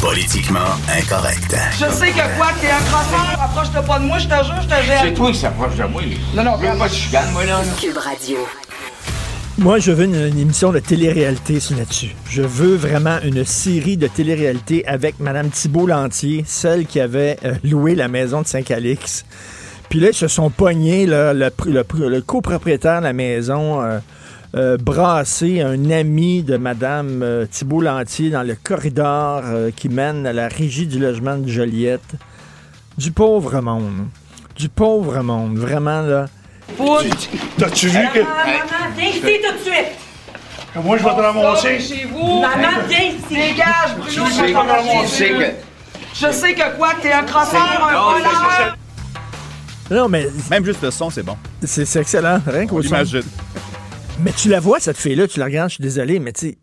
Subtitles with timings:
[0.00, 1.54] Politiquement incorrect.
[1.72, 4.66] Je sais que quoi, t'es un crosseur, approche-toi pas de moi, je te jure, je
[4.66, 6.02] te C'est toi qui s'approche de moi.
[6.34, 7.58] Non, non, pas de chicane, moi, là.
[7.58, 7.64] là.
[7.80, 8.38] Cube Radio.
[9.58, 12.14] Moi, je veux une, une émission de télé-réalité sur là-dessus.
[12.28, 17.54] Je veux vraiment une série de télé-réalité avec Madame Thibault Lantier, celle qui avait euh,
[17.62, 19.24] loué la maison de Saint-Calix.
[19.88, 23.98] Puis là, ils se sont pognés, là, le copropriétaire de la maison, euh,
[24.54, 30.26] euh, brassé un ami de Madame euh, Thibault Lantier dans le corridor euh, qui mène
[30.26, 32.14] à la régie du logement de Joliette.
[32.98, 34.08] Du pauvre monde.
[34.54, 35.56] Du pauvre monde.
[35.56, 36.26] Vraiment, là.
[36.76, 37.04] Poudre.
[37.56, 38.18] T'as-tu vu que.
[38.18, 40.84] Maman, viens ici tout de suite.
[40.84, 41.80] Moi, je vais te ramasser.
[41.80, 42.40] chez vous.
[42.40, 43.34] Maman, viens ici.
[43.34, 45.44] Dégage, Bruno, je sais, vais que.
[45.44, 45.56] vous.
[46.14, 48.76] Je sais que quoi, t'es un crosseur, un voleur.
[49.90, 51.36] Non, mais Même juste le son, c'est bon.
[51.64, 52.40] c'est c'est excellent.
[52.46, 52.88] Rien qu'au son.
[52.88, 53.22] Imagine.
[54.20, 56.58] Mais tu la vois, cette fille-là, tu la regardes, je suis désolé, mais tu sais,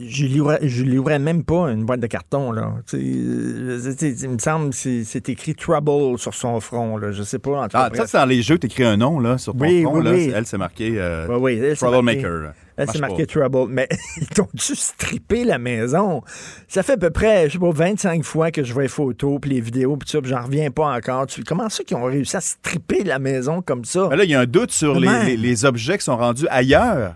[0.00, 0.82] je livrerais, je
[1.18, 2.74] même pas une boîte de carton, là.
[2.86, 7.10] Tu sais, euh, il me semble que c'est- c'est écrit Trouble sur son front, là.
[7.12, 7.90] Je sais pas, en tout cas.
[7.92, 9.98] Ah, ça, c'est dans les jeux, t'écris un nom là, sur ton Oui, front.
[9.98, 10.10] oui, là.
[10.12, 10.32] oui.
[10.34, 11.26] Elle, c'est marqué euh,
[11.74, 12.52] Troublemaker.
[12.78, 13.48] C'est marqué pas.
[13.48, 13.72] Trouble.
[13.72, 13.88] Mais
[14.20, 16.22] ils t'ont-tu strippé la maison?
[16.68, 19.38] Ça fait à peu près, je sais pas, 25 fois que je vois les photos,
[19.40, 21.26] puis les vidéos, puis tout ça, puis j'en reviens pas encore.
[21.26, 24.08] Tu, comment ça qu'ils ont réussi à stripper la maison comme ça?
[24.10, 25.22] Mais là, il y a un doute sur les, Comment?
[25.24, 27.14] les- les objets qui sont rendus ailleurs.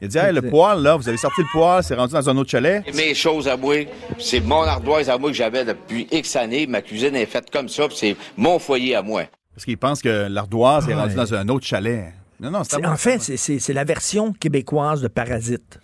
[0.00, 2.30] Il a dit, hey, le poêle, là, vous avez sorti le poêle, c'est rendu dans
[2.30, 2.84] un autre chalet.
[2.94, 3.74] Mes choses à moi,
[4.18, 6.68] c'est mon ardoise à moi que j'avais depuis X années.
[6.68, 9.22] Ma cuisine est faite comme ça, puis c'est mon foyer à moi.
[9.56, 12.12] Parce qu'il pense que l'ardoise est Ah, rendue dans un autre chalet.
[12.40, 15.80] Non, non, c'est en fait, c'est- la version québécoise de Parasite.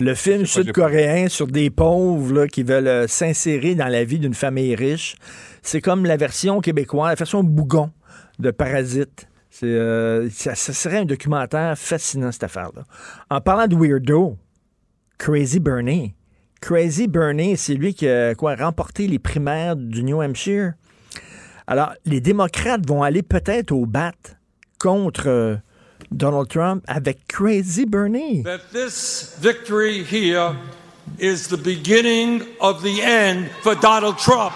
[0.00, 4.34] Le film sud-coréen sur des pauvres là, qui veulent euh, s'insérer dans la vie d'une
[4.34, 5.14] famille riche.
[5.62, 7.90] C'est comme la version québécoise, la version bougon
[8.38, 9.28] de Parasite.
[9.48, 12.82] C'est, euh, ça, ça serait un documentaire fascinant, cette affaire-là.
[13.30, 14.36] En parlant de Weirdo,
[15.18, 16.14] Crazy Bernie.
[16.60, 20.72] Crazy Bernie, c'est lui qui a quoi, remporté les primaires du New Hampshire.
[21.66, 24.12] Alors, les démocrates vont aller peut-être au bat
[24.78, 25.56] contre euh,
[26.10, 28.42] Donald Trump avec Crazy Bernie.
[28.44, 30.52] that this victory here
[31.18, 34.52] is the beginning of the end for Donald Trump.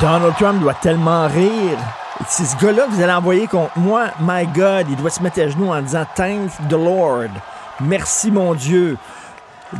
[0.00, 1.78] Donald Trump doit tellement rire.
[2.28, 4.08] C'est ce gars-là que vous allez envoyer contre moi?
[4.20, 7.30] My God, il doit se mettre à genoux en disant Thank the Lord.
[7.80, 8.96] Merci mon Dieu.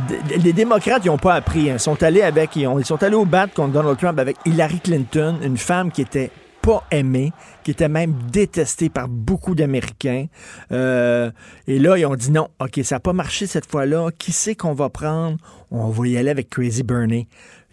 [0.07, 1.69] D- Les démocrates, ils n'ont pas appris.
[1.69, 1.73] hein.
[1.75, 4.37] Ils sont allés avec, ils, ont- ils sont allés au bat contre Donald Trump avec
[4.45, 6.31] Hillary Clinton, une femme qui était
[6.61, 7.31] pas aimée,
[7.63, 10.27] qui était même détestée par beaucoup d'Américains.
[10.71, 11.31] Euh,
[11.67, 14.09] et là, ils ont dit non, OK, ça n'a pas marché cette fois-là.
[14.17, 15.37] Qui c'est qu'on va prendre?
[15.71, 17.27] On va y aller avec Crazy Bernie,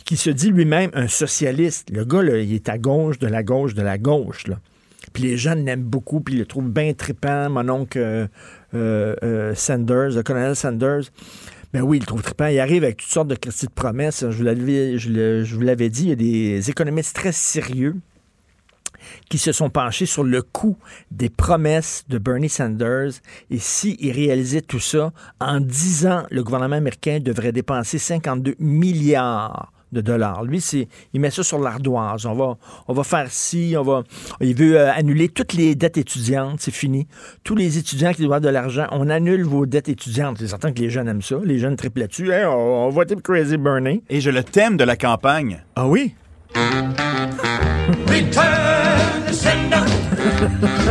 [0.04, 1.90] qui se dit lui-même un socialiste.
[1.90, 4.44] Le gars, il est à gauche de la gauche de la gauche.
[5.12, 8.26] Puis les jeunes l'aiment beaucoup, puis ils le trouvent bien trippant, mon oncle euh,
[8.74, 11.04] euh, Sanders, le colonel Sanders.
[11.72, 12.46] Ben oui, il le trouve trippant.
[12.46, 14.24] Il arrive avec toutes sortes de Christy de promesses.
[14.28, 17.96] Je vous l'avais dit, il y a des économistes très sérieux
[19.28, 20.76] qui se sont penchés sur le coût
[21.10, 23.12] des promesses de Bernie Sanders.
[23.50, 29.72] Et s'il réalisait tout ça, en 10 ans, le gouvernement américain devrait dépenser 52 milliards
[29.92, 30.44] de dollars.
[30.44, 32.26] Lui, c'est, il met ça sur l'ardoise.
[32.26, 32.56] On va,
[32.88, 34.02] on va faire ci, on va.
[34.40, 37.06] Il veut euh, annuler toutes les dettes étudiantes, c'est fini.
[37.44, 40.38] Tous les étudiants qui doivent de l'argent, on annule vos dettes étudiantes.
[40.38, 41.36] C'est certain que les jeunes aiment ça.
[41.44, 42.30] Les jeunes triplent là-dessus.
[42.30, 44.02] Hey, on, on va pour Crazy Bernie.
[44.08, 45.62] Et je le thème de la campagne.
[45.76, 46.14] Ah oui?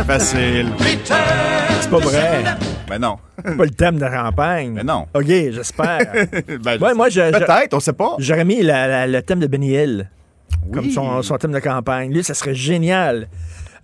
[0.06, 0.68] Facile.
[1.80, 2.44] C'est pas vrai.
[2.88, 3.16] Ben non.
[3.42, 4.72] pas le thème de la campagne.
[4.74, 5.06] Mais non.
[5.14, 6.00] OK, j'espère.
[6.62, 8.14] Ben, Ouais, moi, je- Peut-être, on sait pas.
[8.18, 10.10] J'aurais mis la- la- le thème de Benny Hill
[10.72, 12.12] comme son, son thème de campagne.
[12.12, 13.28] Lui, ça serait génial.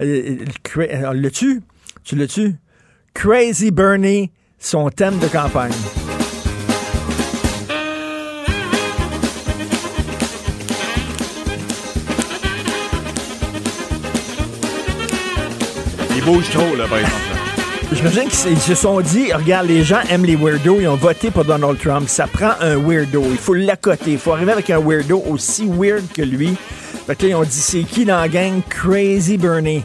[0.00, 1.62] Euh, cra- euh, L'as-tu?
[2.04, 2.56] Tu l'as-tu?
[3.14, 5.72] Crazy Bernie, son thème de campagne.
[16.24, 16.84] Il bouge trop, là.
[17.92, 21.44] J'imagine qu'ils se sont dit, regarde, les gens aiment les weirdos, ils ont voté pour
[21.44, 22.08] Donald Trump.
[22.08, 23.24] Ça prend un weirdo.
[23.30, 24.12] Il faut l'accoter.
[24.12, 26.54] Il faut arriver avec un weirdo aussi weird que lui.
[27.06, 28.60] Fait que là, ils ont dit, c'est qui dans la gang?
[28.68, 29.82] Crazy Bernie.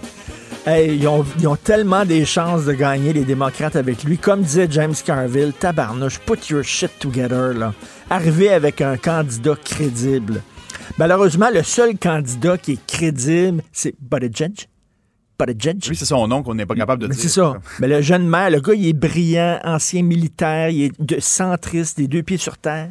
[0.66, 4.18] Hey, ils, ont, tellement des chances de gagner, les démocrates, avec lui.
[4.18, 7.74] Comme disait James Carville, tabarnouche, put your shit together, là.
[8.10, 10.44] Arriver avec un candidat crédible.
[10.98, 14.68] Malheureusement, le seul candidat qui est crédible, c'est Buttigieg.
[15.40, 15.86] Buttigieg.
[15.88, 17.22] Lui, c'est son nom qu'on n'est pas capable de Mais dire.
[17.24, 17.54] c'est ça.
[17.80, 21.98] Mais le jeune maire, le gars, il est brillant, ancien militaire, il est de centriste,
[21.98, 22.90] des deux pieds sur terre.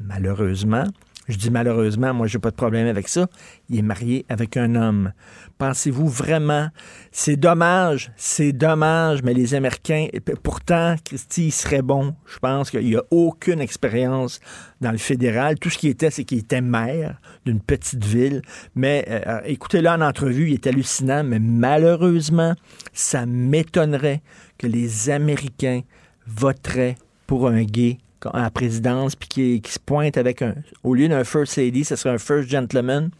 [0.00, 0.84] Malheureusement,
[1.28, 3.28] je dis malheureusement, moi, j'ai pas de problème avec ça.
[3.68, 5.12] Il est marié avec un homme.
[5.58, 6.68] Pensez-vous vraiment,
[7.12, 10.06] c'est dommage, c'est dommage, mais les Américains,
[10.42, 12.14] pourtant, Christy, il serait bon.
[12.26, 14.40] Je pense qu'il n'y a aucune expérience
[14.80, 15.58] dans le fédéral.
[15.58, 18.40] Tout ce qui était, c'est qu'il était maire d'une petite ville.
[18.74, 22.54] Mais euh, écoutez-le en entrevue, il est hallucinant, mais malheureusement,
[22.94, 24.22] ça m'étonnerait
[24.56, 25.82] que les Américains
[26.26, 26.96] voteraient
[27.26, 30.54] pour un gay à la présidence, puis qui, qui se pointe avec un.
[30.82, 33.10] Au lieu d'un First Lady, ce serait un First Gentleman.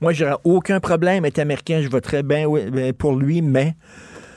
[0.00, 1.24] Moi, j'aurais aucun problème.
[1.24, 3.74] Être américain, je voterais bien ben, pour lui, mais.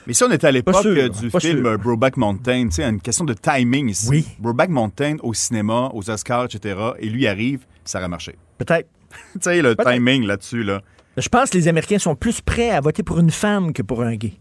[0.06, 1.68] Mais si on était à l'époque euh, du pas film sûr.
[1.68, 4.10] euh, Mountain, tu sais, une question de timing ici.
[4.10, 4.28] Oui.
[4.40, 8.36] Brokeback Mountain au cinéma, aux Oscars, etc., et lui arrive, ça aurait marché.
[8.58, 8.90] Peut-être.
[9.34, 10.82] tu sais, le timing là-dessus, là.
[11.16, 14.02] Je pense que les Américains sont plus prêts à voter pour une femme que pour
[14.02, 14.34] un gay.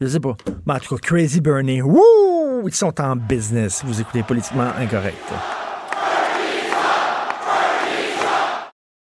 [0.00, 0.36] Je sais pas.
[0.66, 2.35] Mais en tout cas, Crazy Bernie, wouh!
[2.64, 3.82] Ils sont en business.
[3.84, 5.16] Vous écoutez politiquement incorrect.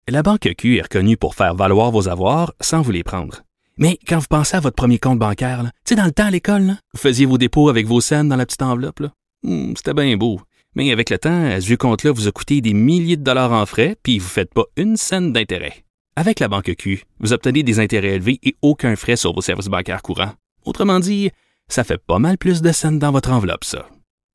[0.09, 3.43] La Banque Q est reconnue pour faire valoir vos avoirs sans vous les prendre.
[3.77, 6.31] Mais quand vous pensez à votre premier compte bancaire, tu sais, dans le temps à
[6.31, 9.03] l'école, vous faisiez vos dépôts avec vos scènes dans la petite enveloppe.
[9.43, 10.41] Hmm, C'était bien beau.
[10.75, 13.53] Mais avec le temps, à ce vieux compte-là vous a coûté des milliers de dollars
[13.53, 15.85] en frais, puis vous ne faites pas une scène d'intérêt.
[16.17, 19.69] Avec la Banque Q, vous obtenez des intérêts élevés et aucun frais sur vos services
[19.69, 20.33] bancaires courants.
[20.65, 21.31] Autrement dit,
[21.69, 23.89] ça fait pas mal plus de scènes dans votre enveloppe, ça.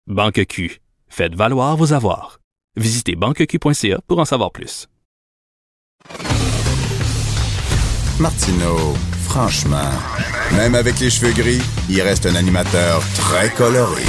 [0.07, 0.79] Banque Q.
[1.09, 2.39] Faites valoir vos avoirs.
[2.75, 4.87] Visitez banqueq.ca pour en savoir plus.
[8.19, 8.93] Martineau,
[9.23, 9.91] franchement,
[10.55, 14.03] même avec les cheveux gris, il reste un animateur très coloré.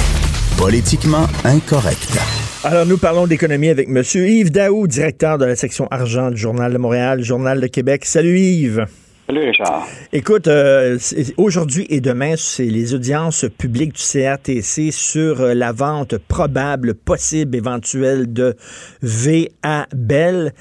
[0.57, 2.17] Politiquement incorrect.
[2.63, 4.03] Alors, nous parlons d'économie avec M.
[4.15, 8.05] Yves Daou, directeur de la section argent du Journal de Montréal, Journal de Québec.
[8.05, 8.85] Salut Yves.
[9.27, 9.87] Salut Richard.
[10.13, 10.99] Écoute, euh,
[11.37, 17.55] aujourd'hui et demain, c'est les audiences publiques du CRTC sur euh, la vente probable, possible,
[17.55, 18.55] éventuelle de
[19.01, 20.53] V à Bell.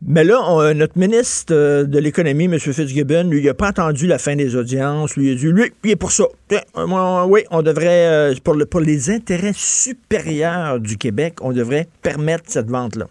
[0.00, 1.52] Mais là, euh, notre ministre
[1.84, 2.58] de l'Économie, M.
[2.58, 5.14] Fitzgibbon, lui, il n'a pas attendu la fin des audiences.
[5.16, 6.24] Lui, il a dit, lui, il est pour ça.
[6.74, 13.08] Oui, on devrait, pour les intérêts supérieurs du Québec, on devrait permettre cette vente-là.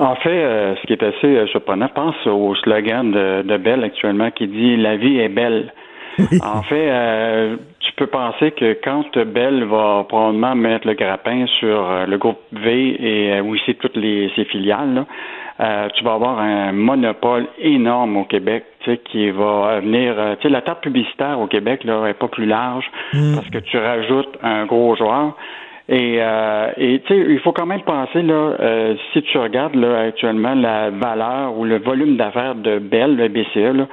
[0.00, 3.84] En fait, euh, ce qui est assez euh, surprenant, pense au slogan de, de Bell
[3.84, 5.72] actuellement qui dit La vie est belle.
[6.42, 11.90] En fait, euh, tu peux penser que quand Bell va probablement mettre le grappin sur
[11.90, 15.06] euh, le groupe V et aussi toutes les, ses filiales, là,
[15.60, 20.14] euh, tu vas avoir un monopole énorme au Québec, tu sais, qui va venir.
[20.40, 23.76] tu sais, la table publicitaire au Québec là est pas plus large parce que tu
[23.76, 25.36] rajoutes un gros joueur.
[25.92, 29.74] Et, euh, et tu sais, il faut quand même penser là, euh, si tu regardes
[29.74, 33.86] là actuellement la valeur ou le volume d'affaires de Bell, le BCE, là,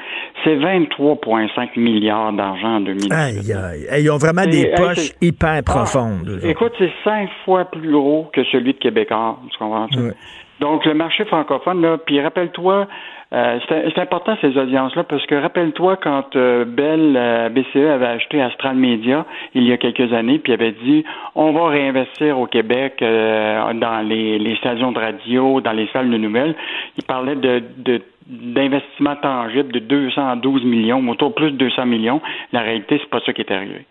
[0.44, 3.12] c'est 23,5 milliards d'argent en 2018.
[3.14, 3.86] Aïe, aïe.
[3.90, 6.40] Hey, Ils ont vraiment des poches hyper Ah, profondes.
[6.44, 9.40] écoute, c'est cinq fois plus gros que celui de Québécois.
[9.52, 9.88] Tu comprends?
[9.98, 10.14] Ouais.
[10.60, 12.88] Donc, le marché francophone, là, puis rappelle-toi,
[13.34, 18.42] euh, c'est important ces audiences-là, parce que rappelle-toi quand euh, Bell, euh, BCE avait acheté
[18.42, 21.04] Astral Media il y a quelques années, puis avait dit
[21.36, 26.18] on va réinvestir au Québec dans les, les stations de radio, dans les salles de
[26.18, 26.56] nouvelles.
[26.98, 32.22] Il parlait de, de d'investissement tangible de 212 millions, autour de plus de 200 millions.
[32.52, 33.86] La réalité, c'est pas ça qui est arrivé.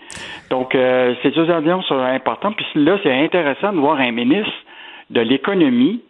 [0.50, 0.76] Donc,
[1.22, 2.54] ces deux audiences sont importantes.
[2.54, 4.52] Puis là, c'est intéressant de voir un ministre
[5.08, 6.02] de l'économie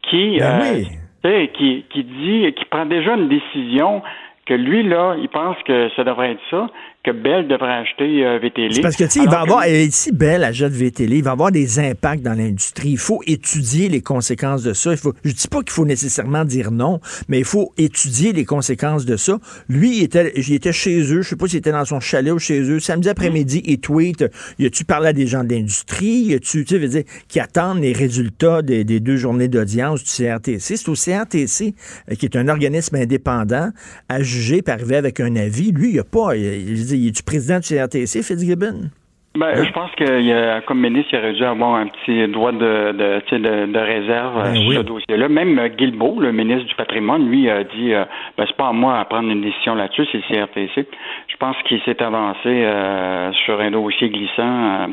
[0.00, 0.86] qui, Ben oui.
[1.22, 4.02] Qui, qui dit, qui prend déjà une décision
[4.46, 6.68] que lui, là, il pense que ça devrait être ça,
[7.08, 8.80] que Bell devrait acheter euh, VTL.
[8.82, 11.30] Parce que, tu sais, il va que- avoir, et si Bell achète VTL, il va
[11.32, 12.90] avoir des impacts dans l'industrie.
[12.90, 14.90] Il faut étudier les conséquences de ça.
[14.92, 18.44] Il faut, je dis pas qu'il faut nécessairement dire non, mais il faut étudier les
[18.44, 19.38] conséquences de ça.
[19.68, 22.32] Lui, il était, il était chez eux, je sais pas s'il était dans son chalet
[22.32, 22.80] ou chez eux.
[22.80, 24.24] Samedi après-midi, il tweet,
[24.58, 26.24] y a-tu parlé à des gens de l'industrie?
[26.26, 30.04] Y a-tu, tu sais, veux dire, qui attendent les résultats des, des deux journées d'audience
[30.04, 30.76] du CRTC?
[30.76, 31.74] C'est au CRTC,
[32.10, 33.70] euh, qui est un organisme indépendant,
[34.08, 35.72] à juger, puis arriver avec un avis.
[35.72, 38.90] Lui, il a pas, il, il, est-tu président du CRTC, Fitzgibbon?
[39.36, 39.90] Ben, je pense
[40.32, 44.34] a, comme ministre, il aurait dû avoir un petit droit de, de, de, de réserve
[44.42, 44.76] Ben euh, sur oui.
[44.76, 45.28] ce dossier-là.
[45.28, 48.04] Même euh, Guilbeault, le ministre du patrimoine, lui a dit euh,
[48.36, 50.88] ben, c'est pas à moi à prendre une décision là-dessus, c'est le CRTC.
[51.28, 54.42] Je pense qu'il s'est avancé euh, sur un dossier glissant.
[54.42, 54.86] euh,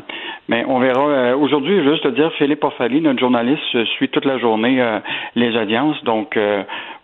[0.48, 1.36] mais on verra.
[1.36, 4.80] Aujourd'hui, juste te dire, Philippe Orfali, notre journaliste, suit toute la journée
[5.34, 6.00] les audiences.
[6.04, 6.38] Donc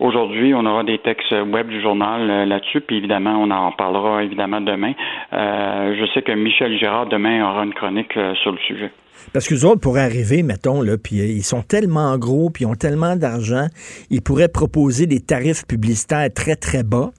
[0.02, 2.80] aujourd'hui, on aura des textes web du journal euh, là-dessus.
[2.80, 4.92] Puis évidemment, on en parlera évidemment demain.
[5.32, 8.90] Euh, je sais que Michel Girard demain aura une chronique euh, sur le sujet.
[9.32, 12.74] Parce que autres pourraient arriver, mettons, là, puis ils sont tellement gros, puis ils ont
[12.74, 13.66] tellement d'argent,
[14.10, 17.10] ils pourraient proposer des tarifs publicitaires très, très bas.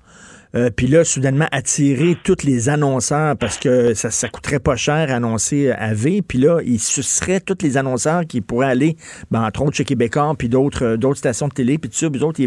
[0.55, 5.09] Euh, puis là, soudainement, attirer tous les annonceurs parce que ça, ça coûterait pas cher
[5.09, 6.21] à annoncer à V.
[6.27, 8.95] Puis là, ils suceraient tous les annonceurs qui pourraient aller,
[9.31, 12.09] ben, entre autres chez Québécois, puis d'autres euh, d'autres stations de télé, puis tout ça.
[12.09, 12.39] Puis autres,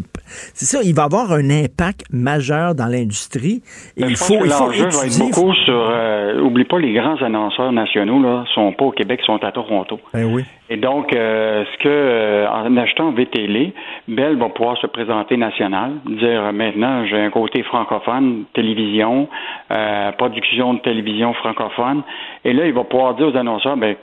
[0.55, 3.63] c'est ça, il va avoir un impact majeur dans l'industrie.
[3.97, 5.31] Et Ben, il faut, il faut l'enjeu va être étudier.
[5.31, 5.91] beaucoup sur.
[5.91, 9.99] euh, oublie pas, les grands annonceurs nationaux là sont pas au Québec, sont à Toronto.
[10.13, 10.45] Ben oui.
[10.69, 13.73] Et donc, euh, ce que euh, en achetant VTL,
[14.09, 19.29] Bell va pouvoir se présenter national, dire euh, maintenant j'ai un côté francophone, télévision,
[19.71, 22.03] euh, production de télévision francophone,
[22.45, 23.95] et là il va pouvoir dire aux annonceurs, ben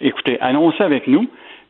[0.00, 1.28] écoutez, annoncez avec nous.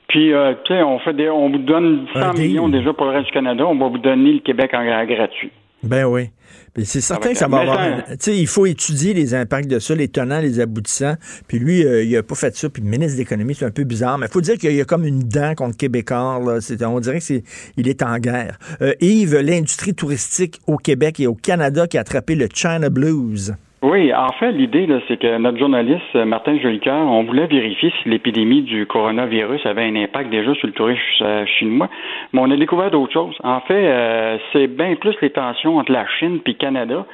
[0.09, 2.49] Puis, euh, tu sais, on fait des, on vous donne 100 Un deal.
[2.49, 5.51] millions déjà pour le reste du Canada, on va vous donner le Québec en gratuit.
[5.87, 6.31] Ben oui.
[6.75, 7.81] Puis c'est certain que ça va avoir.
[7.81, 11.15] un- Tu sais, il faut étudier les impacts de ça, les tenants, les aboutissants.
[11.49, 12.69] Puis lui, euh, il a pas fait ça.
[12.69, 14.19] Puis le ministre de l'économie, c'est un peu bizarre.
[14.19, 16.41] Mais il faut dire qu'il y a comme une dent contre Québécois.
[16.45, 16.59] Là.
[16.89, 18.59] On dirait qu'il est en guerre.
[18.83, 23.55] Euh, Yves, l'industrie touristique au Québec et au Canada qui a attrapé le China Blues.
[23.83, 28.09] Oui, en fait, l'idée, c'est que notre journaliste euh, Martin Jolicoeur, on voulait vérifier si
[28.09, 31.89] l'épidémie du coronavirus avait un impact déjà sur le tourisme euh, chinois,
[32.33, 33.37] mais on a découvert d'autres choses.
[33.45, 37.05] En fait, euh, c'est bien plus les tensions entre la Chine et le Canada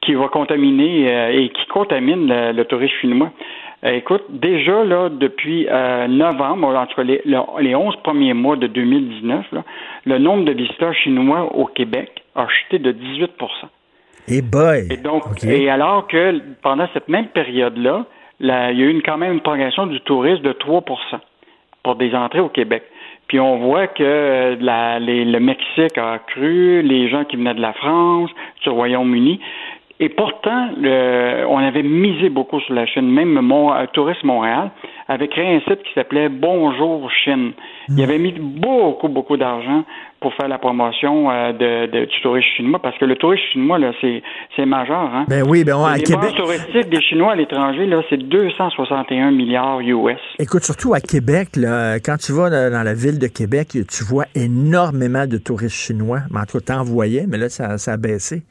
[0.00, 3.30] qui va contaminer euh, et qui contamine le, tourisme chinois.
[3.84, 8.32] Euh, écoute, déjà là, depuis euh, novembre, en tout cas les, le- les 11 premiers
[8.32, 9.64] mois de 2019, là,
[10.06, 13.32] le nombre de visiteurs chinois au Québec a chuté de 18
[14.28, 14.86] Et boy!
[14.90, 18.04] et donc, et alors que pendant cette même période-là,
[18.40, 20.82] là, il y a eu une, quand même une progression du tourisme de 3%
[21.82, 22.82] pour des entrées au Québec.
[23.28, 27.54] Puis on voit que euh, la- les- le Mexique a cru, les gens qui venaient
[27.54, 28.30] de la France,
[28.62, 29.40] du Royaume-Uni.
[29.98, 33.08] Et pourtant, le- on avait misé beaucoup sur la Chine.
[33.10, 34.70] Même mon, euh, Tourisme Montréal
[35.08, 37.52] avait créé un site qui s'appelait Bonjour Chine.
[37.88, 39.84] Il avait mis beaucoup, beaucoup d'argent
[40.20, 43.78] pour faire la promotion euh, de, de- du tourisme chinois, parce que le tourisme chinois,
[43.78, 44.22] là, c'est,
[44.56, 44.98] c'est majeur.
[45.14, 45.24] Hein?
[45.28, 46.34] Ben oui, ben ouais, à les Québec.
[46.36, 50.18] touristiques des Chinois à l'étranger, là, c'est 261 milliards US.
[50.38, 54.04] Écoute, surtout à Québec, là, quand tu vas dans dans la ville de Québec, tu
[54.04, 56.20] vois énormément de touristes chinois.
[56.30, 58.42] Mais en tout cas, t'en voyais, mais là, ça, ça a baissé.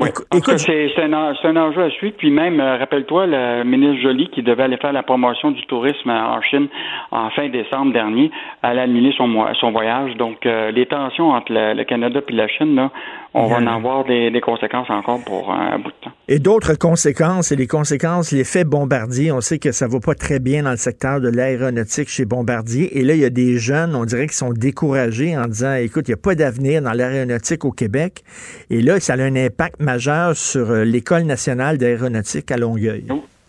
[0.00, 0.08] Oui.
[0.34, 2.14] Écoute, c'est, c'est un, en- c'est un enjeu à suivre.
[2.18, 6.10] Puis même, euh, rappelle-toi, le ministre Joly, qui devait aller faire la promotion du tourisme
[6.10, 6.68] en Chine
[7.10, 8.30] en fin décembre dernier,
[8.62, 9.28] elle a annulé son,
[9.60, 10.14] son voyage.
[10.16, 12.90] Donc, euh, les tensions entre le, le Canada et la Chine, là,
[13.34, 16.10] on va en avoir des, des conséquences encore pour un, un bout de temps.
[16.28, 20.38] Et d'autres conséquences, et les conséquences, l'effet Bombardier, on sait que ça va pas très
[20.38, 22.98] bien dans le secteur de l'aéronautique chez Bombardier.
[22.98, 26.08] Et là, il y a des jeunes, on dirait, qui sont découragés en disant, écoute,
[26.08, 28.22] il n'y a pas d'avenir dans l'aéronautique au Québec.
[28.70, 33.04] Et là, ça a un impact majeur sur euh, l'École nationale d'aéronautique à Longueuil.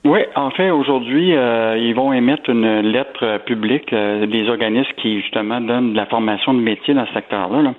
[0.06, 4.92] Oui, en fait, aujourd'hui, euh, ils vont émettre une lettre euh, publique euh, des organismes
[4.98, 7.62] qui, justement, donnent de la formation de métier dans ce secteur-là.
[7.62, 7.74] là.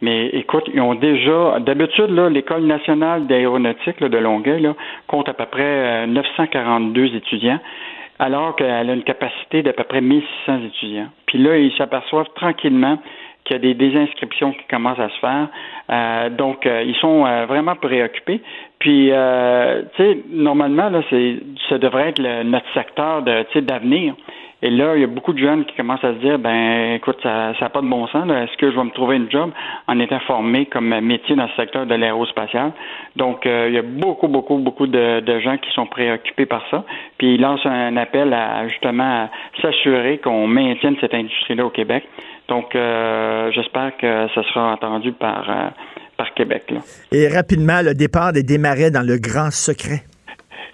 [0.00, 4.68] Mais écoute, ils ont déjà, d'habitude, l'École nationale d'aéronautique de Longueuil
[5.08, 7.60] compte à peu près euh, 942 étudiants,
[8.18, 11.08] alors qu'elle a une capacité d'à peu près 1600 étudiants.
[11.26, 12.98] Puis là, ils s'aperçoivent tranquillement
[13.44, 15.48] qu'il y a des désinscriptions qui commencent à se faire.
[15.90, 18.40] Euh, donc, euh, ils sont euh, vraiment préoccupés.
[18.84, 21.36] Puis, euh, tu sais, normalement, là, c'est,
[21.70, 24.12] ça devrait être le- notre secteur de, d'avenir.
[24.60, 27.16] Et là, il y a beaucoup de jeunes qui commencent à se dire, ben, écoute,
[27.22, 28.28] ça n'a pas de bon sens.
[28.30, 29.52] Est-ce que je vais me trouver une job
[29.88, 32.72] en étant formé comme métier dans ce secteur de l'aérospatial?
[33.16, 36.62] Donc, euh, il y a beaucoup, beaucoup, beaucoup de, de gens qui sont préoccupés par
[36.70, 36.84] ça.
[37.16, 39.28] Puis, ils lancent un appel à, justement, à
[39.62, 42.06] s'assurer qu'on maintienne cette industrie-là au Québec.
[42.48, 45.68] Donc, euh, j'espère que ça sera entendu par, euh,
[46.16, 46.64] par Québec.
[46.70, 46.80] Là.
[47.12, 50.02] Et rapidement, le départ des démarrais dans le grand secret.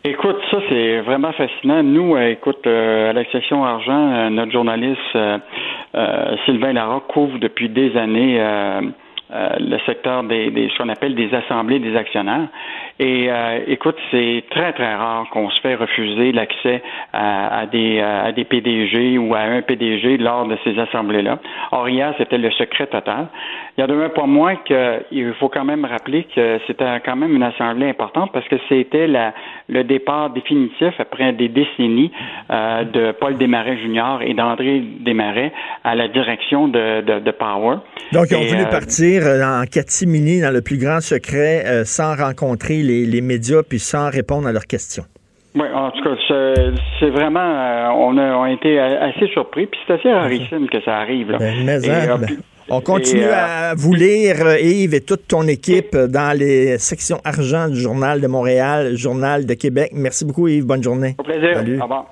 [0.02, 1.82] Écoute, ça c'est vraiment fascinant.
[1.82, 5.18] Nous, euh, écoute, euh, à la section argent, euh, notre journaliste
[6.46, 8.40] Sylvain Larocque couvre depuis des années
[9.32, 12.48] euh, euh, le secteur des, des ce qu'on appelle des assemblées des actionnaires.
[12.98, 16.82] Et euh, écoute, c'est très très rare qu'on se fait refuser l'accès
[17.12, 21.38] à, à, des à des PDG ou à un PDG lors de ces assemblées-là.
[21.72, 23.28] Or hier, c'était le secret total.
[23.76, 27.16] Il y a de même pas moins qu'il faut quand même rappeler que c'était quand
[27.16, 29.32] même une assemblée importante parce que c'était la,
[29.68, 32.10] le départ définitif après des décennies
[32.50, 34.18] euh, de Paul Desmarais Jr.
[34.22, 35.52] et d'André Desmarais
[35.84, 37.76] à la direction de, de, de Power.
[38.12, 41.64] Donc, ils ont Et, voulu euh, partir euh, en catimini dans le plus grand secret
[41.66, 45.04] euh, sans rencontrer les, les médias puis sans répondre à leurs questions.
[45.54, 49.66] Oui, en tout cas, c'est- c'est vraiment, euh, on a, on a été assez surpris,
[49.66, 51.32] puis c'est assez rarissime que ça arrive.
[51.32, 51.38] Là.
[51.38, 54.94] Ben, mais, Et, hein, euh, ben, puis- on continue et, euh, à vous lire, Yves
[54.94, 59.90] et toute ton équipe, dans les sections argent du Journal de Montréal, Journal de Québec.
[59.92, 60.66] Merci beaucoup, Yves.
[60.66, 61.16] Bonne journée.
[61.18, 61.50] Au plaisir.
[61.54, 61.80] Salut.
[61.80, 62.06] Au revoir.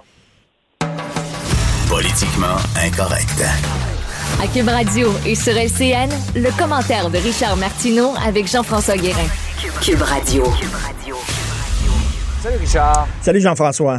[1.89, 3.88] Politiquement incorrect.
[4.41, 9.27] À Cube Radio et sur LCN, le commentaire de Richard Martineau avec Jean-François Guérin.
[9.83, 10.45] Cube Radio.
[12.41, 13.09] Salut Richard.
[13.21, 13.99] Salut, Jean-François.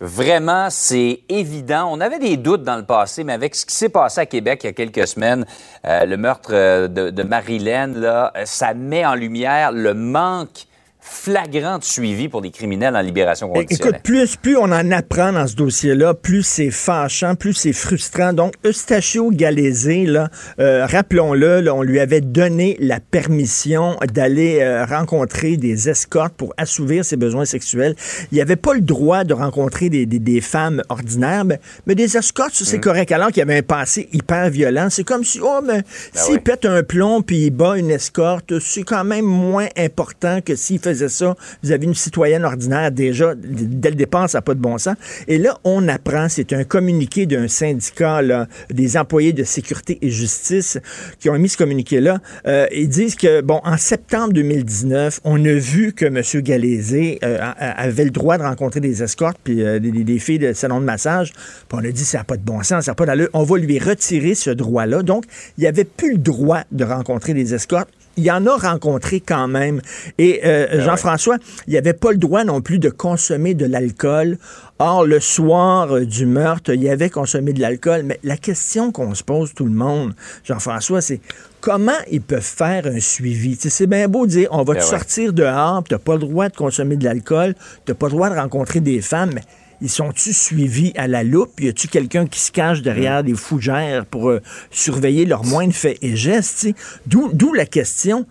[0.00, 1.88] Vraiment, c'est évident.
[1.90, 4.60] On avait des doutes dans le passé, mais avec ce qui s'est passé à Québec
[4.64, 5.46] il y a quelques semaines,
[5.86, 10.66] euh, le meurtre euh, de, de Marilyn, là, euh, ça met en lumière le manque
[11.08, 13.94] flagrant de suivi pour des criminels en libération conditionnelle.
[13.94, 18.32] Écoute, plus, plus on en apprend dans ce dossier-là, plus c'est fâchant, plus c'est frustrant.
[18.32, 24.84] Donc, Eustachio Galézé, là, euh, rappelons-le, là, on lui avait donné la permission d'aller euh,
[24.84, 27.94] rencontrer des escortes pour assouvir ses besoins sexuels.
[28.32, 32.16] Il n'avait pas le droit de rencontrer des, des- des femmes ordinaires, mais, mais des
[32.16, 33.12] escortes, c'est correct.
[33.12, 35.82] Alors qu'il avait un passé hyper violent, c'est comme si, oh, mais
[36.14, 36.40] s'il oui.
[36.40, 40.80] pète un plomb puis il bat une escorte, c'est quand même moins important que s'il
[40.80, 42.90] faisait ça vis-à-vis une citoyenne ordinaire.
[42.90, 44.96] Déjà, dès le départ, ça n'a pas de bon sens.
[45.28, 48.22] Et là, on apprend, c'est un communiqué d'un syndicat,
[48.70, 50.78] des employés de sécurité et justice
[51.18, 52.18] qui ont émis ce communiqué-là.
[52.46, 56.22] Euh, ils disent que, bon, en septembre 2019, on a vu que M.
[56.42, 60.80] Galézé euh, avait le droit de rencontrer des escortes puis euh, des, filles de salon
[60.80, 61.32] de massage.
[61.32, 63.28] Puis on a dit, ça n'a pas de bon sens, ça n'a pas d'allure.
[63.32, 65.02] On va lui retirer ce droit-là.
[65.02, 65.24] Donc,
[65.58, 69.20] il n'y avait plus le droit de rencontrer des escortes il y en a rencontré
[69.20, 69.80] quand même.
[70.18, 74.38] Et euh, Jean-François, il n'y avait pas le droit non plus de consommer de l'alcool.
[74.78, 78.02] Or, le soir euh, du meurtre, il avait consommé de l'alcool.
[78.04, 81.20] Mais la question qu'on se pose tout le monde, Jean-François, c'est
[81.60, 83.56] comment ils peuvent faire un suivi?
[83.58, 84.90] C'est bien beau de dire, on va te Ben ouais.
[84.90, 87.54] sortir dehors, tu n'as pas le droit de consommer de l'alcool,
[87.84, 89.42] tu n'as pas le droit de rencontrer des femmes, mais
[89.80, 91.60] ils sont-tu suivis à la loupe?
[91.60, 95.98] Y a-tu quelqu'un qui se cache derrière des fougères pour euh, surveiller leurs moindres faits
[96.02, 96.68] et gestes?
[97.06, 98.26] d'où la question,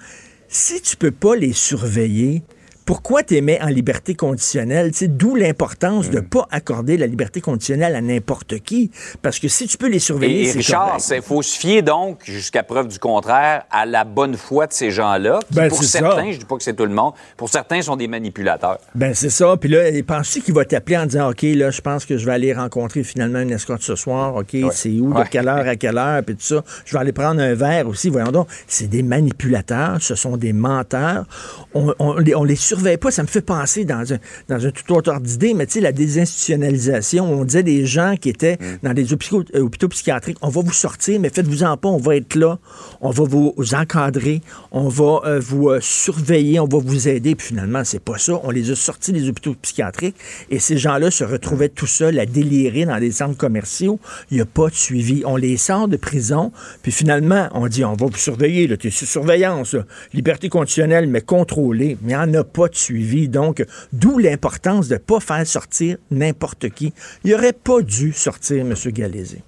[0.48, 2.43] si tu peux pas les surveiller,
[2.86, 4.91] pourquoi tu mets en liberté conditionnelle?
[5.08, 8.91] D'où l'importance de ne pas accorder la liberté conditionnelle à n'importe qui.
[9.24, 11.82] Parce que si tu peux les surveiller, Et, et c'est Richard, il faut se fier
[11.82, 15.84] donc, jusqu'à preuve du contraire, à la bonne foi de ces gens-là, qui Ben, pour
[15.84, 16.32] certains, ça.
[16.32, 18.78] je dis pas que c'est tout le monde, pour certains sont des manipulateurs.
[18.93, 19.56] Ben c'est ça.
[19.58, 22.34] Puis là, penses-tu qu'il va t'appeler en disant, OK, là, je pense que je vais
[22.34, 24.36] aller rencontrer finalement une escorte ce soir.
[24.36, 25.26] OK, c'est où, de Ouais.
[25.32, 26.63] quelle heure à quelle heure, puis tout ça.
[26.86, 28.10] Je vais aller prendre un verre aussi.
[28.10, 31.26] Voyons donc, c'est des manipulateurs, ce sont des menteurs.
[31.74, 33.12] On, on, les, on les surveille pas.
[33.12, 34.18] Ça me fait penser dans un,
[34.50, 38.16] dans un tout autre ordre d'idée, mais tu sais, la désinstitutionnalisation, on disait des gens
[38.20, 41.90] qui étaient dans des hôpitaux, euh, hôpitaux psychiatriques, on va vous sortir, mais faites-vous-en pas,
[41.90, 42.60] on va être là,
[43.02, 47.48] on va vous encadrer, on va euh, vous euh, surveiller, on va vous aider, puis
[47.48, 48.40] finalement, c'est pas ça.
[48.44, 50.16] On les a sortis des hôpitaux psychiatriques
[50.50, 54.00] et ces gens-là se retrouvaient tout seuls à délirer dans des centres commerciaux.
[54.32, 55.24] Il n'y a pas de suivi.
[55.26, 58.92] On les sort de prison, puis finalement, on dit, on va vous surveiller, tu es
[58.92, 59.86] sous surveillance, là.
[60.14, 63.30] liberté conditionnelle, mais contrôlée, mais il n'y en a pas de suivi.
[63.30, 66.93] Donc, d'où l'importance de ne pas faire sortir n'importe qui.
[67.23, 68.73] Il n'aurait pas dû sortir M.
[68.88, 69.41] Galézé.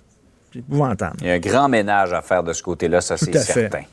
[0.54, 1.18] C'est épouvantable.
[1.22, 3.40] Il y a un grand ménage à faire de ce côté-là, ça c'est fait.
[3.40, 3.84] certain.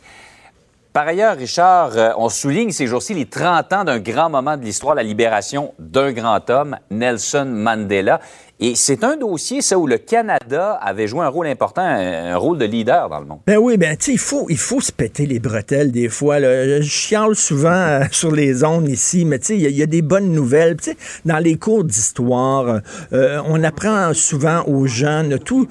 [0.94, 4.62] Par ailleurs, Richard, euh, on souligne ces jours-ci les 30 ans d'un grand moment de
[4.62, 8.20] l'histoire, la libération d'un grand homme, Nelson Mandela.
[8.60, 12.56] Et c'est un dossier, ça, où le Canada avait joué un rôle important, un, rôle
[12.56, 13.40] de leader dans le monde.
[13.46, 16.40] Ben oui, ben tu sais, il faut, il faut se péter les bretelles des fois.
[16.40, 20.02] Je chiale souvent euh, sur les ondes ici, mais tu sais, il y a- des
[20.02, 20.76] bonnes nouvelles.
[21.24, 22.80] Dans les cours d'histoire,
[23.12, 25.68] euh, on apprend souvent aux jeunes tout,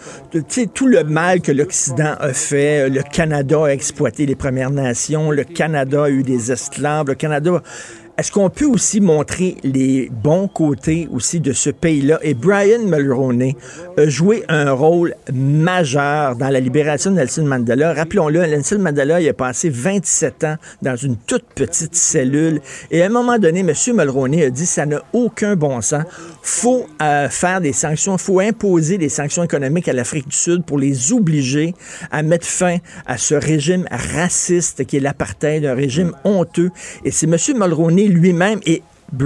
[0.73, 2.89] tout le mal que l'Occident a fait.
[2.89, 7.61] Le Canada a exploité les Premières Nations, le Canada a eu des esclaves, le Canada
[8.15, 12.19] est-ce qu'on peut aussi montrer les bons côtés aussi de ce pays-là?
[12.21, 13.55] Et Brian Mulroney
[13.97, 17.91] a joué un rôle majeur dans la libération de Mandela.
[17.91, 22.61] Rappelons-le, Nelson Mandela, il a passé 27 ans dans une toute petite cellule.
[22.91, 23.73] Et à un moment donné, M.
[23.95, 26.03] Mulroney a dit, ça n'a aucun bon sens.
[26.43, 30.77] faut euh, faire des sanctions, faut imposer des sanctions économiques à l'Afrique du Sud pour
[30.77, 31.73] les obliger
[32.11, 36.69] à mettre fin à ce régime raciste qui est l'apartheid, un régime honteux.
[37.03, 37.37] Et c'est M.
[37.57, 38.81] Mulroney lui-même et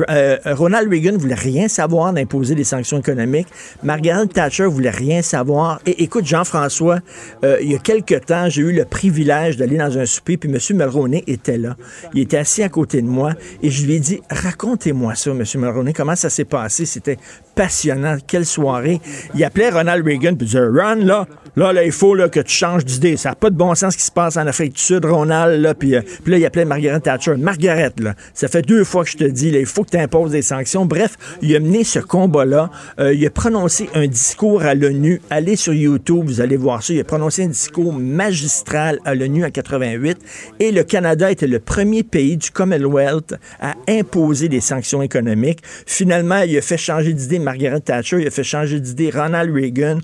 [0.10, 3.48] euh, Ronald Reagan voulait rien savoir d'imposer des sanctions économiques.
[3.84, 5.80] Margaret Thatcher voulait rien savoir.
[5.86, 7.00] Et écoute, Jean-François,
[7.44, 10.50] euh, il y a quelque temps, j'ai eu le privilège d'aller dans un souper, puis
[10.50, 10.60] M.
[10.78, 11.76] Mulroney était là.
[12.14, 15.44] Il était assis à côté de moi, et je lui ai dit, racontez-moi ça, M.
[15.56, 16.86] Mulroney, comment ça s'est passé?
[16.86, 17.18] C'était
[17.56, 18.18] passionnant.
[18.26, 19.02] Quelle soirée.
[19.36, 22.40] Il appelait Ronald Reagan, puis il disait, Ron, là, là, là, il faut là, que
[22.40, 23.18] tu changes d'idée.
[23.18, 25.60] Ça n'a pas de bon sens ce qui se passe en Afrique du Sud, Ronald,
[25.60, 27.36] là, puis, euh, puis là, il appelait Margaret Thatcher.
[27.36, 29.52] Margaret, là, ça fait deux fois que je te dis,
[29.84, 30.86] que tu imposes des sanctions.
[30.86, 32.70] Bref, il a mené ce combat-là.
[33.00, 35.22] Euh, il a prononcé un discours à l'ONU.
[35.30, 36.94] Allez sur YouTube, vous allez voir ça.
[36.94, 40.18] Il a prononcé un discours magistral à l'ONU en 88.
[40.60, 45.60] Et le Canada était le premier pays du Commonwealth à imposer des sanctions économiques.
[45.86, 50.00] Finalement, il a fait changer d'idée Margaret Thatcher, il a fait changer d'idée Ronald Reagan.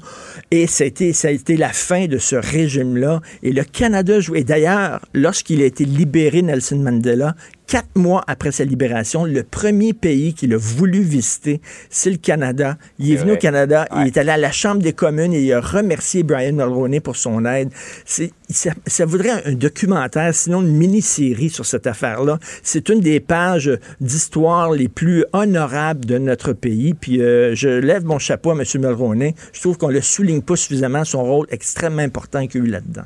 [0.51, 3.21] Et ça a été, ça a été la fin de ce régime-là.
[3.41, 4.43] Et le Canada jouait.
[4.43, 7.35] D'ailleurs, lorsqu'il a été libéré, Nelson Mandela,
[7.67, 12.77] quatre mois après sa libération, le premier pays qu'il a voulu visiter, c'est le Canada.
[12.99, 15.53] Il est, venu au Canada, il est allé à la Chambre des communes et il
[15.53, 17.69] a remercié Brian Mulroney pour son aide.
[18.05, 22.39] Ça, ça, voudrait un, documentaire, sinon une mini-série sur cette affaire-là.
[22.61, 26.93] C'est une des pages d'histoire les plus honorables de notre pays.
[26.93, 28.63] Puis euh, je lève mon chapeau à M.
[28.75, 29.35] Mulroney.
[29.53, 32.67] Je trouve qu'on ne le souligne pas suffisamment, son rôle extrêmement important qu'il a eu
[32.67, 33.03] là-dedans.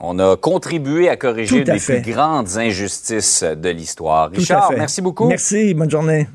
[0.00, 4.30] On a contribué à corriger les plus grandes injustices de l'histoire.
[4.30, 5.26] Richard, merci beaucoup.
[5.26, 6.28] Merci, bonne journée.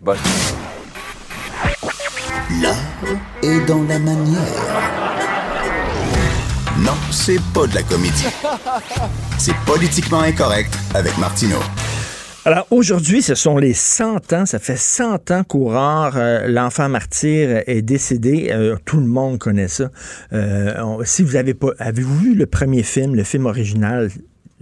[0.00, 0.18] Bonne.
[2.62, 2.76] L'art
[3.42, 4.40] est dans la manière.
[6.78, 8.26] Non, c'est pas de la comédie.
[9.38, 11.60] C'est politiquement incorrect avec Martineau.
[12.46, 17.62] Alors aujourd'hui, ce sont les 100 ans, ça fait 100 ans qu'Aurore, euh, l'enfant martyr,
[17.66, 18.48] est décédé.
[18.50, 19.90] Euh, tout le monde connaît ça.
[20.32, 24.08] Euh, si vous avez pas, avez-vous vu le premier film, le film original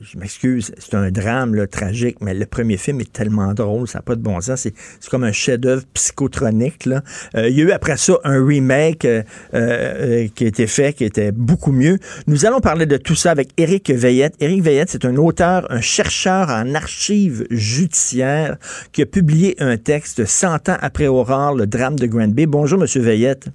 [0.01, 3.99] je m'excuse, c'est un drame là, tragique, mais le premier film est tellement drôle, ça
[3.99, 4.61] n'a pas de bon sens.
[4.61, 6.87] C'est comme un chef-d'œuvre psychotronique.
[6.87, 7.03] Là.
[7.35, 9.23] Euh, il y a eu après ça un remake euh,
[9.55, 11.99] euh, qui a été fait, qui était beaucoup mieux.
[12.27, 14.35] Nous allons parler de tout ça avec Éric Veillette.
[14.41, 18.57] Éric Veillette, c'est un auteur, un chercheur en archives judiciaires
[18.93, 22.47] qui a publié un texte 100 ans après Aurore, le drame de Granby.
[22.47, 23.49] Bonjour, Monsieur Veillette.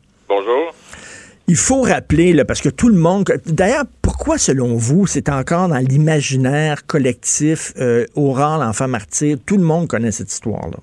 [1.47, 3.25] Il faut rappeler, là, parce que tout le monde...
[3.45, 9.35] D'ailleurs, pourquoi, selon vous, c'est encore dans l'imaginaire collectif euh, Aurore, l'enfant martyr?
[9.45, 10.79] Tout le monde connaît cette histoire-là.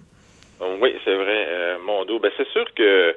[0.80, 2.18] Oui, c'est vrai, euh, mon dos.
[2.18, 3.16] Ben, c'est sûr que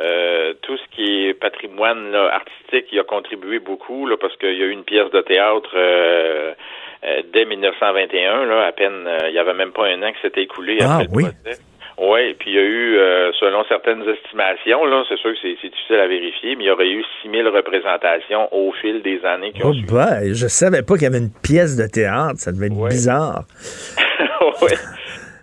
[0.00, 4.62] euh, tout ce qui est patrimoine artistique, il a contribué beaucoup, là, parce qu'il y
[4.62, 6.52] a eu une pièce de théâtre euh,
[7.32, 10.78] dès 1921, là, à peine, il y avait même pas un an que c'était écoulé
[10.80, 11.22] ah, après le oui.
[11.22, 11.60] procès.
[12.02, 15.68] Oui, puis il y a eu, euh, selon certaines estimations, là, c'est sûr que c'est
[15.68, 19.62] difficile à vérifier, mais il y aurait eu 6000 représentations au fil des années qui
[19.62, 19.92] ont oh suivi.
[19.92, 23.44] Ben, je savais pas qu'il y avait une pièce de théâtre, ça devait être bizarre.
[24.62, 24.72] oui.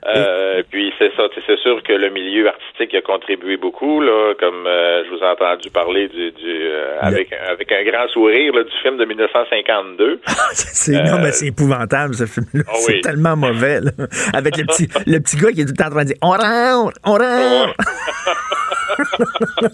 [0.08, 4.66] Euh, puis c'est ça, c'est sûr que le milieu artistique a contribué beaucoup, là, comme
[4.66, 8.64] euh, je vous ai entendu parler du, du euh, avec avec un grand sourire là,
[8.64, 10.22] du film de 1952.
[10.54, 12.64] c'est non, mais c'est épouvantable ce film-là.
[12.70, 13.02] Oh c'est oui.
[13.02, 13.82] tellement mauvais.
[13.82, 13.92] Là.
[14.34, 16.18] Avec le petit le petit gars qui est tout le temps en train de dire
[16.22, 17.76] on rentre, on rentre.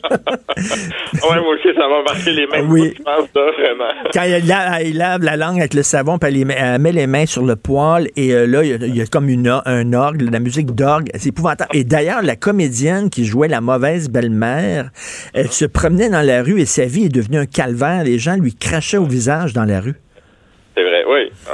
[0.04, 2.94] ouais, moi aussi, ça m'a marqué les mêmes Oui.
[2.98, 3.94] je pense, là, vraiment.
[4.14, 6.92] Quand il lave, il lave la langue avec le savon, puis elle, met- elle met
[6.92, 9.48] les mains sur le poil, et là, il y, a, il y a comme une,
[9.66, 11.10] un orgue, la musique d'orgue.
[11.16, 11.70] C'est épouvantable.
[11.74, 14.92] Et d'ailleurs, la comédienne qui jouait la mauvaise belle-mère,
[15.34, 18.04] elle se promenait dans la rue et sa vie est devenue un calvaire.
[18.04, 19.96] Les gens lui crachaient au visage dans la rue.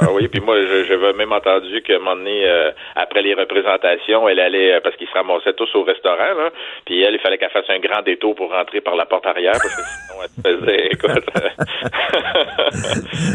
[0.00, 3.34] Ah oui, puis moi, je- j'avais même entendu qu'à un moment donné, euh, après les
[3.34, 6.50] représentations, elle allait, euh, parce qu'ils se ramassaient tous au restaurant, là,
[6.86, 9.52] puis elle, il fallait qu'elle fasse un grand détour pour rentrer par la porte arrière,
[9.52, 11.24] parce que sinon, elle se faisait, écoute...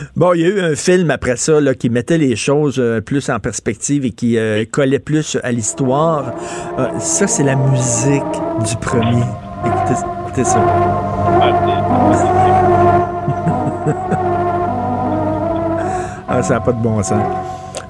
[0.15, 3.01] Bon, il y a eu un film après ça là, qui mettait les choses euh,
[3.01, 6.33] plus en perspective et qui euh, collait plus à l'histoire.
[6.99, 8.23] Ça, c'est la musique
[8.67, 9.23] du premier.
[9.65, 10.59] Écoutez, écoutez ça.
[11.41, 12.54] Ah,
[16.27, 17.23] ça n'a pas de bon sens.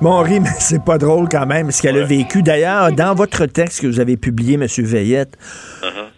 [0.02, 2.44] Bon, on rit, mais c'est pas drôle quand même ce qu'elle a vécu.
[2.44, 4.66] D'ailleurs, dans votre texte que vous avez publié, M.
[4.80, 5.38] Veillette,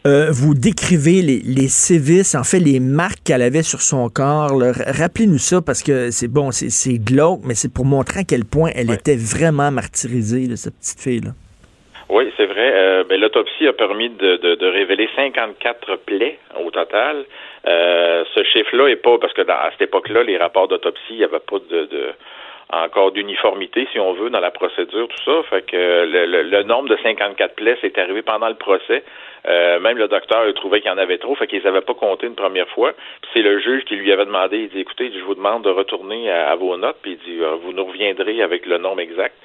[0.05, 4.53] Euh, vous décrivez les, les sévices, en fait, les marques qu'elle avait sur son corps.
[4.87, 8.69] Rappelez-nous ça parce que c'est bon, c'est- glauque, mais c'est pour montrer à quel point
[8.73, 11.31] elle était vraiment martyrisée, là, cette petite fille-là.
[12.09, 12.71] Oui, c'est vrai.
[12.73, 17.25] Euh, ben, L'autopsie a permis de, de, de révéler 54 plaies au total.
[17.67, 21.17] Euh, ce chiffre-là est pas parce que dans, à cette époque-là, les rapports d'autopsie, il
[21.17, 22.13] n'y avait pas de, de
[22.69, 25.43] encore d'uniformité, si on veut, dans la procédure, tout ça.
[25.49, 29.03] Fait que le, le, le nombre de 54 plaies, c'est arrivé pendant le procès.
[29.47, 31.93] Euh, même le docteur a trouvé qu'il y en avait trop, fait qu'ils n'avaient pas
[31.93, 32.91] compté une première fois.
[33.33, 36.29] C'est le juge qui lui avait demandé, il dit, écoutez, je vous demande de retourner
[36.29, 39.35] à, à vos notes, puis il dit, euh, vous nous reviendrez avec le nombre exact.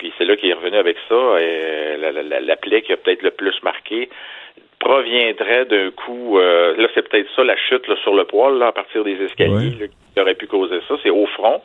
[0.00, 1.40] Puis c'est là qu'il est revenu avec ça.
[1.40, 4.08] Et la, la, la, la plaie qui a peut-être le plus marqué
[4.78, 8.68] proviendrait d'un coup, euh, là c'est peut-être ça la chute là, sur le poil là,
[8.68, 11.60] à partir des escaliers là, qui aurait pu causer ça, c'est au front.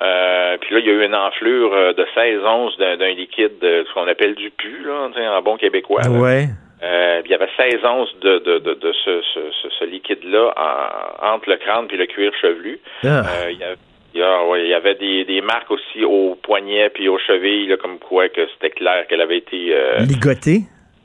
[0.00, 3.58] Euh, puis là, il y a eu une enflure euh, de 16 onces d'un liquide,
[3.60, 6.02] de, ce qu'on appelle du pu, là, en bon québécois.
[6.08, 6.46] Ouais.
[6.82, 10.54] Euh, il y avait 16 onces de, de, de, de ce, ce, ce, ce liquide-là
[10.56, 12.80] en- entre le crâne puis le cuir chevelu.
[13.04, 13.08] Ah.
[13.44, 13.74] Euh, il y a-
[14.14, 17.18] il y, a- ouais, il y avait des, des marques aussi au poignet puis aux
[17.18, 20.62] chevilles, là, comme quoi que c'était clair qu'elle avait été euh, Ligotée,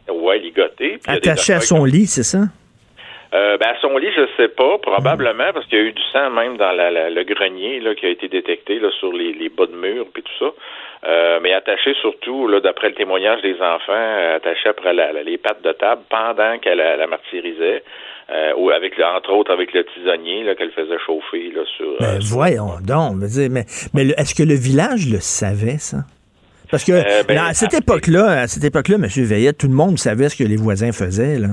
[0.09, 0.97] ouais, ligotée.
[1.07, 2.39] Attachée à son lit, c'est ça?
[3.33, 6.01] euh, ben, à son lit, je sais pas, probablement, parce qu'il y a eu du
[6.13, 9.33] sang même dans la, la- le grenier là, qui a été détecté là, sur les,
[9.33, 10.51] les bas de mur puis tout ça.
[11.07, 15.61] Euh, mais attaché surtout, là, d'après le témoignage des enfants, attaché après la- les pattes
[15.63, 17.83] de table pendant qu'elle la martyrisait,
[18.29, 21.85] euh, avec entre autres avec le tisonnier qu'elle faisait chauffer là, sur.
[21.87, 23.19] euh, Ben, voyons donc.
[23.25, 25.97] dire, mais mais est-ce que le village le savait, ça?
[26.71, 29.05] Parce que Euh, ben, là, à cette époque-là, à cette époque-là, M.
[29.05, 31.49] Veillette, tout le monde savait ce que les voisins faisaient, là.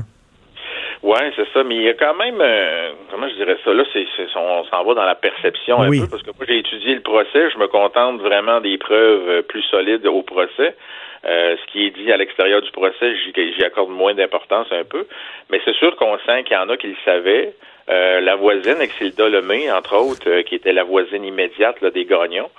[1.02, 3.82] Ouais, c'est ça, mais il y a quand même, euh, comment je dirais ça, là,
[3.92, 4.06] c'est,
[4.36, 6.00] on s'en va dans la perception un Oui.
[6.00, 9.42] peu, parce que moi, j'ai étudié le procès, je me contente vraiment des preuves euh,
[9.42, 10.76] plus solides au procès.
[11.24, 15.06] Euh, ce qui est dit à l'extérieur du procès, j'y, accorde moins d'importance un peu,
[15.50, 17.54] mais c'est sûr qu'on sent qu'il y en a qui le savaient.
[17.88, 22.04] Euh, la voisine, Exilda Lemay, entre autres, euh, qui était la voisine immédiate là, des
[22.04, 22.50] gagnons,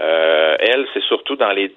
[0.00, 1.72] euh, elle, c'est surtout dans les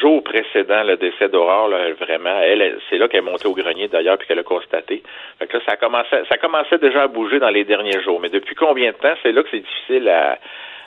[0.00, 4.18] jours précédents le décès d'Aurore, vraiment, elle, c'est là qu'elle est montée au grenier d'ailleurs,
[4.18, 5.02] puis qu'elle a constaté.
[5.38, 8.20] Fait que ça commençait, ça commençait déjà à bouger dans les derniers jours.
[8.20, 10.38] Mais depuis combien de temps, c'est là que c'est difficile à,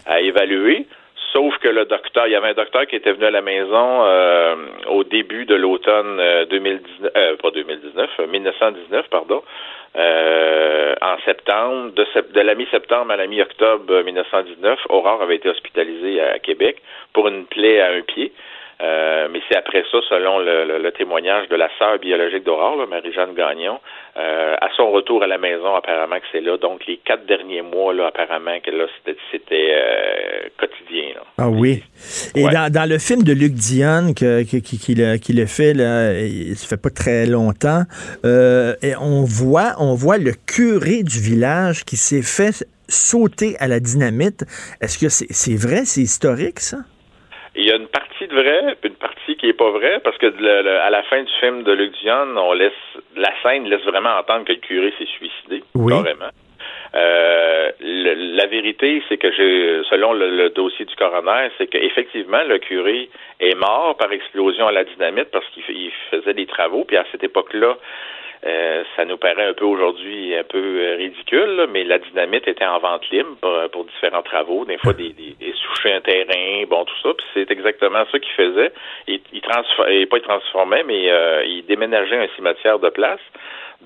[0.05, 0.85] à évaluer.
[1.33, 4.05] Sauf que le docteur, il y avait un docteur qui était venu à la maison
[4.05, 4.55] euh,
[4.87, 9.41] au début de l'automne euh, 2019, euh, pas 2019, euh, 1919, pardon,
[9.95, 16.21] euh, en septembre, de, la mi-septembre à la mi-octobre euh, 1919, Aurore avait été hospitalisée
[16.21, 16.77] à Québec
[17.13, 18.31] pour une plaie à un pied.
[18.81, 22.85] Euh, mais c'est après ça, selon le, le- le témoignage de la sœur biologique d'Aurore,
[22.89, 23.79] Marie-Jeanne Gagnon,
[24.17, 26.57] euh, à son retour à la maison, apparemment que c'est là.
[26.57, 28.85] Donc, les quatre derniers mois, là, apparemment que là,
[29.31, 31.13] c'était, euh, quotidien.
[31.15, 31.21] Là.
[31.37, 31.83] Ah oui.
[32.35, 32.51] Et Ouais.
[32.51, 36.13] dans, dans le film de Luc Dion que, qui, qui le, qui le fait, là,
[36.19, 37.83] il ça fait pas très longtemps,
[38.23, 43.79] et on voit, on voit le curé du village qui s'est fait sauter à la
[43.79, 44.43] dynamite.
[44.81, 46.77] Est-ce que c'est c'est vrai, c'est historique, ça?
[47.55, 50.17] Il y a une partie de vrai, puis une partie qui est pas vraie, parce
[50.17, 52.71] que le- le- à la fin du film de Luc Dion, on laisse
[53.15, 55.93] la scène laisse vraiment entendre que le curé s'est suicidé, Oui.
[55.93, 56.29] carrément.
[56.95, 62.43] Euh, le- la vérité, c'est que j'ai, selon le, le dossier du coroner, c'est qu'effectivement
[62.43, 63.09] le curé
[63.39, 67.23] est mort par explosion à la dynamite parce qu'il faisait des travaux, puis à cette
[67.23, 67.77] époque-là,
[68.45, 72.47] euh, ça nous paraît un peu aujourd'hui un peu euh, ridicule, là, mais la dynamite
[72.47, 75.53] était en vente libre pour, pour différents travaux, des fois des, des, des
[75.91, 78.71] un terrain, bon tout ça, puis c'est exactement ça qu'il faisait.
[79.07, 83.19] Il, il transformait, pas il transformait, mais euh, il déménageait un cimetière de place.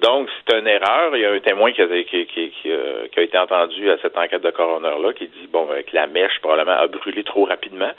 [0.01, 1.15] Donc, c'est une erreur.
[1.15, 3.89] Il y a un témoin qui a, qui, qui, qui, euh, qui a été entendu
[3.89, 7.45] à cette enquête de coroner-là qui dit, bon, que la mèche probablement a brûlé trop
[7.45, 7.91] rapidement.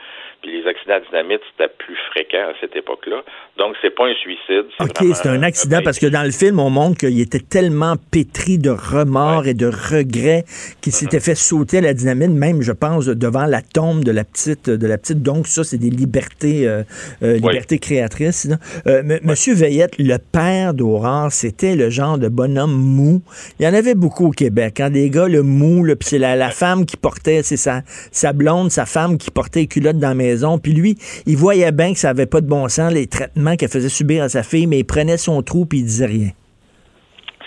[0.42, 3.22] Puis les accidents à dynamite, c'était plus fréquent à cette époque-là.
[3.58, 4.66] Donc, c'est pas un suicide.
[4.78, 8.58] OK, c'est un accident parce que dans le film, on montre qu'il était tellement pétri
[8.58, 10.44] de remords et de regrets
[10.80, 14.22] qu'il s'était fait sauter à la dynamite, même, je pense, devant la tombe de la
[14.22, 14.70] petite.
[14.70, 15.22] De la petite.
[15.22, 16.82] Donc, ça, c'est des libertés, euh,
[17.24, 18.48] euh, libertés créatrices.
[18.87, 23.22] Euh, M- Monsieur Veillette, le père d'Aurore, c'était le genre de bonhomme mou.
[23.59, 24.81] Il y en avait beaucoup au Québec.
[24.81, 27.83] Hein, des gars, le mou, là, puis c'est la, la femme qui portait, c'est sa,
[28.12, 30.59] sa blonde, sa femme qui portait les culottes dans la maison.
[30.59, 30.96] Puis lui,
[31.27, 34.22] il voyait bien que ça avait pas de bon sens, les traitements qu'elle faisait subir
[34.22, 36.31] à sa fille, mais il prenait son trou puis il disait rien.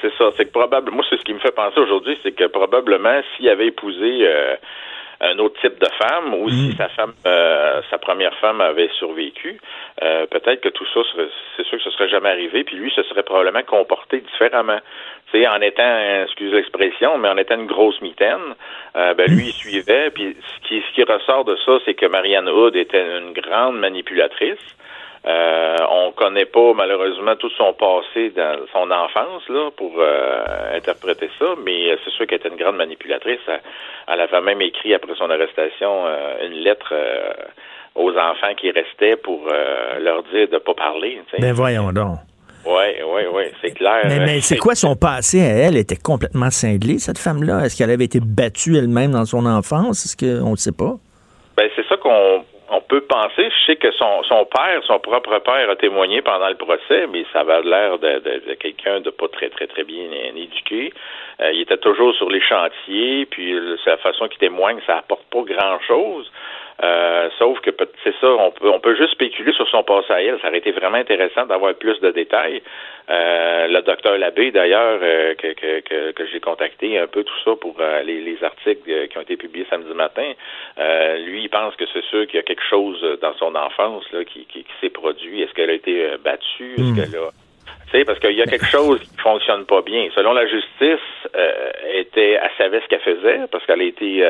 [0.02, 0.32] C'est ça.
[0.36, 3.48] C'est que probablement, moi, c'est ce qui me fait penser aujourd'hui, c'est que probablement, s'il
[3.50, 4.56] avait épousé euh,
[5.24, 9.60] un autre type de femme, ou si sa femme, euh, sa première femme avait survécu,
[10.02, 12.92] euh, peut-être que tout ça, serait- c'est sûr que ce serait jamais arrivé, puis lui,
[12.92, 14.80] se serait probablement comporté différemment.
[15.32, 18.56] Tu sais, en étant, excuse l'expression, mais en étant une grosse mitaine,
[18.96, 22.08] euh, ben lui, il suivait, puis ce qui, ce qui ressort de ça, c'est que
[22.08, 24.76] Marianne Hood était une grande manipulatrice.
[25.28, 31.30] Euh, on connaît pas malheureusement tout son passé dans son enfance là pour euh, interpréter
[31.38, 33.40] ça, mais c'est sûr qu'elle était une grande manipulatrice.
[34.08, 37.34] Elle, avait même écrit après son arrestation euh, une lettre euh,
[37.94, 39.48] aux enfants qui restaient pour
[40.00, 41.22] leur dire de pas parler.
[41.38, 42.18] Ben voyons donc.
[42.66, 44.02] Oui, oui, oui, c'est clair.
[44.06, 45.74] Mais, mais c'est quoi son passé à elle?
[45.74, 47.66] Elle était complètement cinglée, cette femme-là?
[47.66, 50.06] Est-ce qu'elle avait été battue elle-même dans son enfance?
[50.06, 50.96] Est-ce qu'on ne sait pas?
[51.58, 53.50] Ben, c'est ça qu'on on peut penser.
[53.50, 57.42] Je sais que son, père, son propre père, a témoigné pendant le procès, mais ça
[57.42, 60.94] avait l'air de, quelqu'un de pas très, très, très bien éduqué.
[61.42, 63.54] Euh, il était toujours sur les chantiers, puis
[63.86, 66.32] la façon qu'il témoigne, ça apporte pas grand-chose.
[66.84, 67.70] Euh, sauf que
[68.04, 70.40] c'est ça, on peut, on peut juste spéculer sur son passé à elle.
[70.42, 72.62] Ça aurait été vraiment intéressant d'avoir plus de détails.
[73.10, 77.52] Euh, le docteur Labbé, d'ailleurs, euh, que, que, que, j'ai contacté un peu tout ça
[77.60, 80.32] pour les, les, articles qui ont été publiés samedi matin,
[81.26, 84.24] lui, il pense que c'est sûr qu'il y a quelque chose dans son enfance là,
[84.24, 85.42] qui, qui, s'est produit.
[85.42, 86.74] Est-ce qu'elle a été battue?
[86.74, 86.96] Est-ce hmm.
[86.96, 87.30] qu'elle a
[87.92, 90.08] sais, parce qu'il y a quelque chose qui fonctionne pas bien.
[90.16, 91.00] Selon la justice,
[91.36, 94.26] euh, était, elle savait ce qu'elle faisait parce qu'elle a été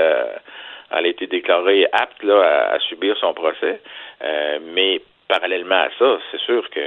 [0.97, 3.79] elle a été déclarée apte là, à, subir son procès.
[4.23, 6.79] Euh, mais parallèlement à ça, c'est sûr que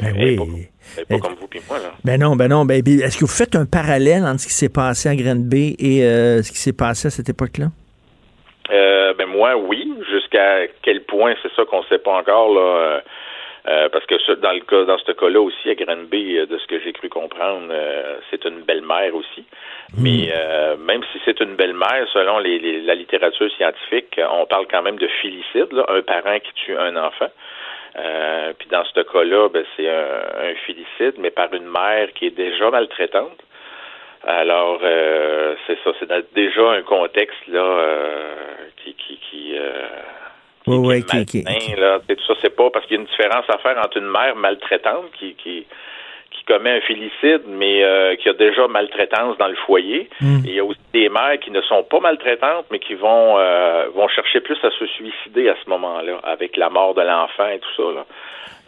[0.00, 1.78] ben elle n'est pas, comme vous et moi.
[1.78, 1.90] Là.
[2.04, 2.64] Ben non, ben non.
[2.64, 6.04] Ben, est-ce que vous faites un parallèle entre ce qui s'est passé à Granby et
[6.04, 7.66] euh, ce qui s'est passé à cette époque-là?
[8.70, 9.92] Euh, ben moi, oui.
[10.10, 12.54] Jusqu'à quel point, c'est ça qu'on ne sait pas encore.
[12.54, 13.02] Là.
[13.68, 16.66] Euh, parce que dans le cas, dans ce cas-là aussi, à Granby, euh, de ce
[16.66, 19.44] que j'ai cru comprendre, euh, c'est une belle-mère aussi.
[19.92, 20.02] Hmm.
[20.02, 20.32] Mais
[20.78, 25.06] même si c'est une belle-mère, selon les, la littérature scientifique, on parle quand même de
[25.06, 27.30] filicide, là, un parent qui tue un enfant.
[28.58, 32.36] puis dans ce cas-là, ben, c'est un, un, filicide, mais par une mère qui est
[32.36, 33.40] déjà maltraitante.
[34.24, 34.80] Alors,
[35.66, 37.64] c'est ça, c'est déjà un contexte là
[38.76, 39.56] qui, qui, qui
[40.76, 41.42] oui, qui, qui,
[41.76, 44.10] là, tout ça, c'est pas parce qu'il y a une différence à faire entre une
[44.10, 45.66] mère maltraitante qui
[46.48, 50.08] commet un félicide, mais euh, qui a déjà maltraitance dans le foyer.
[50.20, 50.40] Hmm.
[50.46, 53.36] Et il y a aussi des mères qui ne sont pas maltraitantes, mais qui vont
[53.38, 57.48] euh, vont chercher plus à se suicider à ce moment-là, avec la mort de l'enfant
[57.48, 57.94] et tout ça.
[57.94, 58.06] Là.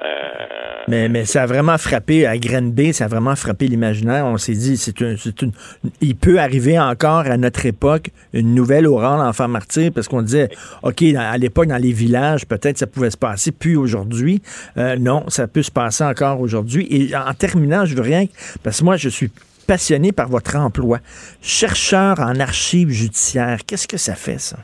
[0.03, 4.25] Euh, mais, mais ça a vraiment frappé à Granby, ça a vraiment frappé l'imaginaire.
[4.25, 5.53] On s'est dit, c'est une, une,
[6.01, 10.23] il peut arriver encore à notre époque une nouvelle au rang d'enfant martyr parce qu'on
[10.23, 10.49] disait,
[10.83, 14.41] OK, à l'époque, dans les villages, peut-être ça pouvait se passer, puis aujourd'hui.
[14.79, 16.87] Euh, non, ça peut se passer encore aujourd'hui.
[16.91, 18.27] Et en terminant, je veux rien,
[18.63, 19.31] parce que moi, je suis
[19.67, 20.99] passionné par votre emploi.
[21.43, 24.57] Chercheur en archives judiciaires, qu'est-ce que ça fait, ça?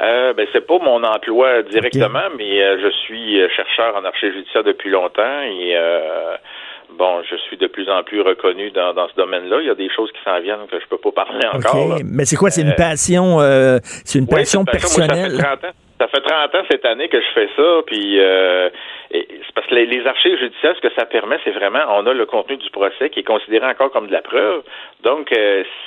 [0.00, 4.32] Euh, ben, c'est pas mon emploi directement, mais euh, je suis euh, chercheur en archives
[4.32, 6.36] judiciaire depuis longtemps et euh,
[6.96, 9.58] bon, je suis de plus en plus reconnu dans, dans ce domaine-là.
[9.60, 11.98] Il y a des choses qui s'en viennent que je peux pas parler encore.
[12.04, 12.50] Mais c'est quoi?
[12.50, 13.38] C'est une passion,
[14.04, 15.32] c'est une passion personnelle?
[15.32, 15.76] ça, fait 30 ans.
[16.70, 18.18] Cette année que je fais ça, puis
[19.10, 22.26] c'est parce que les, archives judiciaires, ce que ça permet, c'est vraiment, on a le
[22.26, 24.62] contenu du procès qui est considéré encore comme de la preuve.
[25.02, 25.30] Donc,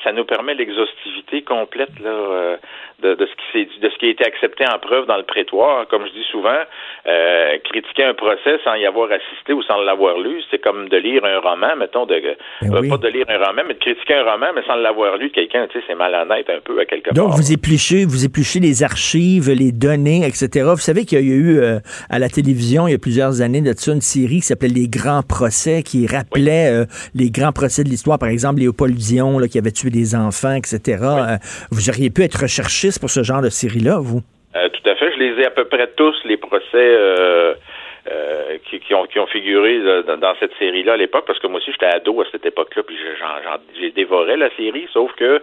[0.03, 2.57] ça nous permet l'exhaustivité complète là,
[3.01, 5.87] de, de, ce qui de ce qui a été accepté en preuve dans le prétoire.
[5.87, 6.59] Comme je dis souvent,
[7.07, 10.97] euh, critiquer un procès sans y avoir assisté ou sans l'avoir lu, c'est comme de
[10.97, 12.21] lire un roman, mettons, de
[12.61, 15.17] ben euh, pas de lire un roman, mais de critiquer un roman, mais sans l'avoir
[15.17, 17.13] lu, quelqu'un, tu sais, c'est malhonnête un peu à quelque part.
[17.13, 20.65] Donc vous épluchez, vous épluchez les archives, les données, etc.
[20.71, 23.61] Vous savez qu'il y a eu euh, à la télévision il y a plusieurs années
[23.61, 26.85] de ça une série qui s'appelait Les Grands Procès, qui rappelait
[27.15, 30.53] les grands procès de l'histoire, par exemple Léopold Dion là, qui avait tué des enfants,
[30.53, 31.03] etc.
[31.71, 34.21] vous auriez pu être recherché pour ce genre de série-là, vous?
[34.55, 35.11] Euh, tout à fait.
[35.13, 37.53] Je les ai à peu près tous, les procès euh,
[38.11, 41.71] euh, qui, ont, qui ont figuré dans, cette série-là à l'époque, parce que moi aussi,
[41.71, 42.97] j'étais ado à cette époque-là, puis
[43.79, 45.41] j'ai dévoré la série, sauf que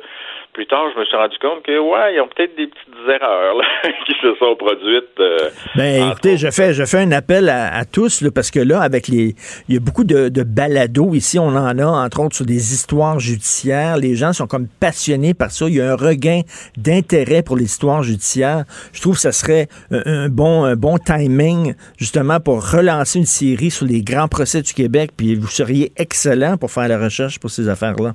[0.53, 3.55] plus tard, je me suis rendu compte que, ouais, ils ont peut-être des petites erreurs
[4.07, 5.21] qui se sont produites.
[5.21, 9.09] Euh, ben, écoutez, je fais, je fais un appel à, tous, parce que là, avec
[9.09, 9.35] les.
[9.69, 11.15] Il y a beaucoup de, de balados.
[11.15, 13.97] Ici, on en a, entre autres, sur des histoires judiciaires.
[13.97, 15.67] Les gens sont comme passionnés par ça.
[15.69, 16.41] Il y a un regain
[16.77, 18.65] d'intérêt pour l'histoire judiciaire.
[18.93, 23.71] Je trouve que ça serait un, bon, un bon timing, justement, pour relancer une série
[23.71, 25.11] sur les grands procès du Québec.
[25.17, 28.15] Puis vous seriez excellent pour faire la recherche pour ces affaires-là.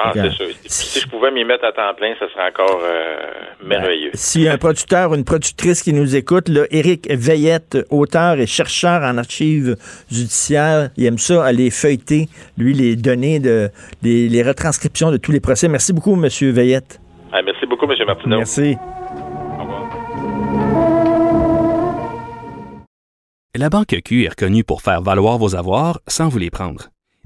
[0.00, 0.46] Ah, c'est sûr.
[0.66, 3.16] Si je pouvais m'y mettre à temps plein, ce serait encore euh,
[3.64, 4.10] merveilleux.
[4.14, 9.02] si un producteur ou une productrice qui nous écoute, là, Éric Veillette, auteur et chercheur
[9.02, 9.76] en archives
[10.08, 13.70] judiciaires, il aime ça, aller feuilleter, lui, les données, de,
[14.02, 15.66] les, retranscriptions de tous les procès.
[15.66, 16.28] Merci beaucoup, M.
[16.52, 17.00] Veillette.
[17.32, 17.98] Ah, merci beaucoup, M.
[18.06, 18.36] Martineau.
[18.36, 18.76] Merci.
[19.58, 19.88] Au revoir.
[23.56, 26.84] La Banque Q est reconnue pour faire valoir vos avoirs sans vous les prendre.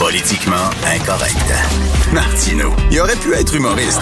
[0.00, 1.52] Politiquement incorrect.
[2.14, 4.00] Martino, il aurait pu être humoriste.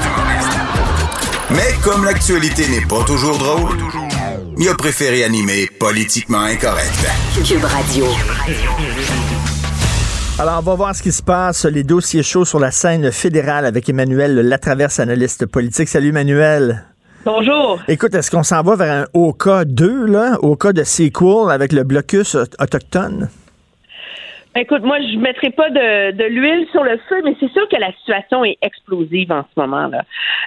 [1.50, 3.76] Mais comme l'actualité n'est pas toujours drôle,
[4.56, 7.04] il a préféré animer Politiquement incorrect.
[7.44, 8.06] Cube Radio.
[10.38, 13.66] Alors, on va voir ce qui se passe, les dossiers chauds sur la scène fédérale
[13.66, 15.88] avec Emmanuel Latraverse, analyste politique.
[15.88, 16.85] Salut, Emmanuel.
[17.25, 17.81] Bonjour.
[17.88, 21.83] Écoute, est-ce qu'on s'en va vers un OK 2, là, OK de sequel avec le
[21.83, 23.29] blocus autochtone?
[24.61, 27.69] Écoute, moi, je ne mettrai pas de, de l'huile sur le feu, mais c'est sûr
[27.69, 29.87] que la situation est explosive en ce moment.
[29.87, 30.02] là.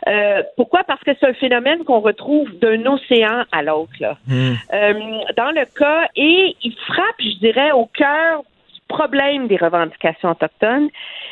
[0.10, 0.84] Euh, pourquoi?
[0.84, 3.94] Parce que c'est un phénomène qu'on retrouve d'un océan à l'autre.
[4.02, 4.18] là.
[4.30, 4.94] Euh,
[5.38, 8.40] dans le cas, et il frappe, je dirais, au cœur
[8.74, 10.90] du problème des revendications autochtones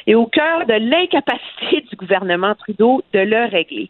[0.08, 3.90] et au cœur de l'incapacité du gouvernement Trudeau de le régler.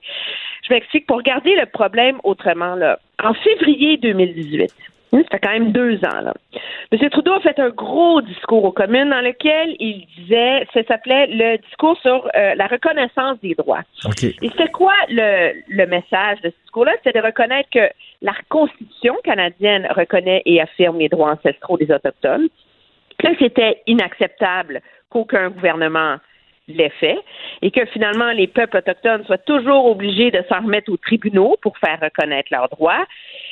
[0.67, 2.73] Je m'explique pour regarder le problème autrement.
[2.73, 2.97] Là.
[3.23, 6.21] En février 2018, Hum, Ça fait quand même deux ans.
[6.21, 6.33] Là.
[6.91, 7.09] M.
[7.09, 11.57] Trudeau a fait un gros discours aux communes dans lequel il disait, ça s'appelait le
[11.57, 13.81] discours sur euh, la reconnaissance des droits.
[14.21, 16.93] Et c'est quoi le, le message de ce discours-là?
[17.03, 17.89] C'est de reconnaître que
[18.21, 22.49] la Constitution canadienne reconnaît et affirme les droits ancestraux des Autochtones,
[23.17, 26.17] que c'était inacceptable qu'aucun gouvernement
[26.69, 27.17] l'ait fait
[27.61, 31.77] et que finalement les peuples autochtones soient toujours obligés de s'en remettre aux tribunaux pour
[31.77, 33.05] faire reconnaître leurs droits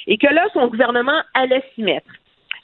[0.07, 2.09] et que là, son gouvernement allait s'y mettre.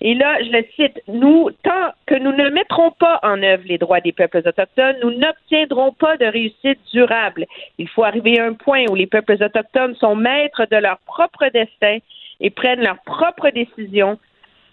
[0.02, 3.78] Et là, je le cite, nous, tant que nous ne mettrons pas en œuvre les
[3.78, 7.46] droits des peuples autochtones, nous n'obtiendrons pas de réussite durable.
[7.78, 11.48] Il faut arriver à un point où les peuples autochtones sont maîtres de leur propre
[11.54, 12.00] destin
[12.42, 14.20] et prennent leurs propres décisions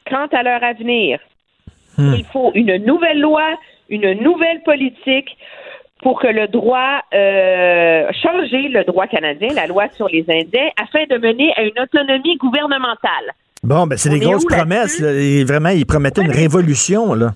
[0.09, 1.21] quant à leur avenir.
[1.99, 3.59] Il faut une nouvelle loi,
[3.89, 5.37] une nouvelle politique
[6.03, 11.05] pour que le droit euh, changer le droit canadien, la loi sur les Indiens, afin
[11.05, 13.35] de mener à une autonomie gouvernementale.
[13.63, 15.01] Bon, ben c'est des grosses promesses.
[15.01, 15.13] là.
[15.13, 17.33] Et vraiment, ils promettaient une révolution, là.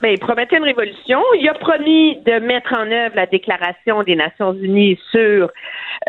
[0.00, 1.20] Ben, il promettait une révolution.
[1.40, 5.50] Il a promis de mettre en œuvre la Déclaration des Nations Unies sur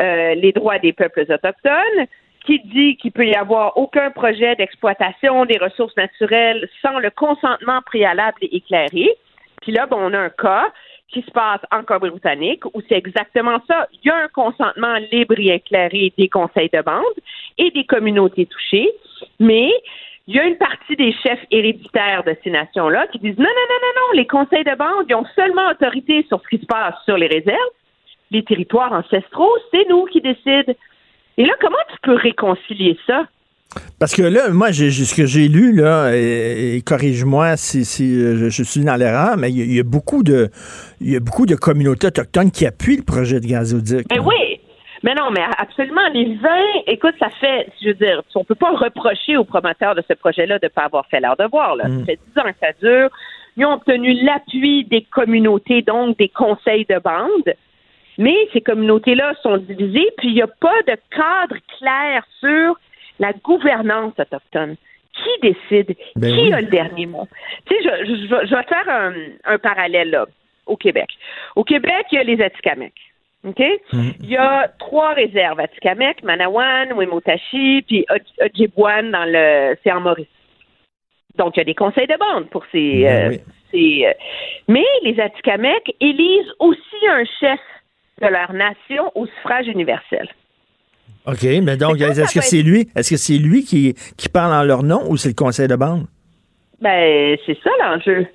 [0.00, 2.06] euh, les droits des peuples autochtones,
[2.46, 7.80] qui dit qu'il peut y avoir aucun projet d'exploitation des ressources naturelles sans le consentement
[7.84, 9.10] préalable et éclairé.
[9.60, 10.72] Puis là, bon, on a un cas
[11.12, 13.88] qui se passe en Colombie-Britannique où c'est exactement ça.
[13.92, 17.04] Il y a un consentement libre et éclairé des conseils de bande
[17.58, 18.90] et des communautés touchées,
[19.38, 19.70] mais
[20.26, 23.66] il y a une partie des chefs héréditaires de ces nations-là qui disent non, non,
[23.68, 26.66] non, non, non, les conseils de bande, ils ont seulement autorité sur ce qui se
[26.66, 27.58] passe sur les réserves.
[28.30, 30.72] Les territoires ancestraux, c'est nous qui décident.
[31.36, 33.26] Et là, comment tu peux réconcilier ça?
[33.98, 38.36] Parce que là, moi, ce que j'ai lu, là, et, et corrige-moi si, si euh,
[38.36, 40.50] je, je suis dans l'erreur, mais il y, a- il y a beaucoup de,
[41.00, 44.08] il y a beaucoup de communautés autochtones qui appuient le projet de gazoduc.
[44.08, 44.60] Ben oui.
[45.02, 46.06] Mais non, mais absolument.
[46.12, 50.02] Les vins, écoute, ça fait, je veux dire, on peut pas reprocher aux promoteurs de
[50.06, 51.74] ce projet-là de ne pas avoir fait leur devoir.
[51.76, 51.88] Là.
[51.88, 52.00] Mm.
[52.00, 53.08] Ça fait dix ans que ça dure.
[53.56, 57.54] Ils ont obtenu l'appui des communautés, donc des conseils de bande.
[58.18, 62.78] Mais ces communautés-là sont divisées, puis il n'y a pas de cadre clair sur
[63.20, 64.74] la gouvernance autochtone.
[65.12, 65.96] Qui décide?
[66.16, 66.52] Ben qui oui.
[66.52, 67.28] a le dernier mot?
[67.66, 69.12] Tu sais, je, je- je vais- faire un,
[69.44, 70.26] un parallèle là,
[70.66, 71.08] au Québec.
[71.56, 72.92] Au Québec, il y a les Atikamekw.
[73.44, 73.62] OK?
[73.92, 80.00] Il y a trois réserves, Atikamekw, Manawan, Wimotashi, puis Oj- Ojibwan dans le c'est en
[80.00, 80.28] Mauricie.
[81.36, 83.02] Donc, il y a des conseils de bande pour ces.
[83.02, 83.40] Ben euh, oui.
[83.72, 84.12] ces, euh,
[84.68, 87.60] mais les Atikamekw élisent aussi un chef
[88.22, 90.28] de leur nation au suffrage universel.
[91.26, 94.64] OK, mais donc, est-ce que c'est lui, est-ce que c'est lui qui, qui parle en
[94.64, 96.06] leur nom ou c'est le conseil de bande?
[96.80, 98.26] Ben, c'est ça l'enjeu.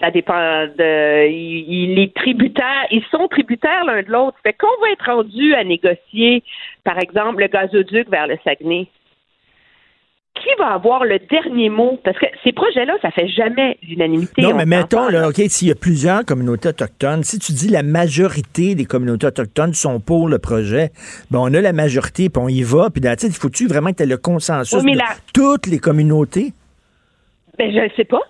[0.00, 1.28] Ça dépend de.
[1.28, 2.86] Il, il est tributaire.
[2.92, 4.38] Ils sont tributaires l'un de l'autre.
[4.44, 6.44] Fait qu'on va être rendu à négocier,
[6.84, 8.86] par exemple, le gazoduc vers le Saguenay.
[10.48, 11.98] Qui va avoir le dernier mot?
[12.04, 14.40] Parce que ces projets-là, ça fait jamais l'unanimité.
[14.42, 17.68] Non, on mais mettons, là, OK, s'il y a plusieurs communautés autochtones, si tu dis
[17.68, 20.90] la majorité des communautés autochtones sont pour le projet,
[21.30, 24.02] ben on a la majorité, puis on y va, puis il faut-tu vraiment que tu
[24.04, 26.52] aies le consensus Oui, mais de la- toutes les communautés?
[27.58, 28.20] Ben, je ne sais pas.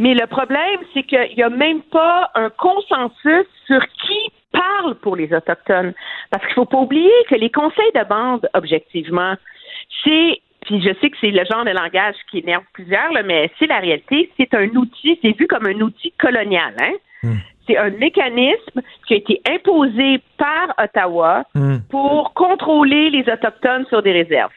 [0.00, 5.14] Mais le problème, c'est qu'il n'y a même pas un consensus sur qui parle pour
[5.16, 5.92] les Autochtones.
[6.30, 9.34] Parce qu'il ne faut pas oublier que les conseils de bande, objectivement,
[10.02, 13.50] c'est, puis je sais que c'est le genre de langage qui énerve plusieurs, là, mais
[13.58, 16.74] c'est la réalité, c'est un outil, c'est vu comme un outil colonial.
[16.80, 17.32] Hein?
[17.66, 21.44] C'est un mécanisme qui a été imposé par Ottawa
[21.88, 24.52] pour contrôler les Autochtones sur des réserves.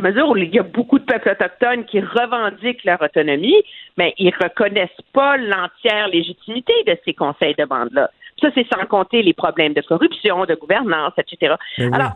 [0.00, 3.62] mesure où il y a beaucoup de peuples autochtones qui revendiquent leur autonomie,
[3.96, 8.10] mais ils reconnaissent pas l'entière légitimité de ces conseils de bande-là.
[8.40, 11.54] Ça, c'est sans compter les problèmes de corruption, de gouvernance, etc.
[11.76, 11.90] Ben oui.
[11.92, 12.12] Alors,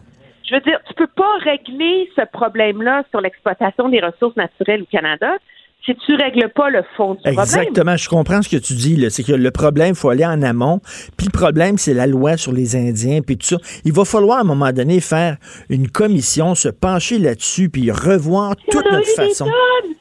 [0.48, 4.86] je veux dire, tu peux pas régler ce problème-là sur l'exploitation des ressources naturelles au
[4.86, 5.36] Canada
[5.84, 7.40] si tu règles pas le fond du problème.
[7.40, 8.96] Exactement, je comprends ce que tu dis.
[8.96, 9.10] là.
[9.10, 10.80] C'est que le problème, il faut aller en amont.
[11.16, 13.56] Puis le problème, c'est la loi sur les Indiens, puis tout ça.
[13.84, 15.36] Il va falloir, à un moment donné, faire
[15.70, 19.46] une commission, se pencher là-dessus, puis revoir toute notre façon.
[19.46, 19.91] tonnes.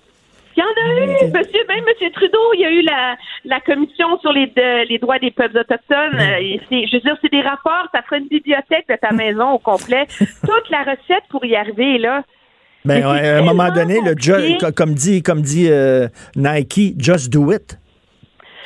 [0.55, 1.31] Il y en a eu.
[1.31, 2.11] Monsieur, même M.
[2.13, 5.57] Trudeau, il y a eu la, la commission sur les, de- les droits des peuples
[5.57, 6.19] autochtones.
[6.19, 7.87] Euh, et je veux dire, c'est des rapports.
[7.93, 10.07] Ça ferait une bibliothèque de ta maison au complet.
[10.19, 12.23] Toute la recette pour y arriver, là.
[12.83, 14.57] Ben, à un moment donné, compliqué.
[14.75, 17.77] comme dit, comme dit euh, Nike, just do it.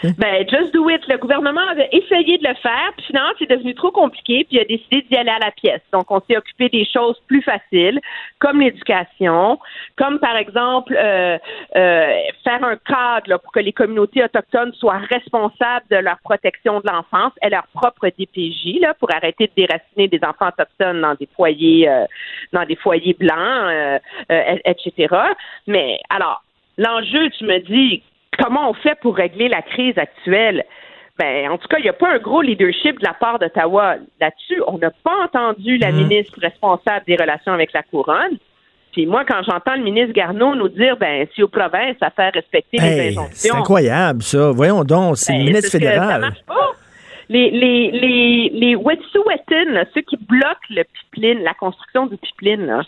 [0.03, 1.01] Ben, just do it.
[1.07, 4.59] Le gouvernement avait essayé de le faire, puis finalement, c'est devenu trop compliqué, puis il
[4.59, 5.81] a décidé d'y aller à la pièce.
[5.91, 7.99] Donc, on s'est occupé des choses plus faciles,
[8.39, 9.59] comme l'éducation,
[9.97, 11.37] comme par exemple euh,
[11.75, 16.79] euh, faire un cadre là, pour que les communautés autochtones soient responsables de leur protection
[16.79, 21.15] de l'enfance et leur propre DPJ, là, pour arrêter de déraciner des enfants autochtones dans
[21.15, 22.05] des foyers, euh,
[22.53, 23.99] dans des foyers blancs, euh,
[24.31, 25.13] euh, etc.
[25.67, 26.43] Mais alors,
[26.77, 28.03] l'enjeu, tu me dis,
[28.37, 30.63] comment on fait pour régler la crise actuelle?
[31.17, 33.95] Ben, en tout cas, il n'y a pas un gros leadership de la part d'Ottawa
[34.19, 34.61] là-dessus.
[34.67, 38.37] On n'a pas entendu la ministre responsable des relations avec la couronne.
[38.91, 42.31] Puis moi, quand j'entends le ministre Garneau nous dire, ben, si aux provinces à faire
[42.33, 43.51] respecter les injonctions.
[43.53, 44.51] c'est incroyable, ça.
[44.51, 46.21] Voyons donc, c'est Ben, le ministre Ça fédéral.
[46.21, 46.71] marche pas.
[47.27, 52.65] Les, les, les, les Wet'suwet'en, là, ceux qui bloquent le pipeline, la construction du pipeline,
[52.65, 52.81] là,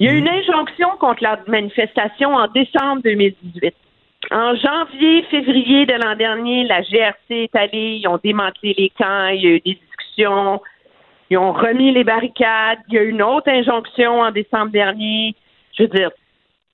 [0.00, 0.16] il y a Hmm.
[0.18, 3.74] une injonction contre la manifestation en décembre 2018.
[4.30, 9.28] En janvier, février de l'an dernier, la GRC est allée, ils ont démantelé les camps,
[9.28, 10.60] il y a eu des discussions,
[11.30, 15.34] ils ont remis les barricades, il y a eu une autre injonction en décembre dernier.
[15.76, 16.10] Je veux dire,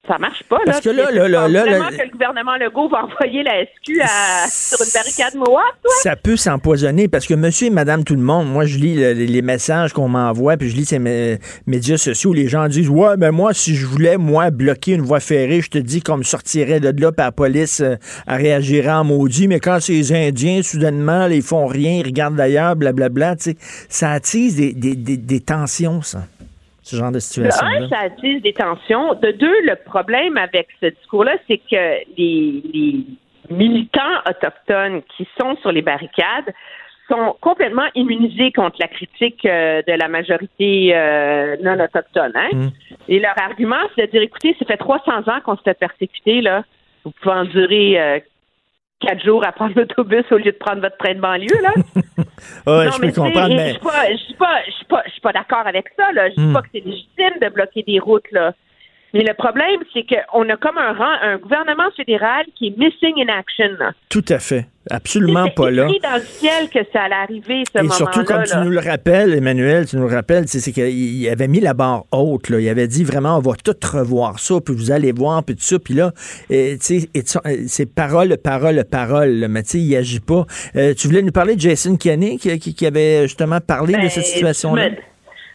[0.09, 0.91] ça marche pas, Parce là.
[0.93, 4.79] que là, là, là, là, que le gouvernement Legault va envoyer la SQ à- sur
[4.83, 5.93] une barricade Mohawk, toi?
[6.03, 9.13] Ça peut s'empoisonner parce que monsieur et madame tout le monde, moi je lis le-
[9.13, 11.39] les messages qu'on m'envoie, puis je lis ces mé-
[11.69, 15.21] médias sociaux, les gens disent Ouais, mais moi, si je voulais, moi, bloquer une voie
[15.21, 17.95] ferrée, je te dis qu'on me sortirait de là, puis la police euh,
[18.27, 22.35] elle réagirait en maudit, mais quand les Indiens, soudainement, là, ils font rien, ils regardent
[22.37, 23.57] d'ailleurs, blablabla, tu sais,
[23.89, 26.25] ça attise des, des- des- des tensions, ça,
[26.93, 27.85] ce genre de De situation-là.
[27.85, 29.15] un, ça attise des tensions.
[29.15, 33.05] De deux, le problème avec ce discours-là, c'est que les, les
[33.51, 36.53] militants autochtones qui sont sur les barricades
[37.09, 42.33] sont complètement immunisés contre la critique euh, de la majorité euh, non autochtone.
[42.35, 42.51] Hein?
[42.53, 42.69] Mm.
[43.09, 46.41] Et leur argument, c'est de dire, écoutez, ça fait 300 ans qu'on se fait persécuter,
[46.41, 46.65] là.
[47.05, 48.21] Vous pouvez endurer euh,
[49.07, 51.73] quatre jours à prendre l'autobus au lieu de prendre votre train de banlieue, là.
[52.67, 53.71] Ouais, Non, je peux comprendre, mais.
[53.71, 56.11] suis pas, je suis pas, pas, suis pas d'accord avec ça.
[56.13, 56.29] Là.
[56.31, 56.53] Je dis Hmm.
[56.53, 58.53] pas que c'est légitime de bloquer des routes là.
[59.15, 63.13] Mais le problème, c'est qu'on a comme un rang, un gouvernement fédéral qui est missing
[63.19, 63.69] in action.
[63.79, 63.93] là.
[64.09, 64.67] Tout à fait.
[64.91, 65.85] Absolument pas là.
[65.87, 68.65] écrit dans le ciel que ça allait arriver, ce Et surtout, comme tu là.
[68.65, 72.05] nous le rappelles, Emmanuel, tu nous le rappelles, c'est c'est qu'il avait mis la barre
[72.11, 72.49] haute.
[72.49, 72.59] Là.
[72.59, 75.63] Il avait dit vraiment, on va tout revoir ça, puis vous allez voir, puis tout
[75.63, 75.79] ça.
[75.79, 76.11] Puis là,
[76.49, 79.29] tu sais, et euh, c'est parole, parole, parole.
[79.31, 80.47] là, mais tu sais, il agit pas.
[80.75, 83.99] Euh, tu voulais nous parler de Jason Kenney, qui, qui- qui avait justement parlé de
[83.99, 84.89] Ben, cette situation-là?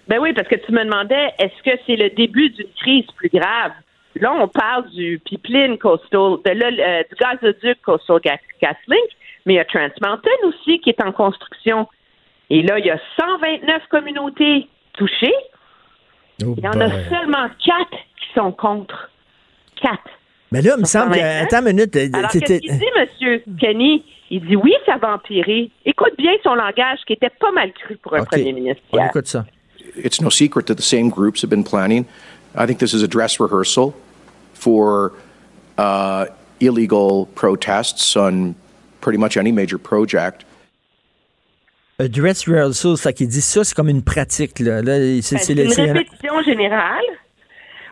[0.08, 3.30] Ben oui, parce que tu me demandais, est-ce que c'est le début d'une crise plus
[3.30, 3.72] grave?
[4.16, 9.10] Là, on parle du pipeline coastal, de euh, du gazoduc coastal gas, GasLink,
[9.46, 11.88] mais il y a Trans Mountain aussi qui est en construction.
[12.50, 15.36] Et là, il y a 129 communautés touchées.
[16.44, 19.12] Oh Il y en a seulement quatre qui sont contre.
[19.82, 20.10] Quatre.
[20.52, 21.20] Mais là, il me semble que.
[21.20, 21.44] 129.
[21.44, 21.96] Attends une minute.
[21.96, 24.04] euh, Alors, qu'est-ce qu'il dit, Monsieur Kenny?
[24.30, 25.70] Il dit oui, ça va empirer.
[25.86, 28.82] Écoute bien son langage qui était pas mal cru pour un premier ministre.
[28.92, 29.46] On écoute ça.
[30.04, 32.06] It's no secret that the same groups have been planning.
[32.56, 33.94] I think this is a dress rehearsal
[34.54, 35.12] for
[35.78, 36.26] uh,
[36.60, 38.56] illegal protests on
[39.02, 40.44] pretty much any major project.
[42.00, 44.60] A dress rehearsal, ça qui dit ça, c'est comme une pratique.
[44.60, 44.82] Là.
[44.82, 47.06] Là, c'est, Ben, c'est C'est le- une répétition générale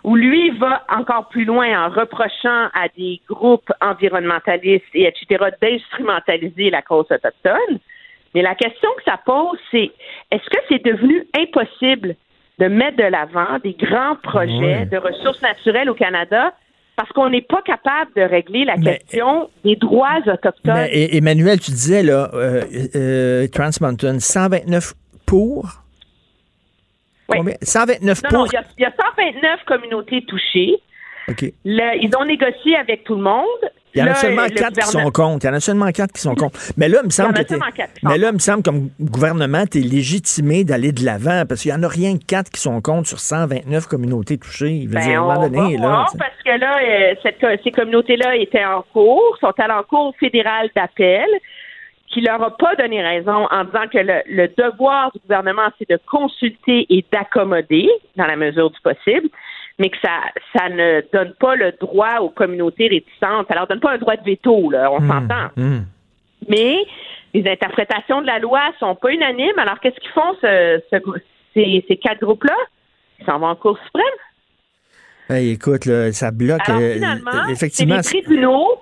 [0.03, 5.45] où lui va encore plus loin en reprochant à des groupes environnementalistes et etc.
[5.61, 7.79] d'instrumentaliser la cause autochtone.
[8.35, 9.91] Mais la question que ça pose, c'est
[10.31, 12.15] est-ce que c'est devenu impossible
[12.59, 16.53] de mettre de l'avant des grands projets de ressources naturelles au Canada
[16.97, 20.73] parce qu'on n'est pas capable de régler la Mais- question des droits autochtones?
[20.75, 22.61] Mais, Emmanuel, tu disais, là, euh,
[22.95, 24.93] euh, Trans Mountain, 129
[25.25, 25.65] pour?
[27.29, 27.37] Oui.
[27.37, 27.55] Combien?
[27.61, 28.37] 129 Non, pour?
[28.39, 30.75] non, il y, y a 129 communautés touchées.
[31.65, 33.45] Ils ont négocié avec tout le monde.
[33.93, 35.45] Il y en a Là, seulement le quatre qui sont contre.
[35.45, 36.59] Il y en a seulement quatre qui sont contre.
[36.75, 38.33] Mais là, il me semble Il y en a que seulement quatre Mais là, il
[38.33, 41.87] me semble comme gouvernement, tu es légitimé d'aller de l'avant parce qu'il y en a
[41.87, 44.83] rien que quatre qui sont contre sur 129 communautés touchées.
[44.85, 46.05] Veux Ben, dire, à un moment on donné, va là.
[46.19, 50.69] parce que là, euh, cette ces communautés-là étaient en cours, sont allées en cours fédéral
[50.75, 51.25] d'appel,
[52.09, 55.89] qui leur a pas donné raison en disant que le, le devoir du gouvernement, c'est
[55.89, 59.29] de consulter et d'accommoder dans la mesure du possible,
[59.79, 60.21] mais que ça,
[60.55, 63.47] ça ne donne pas le droit aux communautés réticentes.
[63.47, 65.47] Ça leur donne pas un droit de veto, là, on s'entend.
[65.57, 65.85] Hum.
[66.47, 66.77] Mais
[67.33, 69.57] les interprétations de la loi sont pas unanimes.
[69.57, 71.15] Alors, qu'est-ce qu'ils font, ce- ce grou-
[71.53, 72.55] ces, ces quatre groupes-là?
[73.19, 74.03] Ils s'en vont en Cour suprême.
[75.29, 76.67] Hey, écoute, là, ça bloque.
[76.69, 78.79] Alors, euh, finalement, c'est effectivement, les tribunaux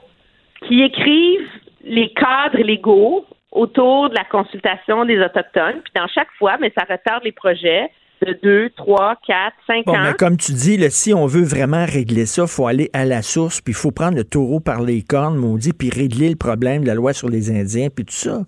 [0.68, 1.50] qui écrivent
[1.84, 5.82] les cadres légaux autour de la consultation des Autochtones.
[5.84, 7.89] Puis dans chaque fois, mais ça retarde les projets
[8.26, 10.03] de deux, trois, quatre, cinq Bon, ans.
[10.03, 13.05] mais comme tu dis, là, si on veut vraiment régler ça, il faut aller à
[13.05, 16.36] la source, puis il faut prendre le taureau par les cornes, maudit, puis régler le
[16.36, 18.41] problème de la loi sur les Indiens, puis tout ça.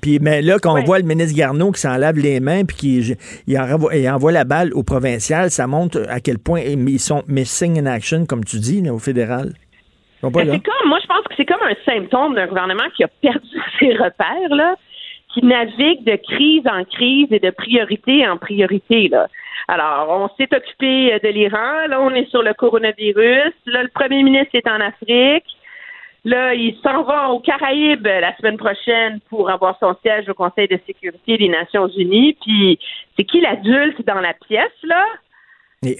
[0.00, 2.76] Puis mais là, quand on voit le ministre Garneau qui s'en lave les mains, puis
[2.76, 3.16] qui
[3.46, 7.22] il envoie, il envoie la balle au provincial, ça montre à quel point ils sont
[7.28, 9.52] missing in action, comme tu dis, là, au fédéral.
[10.22, 10.30] Là.
[10.32, 13.46] c'est comme, moi, je pense que c'est comme un symptôme d'un gouvernement qui a perdu
[13.78, 14.74] ses repères, là,
[15.38, 19.28] qui navigue de crise en crise et de priorité en priorité, là.
[19.66, 24.22] Alors, on s'est occupé de l'Iran, là, on est sur le coronavirus, là, le premier
[24.22, 25.44] ministre est en Afrique,
[26.24, 30.68] là, il s'en va aux Caraïbes la semaine prochaine pour avoir son siège au Conseil
[30.68, 32.78] de sécurité des Nations Unies, puis
[33.16, 35.04] c'est qui l'adulte dans la pièce, là?
[35.80, 35.94] Ben,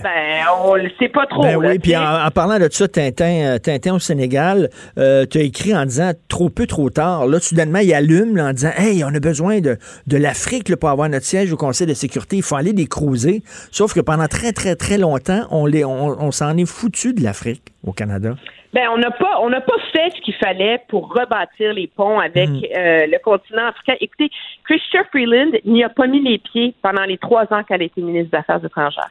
[0.65, 1.43] on le sait pas trop.
[1.43, 5.25] Ben là, oui, puis en, en parlant de ça, Tintin, euh, Tintin au Sénégal, euh,
[5.25, 7.29] tu as écrit en disant trop peu, trop tard.
[7.29, 10.89] Là, soudainement, il allume là, en disant Hey, on a besoin de, de l'Afrique pour
[10.89, 12.39] avoir notre siège au Conseil de sécurité.
[12.39, 13.45] Il faut aller les cruiser.
[13.71, 17.23] Sauf que pendant très, très, très longtemps, on, les, on, on s'en est foutu de
[17.23, 18.35] l'Afrique au Canada?
[18.75, 22.19] Ben, on n'a pas, on n'a pas fait ce qu'il fallait pour rebâtir les ponts
[22.19, 22.63] avec Mm.
[22.77, 23.95] euh, le continent africain.
[24.01, 24.31] Écoutez,
[24.65, 28.03] Chrystia Freeland n'y a pas mis les pieds pendant les trois ans qu'elle a été
[28.03, 29.09] ministre des Affaires étrangères.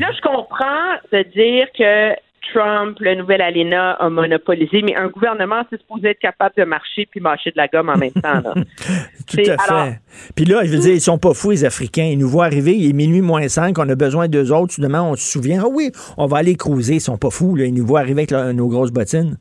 [0.00, 2.14] Là, je comprends de dire que
[2.52, 7.06] Trump, le nouvel ALENA, a monopolisé, mais un gouvernement, c'est supposé être capable de marcher
[7.10, 8.40] puis mâcher de la gomme en même temps.
[8.42, 8.54] Là.
[9.26, 9.50] Tout à fait.
[9.68, 9.88] alors-
[10.36, 12.04] Puis là, je veux dire, ils sont pas fous, les Africains.
[12.12, 14.72] Ils nous voient arriver, il est minuit moins 5, on a besoin d'eux autres.
[14.74, 16.94] Soudainement, on se souvient, ah oui, on va aller cruiser.
[16.94, 17.64] Ils sont pas fous, là.
[17.64, 19.36] Ils nous voient arriver avec leur- nos grosses bottines.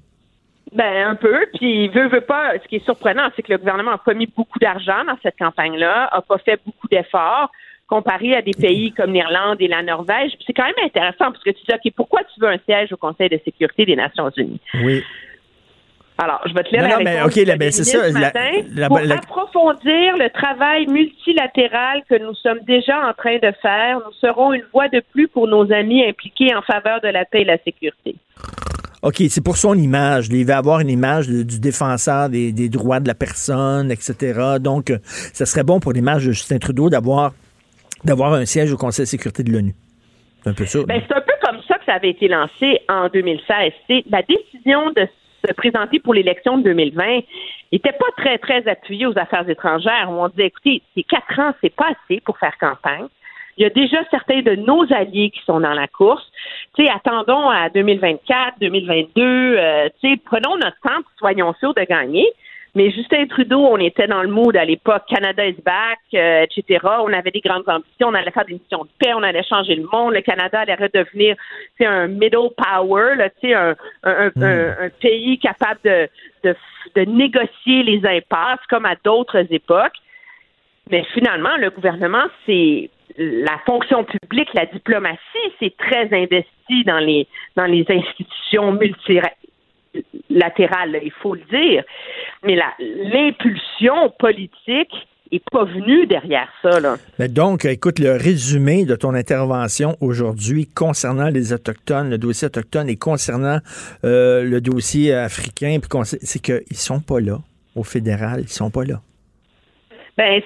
[0.75, 1.35] Ben un peu.
[1.59, 2.53] Puis veut veut pas.
[2.63, 5.37] Ce qui est surprenant, c'est que le gouvernement a pas mis beaucoup d'argent dans cette
[5.37, 7.51] campagne-là, a pas fait beaucoup d'efforts
[7.93, 10.31] comparé à des pays comme l'Irlande et la Norvège.
[10.47, 12.97] C'est quand même intéressant parce que tu dis ok, pourquoi tu veux un siège au
[12.97, 14.59] Conseil de sécurité des Nations Unies?
[14.83, 15.03] Oui.
[16.17, 18.07] Alors, je vais te lire Non, la non, mais réponse OK, là, ben, c'est ça,
[18.09, 18.51] ce la- matin.
[18.75, 23.97] la- pour la- approfondir le travail multilatéral que nous sommes déjà en train de faire,
[24.05, 27.41] nous serons une voix de plus pour nos amis impliqués en faveur de la paix
[27.41, 28.15] et la sécurité.
[29.01, 30.27] OK, c'est pour son image.
[30.29, 34.39] Il va avoir une image de- du défenseur des, des droits de la personne, etc.
[34.61, 37.33] Donc, euh, ça serait bon pour l'image de Justin Trudeau d'avoir
[38.05, 39.73] d'avoir un siège au Conseil de sécurité de l'ONU.
[40.41, 40.79] C'est un peu ça.
[40.85, 43.71] Ben, c'est un peu comme ça que ça avait été lancé en 2016.
[43.87, 45.07] C'est la décision de
[45.45, 47.21] se présenter pour l'élection de 2020
[47.71, 50.09] n'était pas très, très appuyée aux affaires étrangères.
[50.09, 53.07] Où on disait, écoutez, ces quatre ans, c'est pas assez pour faire campagne.
[53.57, 56.25] Il y a déjà certains de nos alliés qui sont dans la course.
[56.75, 59.21] Tu sais, attendons à 2024, 2022.
[59.21, 62.27] euh, tu sais, prenons notre temps, soyons sûrs de gagner.
[62.75, 66.79] Mais Justin Trudeau, on était dans le mood à l'époque, Canada is back, euh, etc.
[67.01, 69.75] On avait des grandes ambitions, on allait faire des missions de paix, on allait changer
[69.75, 70.13] le monde.
[70.13, 74.41] Le Canada allait redevenir tu sais, un middle power, là, tu sais, un, un, un-
[74.41, 76.09] un- un pays capable de,
[76.43, 76.55] de,
[76.95, 79.93] de négocier les impasses comme à d'autres époques.
[80.89, 85.19] Mais finalement, le gouvernement, c'est la fonction publique, la diplomatie,
[85.59, 89.37] c'est très investi dans les dans les institutions multilatérales,
[90.29, 91.83] là, il faut le dire.
[92.43, 94.93] Mais l'impulsion politique
[95.31, 96.79] est pas venue derrière ça.
[96.79, 96.97] Là.
[97.19, 102.89] Mais donc, écoute, le résumé de ton intervention aujourd'hui concernant les Autochtones, le dossier autochtone
[102.89, 103.57] et concernant
[104.03, 107.39] euh, le dossier africain, c'est qu'ils sont pas là
[107.75, 109.01] au fédéral, ils sont pas là.
[110.17, 110.41] Ben,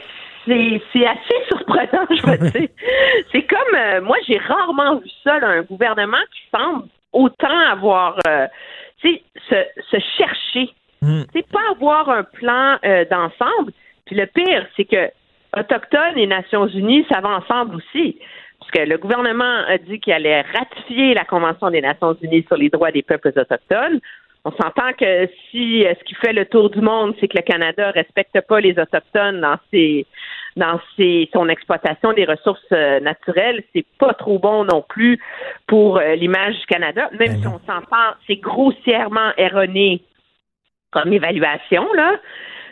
[0.45, 2.69] c'est assez surprenant, je veux dire.
[3.31, 8.17] C'est comme, euh, moi, j'ai rarement vu ça, là, un gouvernement qui semble autant avoir,
[8.27, 8.47] euh,
[9.01, 9.55] se,
[9.91, 10.73] se chercher.
[11.33, 13.71] C'est pas avoir un plan euh, d'ensemble.
[14.05, 15.09] Puis le pire, c'est que
[15.55, 18.17] Autochtones et Nations Unies, ça va ensemble aussi.
[18.59, 22.57] Parce que le gouvernement a dit qu'il allait ratifier la Convention des Nations Unies sur
[22.57, 23.99] les droits des peuples autochtones.
[24.43, 27.43] On s'entend que si euh, ce qui fait le tour du monde, c'est que le
[27.43, 30.05] Canada respecte pas les Autochtones dans ses
[30.57, 35.19] dans ses, son exploitation des ressources euh, naturelles, c'est pas trop bon non plus
[35.67, 40.03] pour euh, l'image du Canada, même Ben si on s'entend, c'est grossièrement erroné
[40.91, 42.15] comme évaluation, là,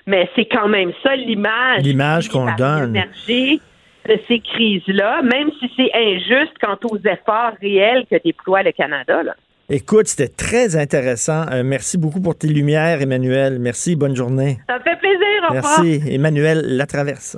[0.07, 2.93] mais c'est quand même ça l'image L'image qu'on donne.
[2.93, 9.23] de ces crises-là, même si c'est injuste quant aux efforts réels que déploie le Canada.
[9.23, 9.35] Là.
[9.67, 11.45] Écoute, c'était très intéressant.
[11.51, 13.57] Euh, merci beaucoup pour tes lumières, Emmanuel.
[13.59, 14.59] Merci, bonne journée.
[14.69, 15.83] Ça me fait plaisir, au revoir.
[15.83, 17.37] Merci, Emmanuel Latraverse.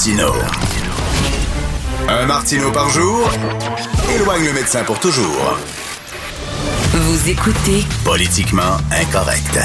[0.00, 0.32] Martino.
[2.08, 3.30] Un Martino par jour
[4.14, 5.58] éloigne le médecin pour toujours.
[6.94, 9.58] Vous écoutez Politiquement incorrect.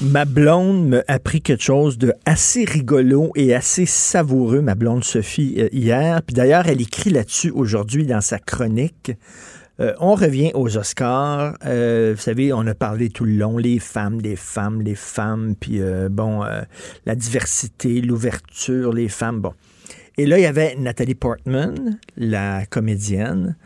[0.00, 5.56] Ma blonde m'a appris quelque chose de assez rigolo et assez savoureux, ma blonde Sophie,
[5.58, 6.22] euh, hier.
[6.22, 9.10] Puis d'ailleurs, elle écrit là-dessus aujourd'hui dans sa chronique.
[9.80, 11.56] Euh, on revient aux Oscars.
[11.64, 15.54] Euh, vous savez, on a parlé tout le long, les femmes, les femmes, les femmes,
[15.58, 16.62] puis euh, bon, euh,
[17.06, 19.54] la diversité, l'ouverture, les femmes, bon.
[20.16, 23.56] Et là, il y avait Nathalie Portman, la comédienne,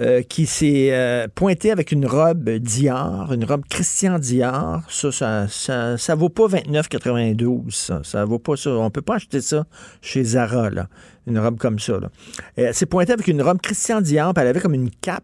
[0.00, 4.82] euh, qui s'est euh, pointée avec une robe Dior, une robe Christian Dior.
[4.88, 7.70] Ça, ça, ça, ça vaut pas 29,92.
[7.70, 8.70] Ça, ça vaut pas ça.
[8.70, 9.66] On peut pas acheter ça
[10.00, 10.88] chez Zara, là.
[11.28, 12.08] Une robe comme ça, là.
[12.56, 15.22] Elle s'est pointée avec une robe Christian Dior, puis elle avait comme une cape.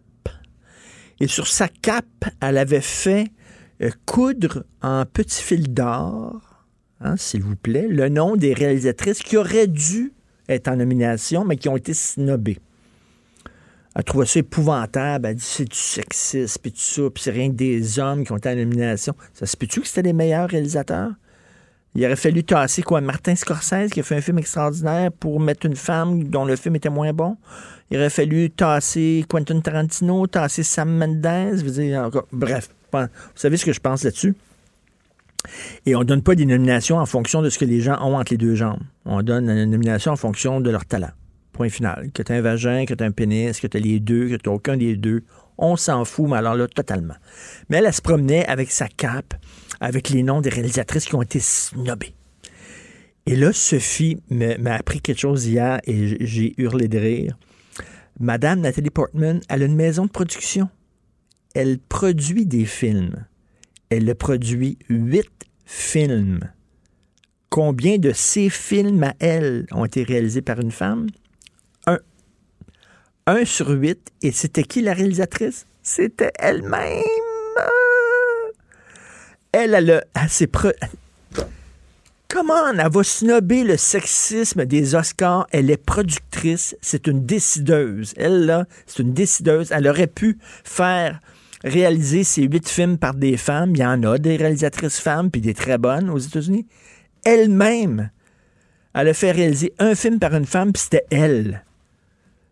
[1.20, 3.28] Et sur sa cape, elle avait fait
[3.82, 6.64] euh, coudre en petit fil d'or,
[7.00, 10.12] hein, s'il vous plaît, le nom des réalisatrices qui auraient dû
[10.48, 12.58] être en nomination, mais qui ont été snobées.
[13.94, 15.26] Elle trouvait ça épouvantable.
[15.26, 18.36] Elle dit c'est du sexisme, puis tout ça, puis c'est rien des hommes qui ont
[18.36, 19.14] été en nomination.
[19.32, 21.12] Ça se peut-tu que c'était les meilleurs réalisateurs?
[21.96, 23.00] Il aurait fallu tasser quoi?
[23.00, 26.76] Martin Scorsese qui a fait un film extraordinaire pour mettre une femme dont le film
[26.76, 27.36] était moins bon.
[27.90, 31.56] Il aurait fallu tasser Quentin Tarantino, tasser Sam Mendes.
[31.64, 34.34] veux dire, encore- bref, vous savez ce que je pense là-dessus?
[35.86, 38.16] Et on ne donne pas des nominations en fonction de ce que les gens ont
[38.18, 38.80] entre les deux jambes.
[39.04, 41.10] On donne une nomination en fonction de leur talent.
[41.52, 42.10] Point final.
[42.12, 44.76] Que tu un vagin, que tu un pénis, que tu les deux, que tu aucun
[44.76, 45.22] des deux.
[45.58, 47.14] On s'en fout, mais alors là, totalement.
[47.68, 49.34] Mais elle, se promenait avec sa cape,
[49.80, 52.14] avec les noms des réalisatrices qui ont été snobées.
[53.26, 57.36] Et là, Sophie m'a appris quelque chose hier et j'ai hurlé de rire.
[58.20, 60.68] Madame Nathalie Portman, elle a une maison de production.
[61.54, 63.26] Elle produit des films.
[63.90, 65.30] Elle a produit huit
[65.64, 66.40] films.
[67.50, 71.08] Combien de ces films à elle ont été réalisés par une femme?
[73.26, 73.36] Un.
[73.36, 74.10] Un sur huit.
[74.22, 75.66] Et c'était qui la réalisatrice?
[75.82, 77.02] C'était elle-même.
[79.52, 80.74] Elle, elle, a- elle s'est pre-
[82.28, 85.46] Comment elle va snobber le sexisme des Oscars?
[85.52, 88.12] Elle est productrice, c'est une décideuse.
[88.16, 89.70] Elle, là, c'est une décideuse.
[89.70, 91.20] Elle aurait pu faire
[91.64, 93.70] réaliser ces huit films par des femmes.
[93.74, 96.66] Il y en a des réalisatrices femmes, puis des très bonnes aux États-Unis.
[97.24, 98.10] Elle-même,
[98.92, 101.64] elle a fait réaliser un film par une femme, puis c'était elle.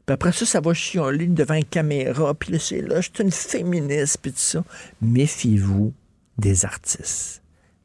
[0.07, 3.25] Puis après ça, ça va chialer devant une caméra, puis là, c'est là, je suis
[3.25, 4.65] une féministe, puis tout ça.
[5.01, 5.95] Méfiez-vous
[6.37, 7.43] des artistes.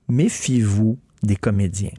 [0.10, 1.94] Méfiez-vous des comédiens.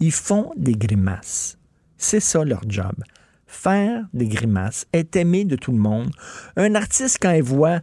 [0.00, 1.56] Ils font des grimaces.
[1.98, 2.94] C'est ça leur job.
[3.46, 6.10] Faire des grimaces, être aimé de tout le monde.
[6.56, 7.80] Un artiste, quand il voit,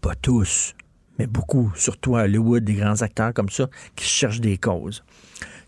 [0.00, 0.74] pas tous,
[1.18, 5.04] mais beaucoup, surtout à Hollywood, des grands acteurs comme ça, qui cherchent des causes.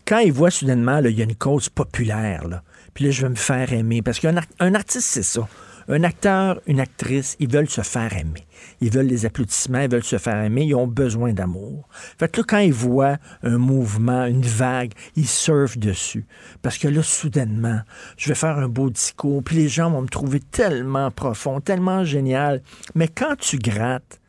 [0.05, 2.63] Quand il voit soudainement, il y a une cause populaire, là,
[2.95, 4.01] puis là, je vais me faire aimer.
[4.01, 5.47] Parce qu'un ar- un artiste, c'est ça.
[5.87, 8.47] Un acteur, une actrice, ils veulent se faire aimer.
[8.81, 11.87] Ils veulent les applaudissements, ils veulent se faire aimer, ils ont besoin d'amour.
[12.17, 16.25] Fait que là, quand ils voient un mouvement, une vague, ils surfent dessus.
[16.63, 17.81] Parce que là, soudainement,
[18.17, 22.03] je vais faire un beau discours, puis les gens vont me trouver tellement profond, tellement
[22.03, 22.63] génial.
[22.95, 24.19] Mais quand tu grattes,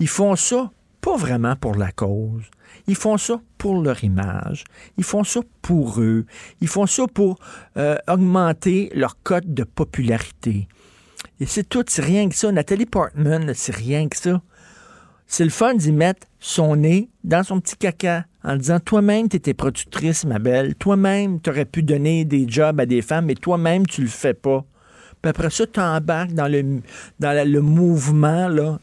[0.00, 0.70] ils font ça
[1.02, 2.44] pas vraiment pour la cause.
[2.86, 4.64] Ils font ça pour leur image.
[4.98, 6.26] Ils font ça pour eux.
[6.60, 7.38] Ils font ça pour
[7.76, 10.68] euh, augmenter leur cote de popularité.
[11.40, 12.50] Et c'est tout, c'est rien que ça.
[12.50, 14.42] Nathalie Portman, c'est rien que ça.
[15.26, 19.36] C'est le fun d'y mettre son nez dans son petit caca en disant Toi-même, tu
[19.36, 20.74] étais productrice, ma belle.
[20.74, 24.34] Toi-même, tu aurais pu donner des jobs à des femmes, mais toi-même, tu le fais
[24.34, 24.64] pas.
[25.22, 26.80] Puis après ça, tu embarques dans le,
[27.20, 28.48] dans la- le mouvement.
[28.48, 28.80] Là.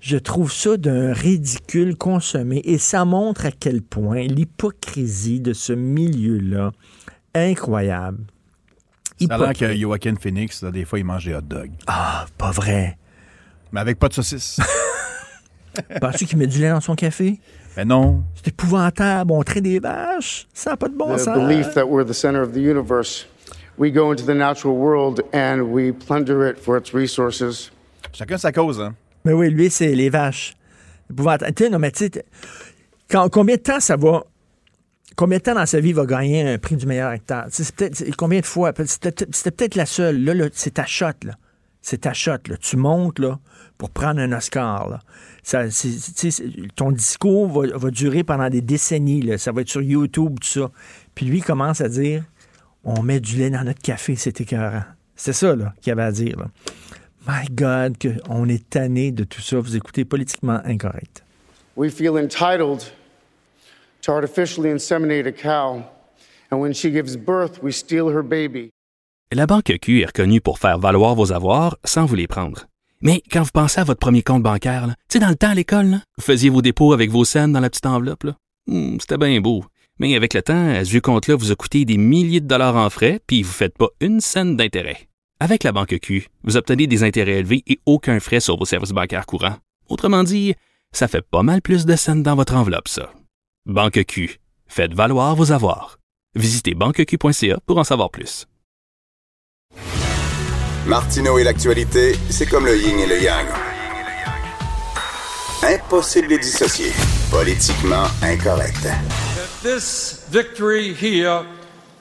[0.00, 2.60] Je trouve ça d'un ridicule consommé.
[2.64, 6.72] Et ça montre à quel point l'hypocrisie de ce milieu-là
[7.34, 8.18] incroyable.
[9.20, 11.70] L'air que Joaquin Phoenix, là, des fois, il mange des hot dogs.
[11.86, 12.98] Ah, pas vrai.
[13.72, 14.60] Mais avec pas de saucisse.
[16.00, 17.40] Penses-tu qu'il met du lait dans son café?
[17.76, 18.24] Ben non.
[18.34, 19.32] C'est épouvantable.
[19.32, 20.46] On traite des vaches.
[20.52, 21.38] Ça n'a pas de bon the sens.
[21.38, 23.26] belief that we're the center of the universe.
[23.78, 27.70] We go into the natural world and we plunder it for its resources.
[28.12, 28.94] Chacun sa cause, hein?
[29.24, 30.54] Mais oui, lui, c'est les vaches.
[31.10, 31.54] Épouvantable.
[31.54, 32.24] Tu sais, non, mais tu sais,
[33.10, 34.24] quand- combien de temps ça va.
[35.16, 37.46] Combien de temps dans sa vie il va gagner un prix du meilleur acteur?
[37.50, 38.72] C'est peut-être- combien de fois?
[38.86, 39.12] C'était
[39.50, 40.22] peut-être la seule.
[40.24, 41.34] Là, là, c'est ta shot, là.
[41.82, 42.56] C'est ta shot, là.
[42.58, 43.38] Tu montes, là,
[43.78, 45.00] pour prendre un Oscar, là.
[45.42, 45.64] Ça,
[46.76, 49.38] ton discours va, va durer pendant des décennies, là.
[49.38, 50.70] Ça va être sur YouTube, tout ça.
[51.14, 52.24] Puis lui, il commence à dire
[52.84, 54.82] on met du lait dans notre café, c'est écœurant.
[55.16, 56.46] C'est ça, là, qu'il avait à dire, là.
[57.28, 59.60] My God, que on est tanné de tout ça.
[59.60, 61.22] Vous écoutez politiquement incorrect.
[61.76, 62.82] We feel entitled
[64.02, 65.84] to artificially inseminate a cow,
[66.50, 68.70] and when she gives birth, we steal her baby.
[69.32, 72.66] La Banque Q est reconnue pour faire valoir vos avoirs sans vous les prendre.
[73.00, 75.54] Mais quand vous pensez à votre premier compte bancaire, tu sais, dans le temps à
[75.54, 78.24] l'école, vous faisiez vos dépôts avec vos scènes dans la petite enveloppe.
[78.24, 78.36] là.
[78.66, 79.64] Hmm, C'était bien beau.
[79.98, 82.90] Mais avec le temps, ce vieux compte-là vous a coûté des milliers de dollars en
[82.90, 85.08] frais, puis vous ne faites pas une scène d'intérêt.
[85.40, 88.92] Avec la Banque Q, vous obtenez des intérêts élevés et aucun frais sur vos services
[88.92, 89.56] bancaires courants.
[89.88, 90.54] Autrement dit,
[90.92, 93.12] ça fait pas mal plus de scènes dans votre enveloppe, ça.
[93.66, 94.38] Banque Q.
[94.66, 95.98] Faites valoir vos avoirs.
[96.34, 98.46] Visitez banqueq.ca pour en savoir plus.
[100.86, 103.46] Martineau et l'actualité, c'est comme le yin et le yang.
[105.62, 106.92] Impossible de dissocier.
[107.30, 108.88] Politiquement incorrect.
[109.62, 111.46] This victory here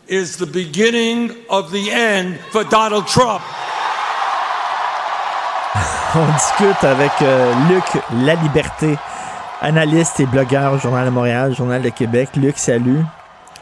[0.07, 3.43] is the beginning of the end for Donald Trump.
[6.15, 7.83] On discute avec euh, Luc
[8.25, 8.95] La Liberté,
[9.61, 12.29] analyste et blogueur au Journal de Montréal, Journal de Québec.
[12.35, 13.03] Luc, salut.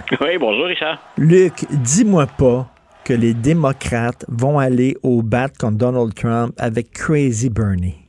[0.21, 0.97] Oui, bonjour Richard.
[1.17, 2.67] Luc, dis-moi pas
[3.03, 8.08] que les démocrates vont aller au bat contre Donald Trump avec Crazy Bernie.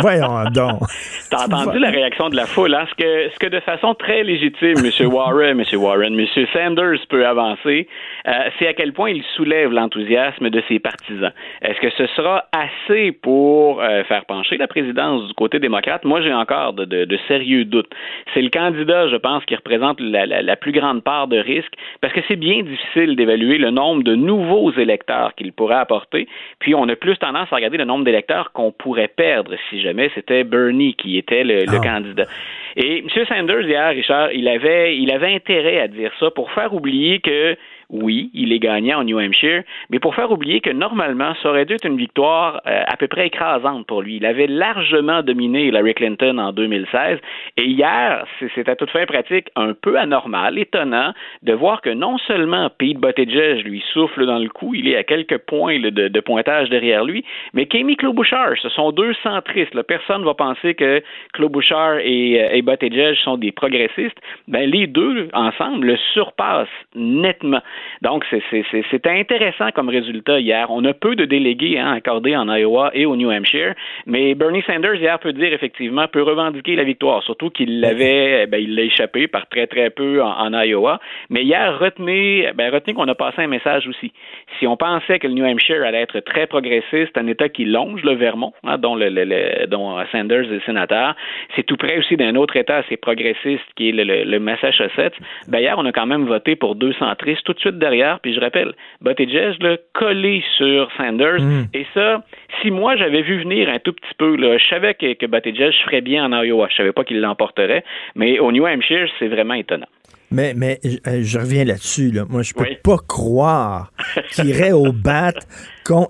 [0.00, 0.80] Voyons donc.
[1.30, 2.86] T'as entendu la réaction de la foule, hein?
[2.90, 5.06] Ce que, ce que de façon très légitime, M.
[5.12, 5.80] Warren, M.
[5.80, 6.26] Warren, M.
[6.52, 7.88] Sanders peut avancer,
[8.26, 11.32] euh, c'est à quel point il soulève l'enthousiasme de ses partisans.
[11.62, 16.04] Est-ce que ce sera assez pour euh, faire pencher la présidence du côté démocrate?
[16.04, 17.90] Moi, j'ai encore de, de- de sérieux doutes.
[18.32, 21.72] C'est le candidat, je pense, qui représente la, la- la plus grande part de risque,
[22.00, 26.26] parce que c'est bien difficile d'évaluer le nombre de nouveaux électeurs qu'il pourrait apporter,
[26.58, 30.10] puis on a plus tendance à regarder le nombre d'électeurs qu'on pourrait perdre si jamais
[30.14, 32.26] c'était Bernie qui était le, le candidat.
[32.76, 33.08] Et M.
[33.28, 37.56] Sanders, hier, Richard, il avait, il avait intérêt à dire ça pour faire oublier que
[37.94, 41.64] oui, il est gagnant en New Hampshire, mais pour faire oublier que normalement, ça aurait
[41.64, 44.16] dû être une victoire euh, à peu près écrasante pour lui.
[44.16, 47.20] Il avait largement dominé Hillary Clinton en 2016,
[47.56, 52.18] et hier, c'est à toute fin pratique un peu anormal, étonnant, de voir que non
[52.18, 56.70] seulement Pete Buttigieg lui souffle dans le cou, il est à quelques points de, pointage
[56.70, 59.80] derrière lui, mais qu'Amy Klobuchar, ce sont deux centristes.
[59.82, 64.18] Personne ne va penser que Klobuchar et, euh, et Buttigieg sont des progressistes.
[64.48, 67.60] Ben, les deux, ensemble, le surpassent nettement.
[68.02, 68.42] Donc, c'est-
[69.06, 70.66] intéressant comme résultat hier.
[70.70, 73.74] On a peu de délégués hein, accordés en Iowa et au New Hampshire,
[74.06, 78.58] mais Bernie Sanders, hier, peut dire effectivement, peut revendiquer la victoire, surtout qu'il l'avait, ben,
[78.58, 81.00] il l'a échappé par très, très peu en, en Iowa.
[81.30, 84.12] Mais hier, retenez, ben, retenez qu'on a passé un message aussi.
[84.58, 88.02] Si on pensait que le New Hampshire allait être très progressiste, un État qui longe
[88.04, 91.14] le Vermont, hein, dont, le, le- le- dont Sanders est sénateur,
[91.56, 95.14] c'est tout près aussi d'un autre État assez progressiste qui est le, le- le Massachusetts.
[95.52, 98.20] Hier, on a quand même voté pour deux centristes tout de suite derrière.
[98.20, 101.40] Puis je rappelle, Buttigieg, là, collé sur Sanders.
[101.74, 102.22] Et ça,
[102.62, 105.72] si moi j'avais vu venir un tout petit peu, là, je savais que, que Buttigieg
[105.84, 106.68] ferait bien en Iowa.
[106.70, 107.84] Je savais pas qu'il l'emporterait.
[108.14, 109.86] Mais au New Hampshire, c'est vraiment étonnant.
[110.34, 112.10] Mais, mais euh, je reviens là-dessus.
[112.10, 112.24] Là.
[112.28, 113.92] Moi, je peux pas croire
[114.32, 115.32] qu'il irait au bat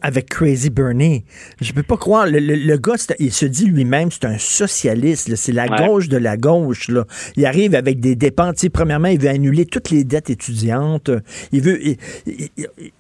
[0.03, 1.25] avec Crazy Bernie.
[1.61, 2.27] Je peux pas croire.
[2.27, 5.35] Le, le- le gars, il se dit lui-même, c'est un socialiste.
[5.37, 5.87] C'est la Ouais.
[5.87, 6.89] gauche de la gauche.
[6.89, 7.05] Là.
[7.37, 8.65] Il arrive avec des dépenses.
[8.73, 11.11] Premièrement, il veut annuler toutes les dettes étudiantes.
[11.53, 11.85] Il veut.
[11.85, 11.97] il-
[12.27, 12.93] il- il-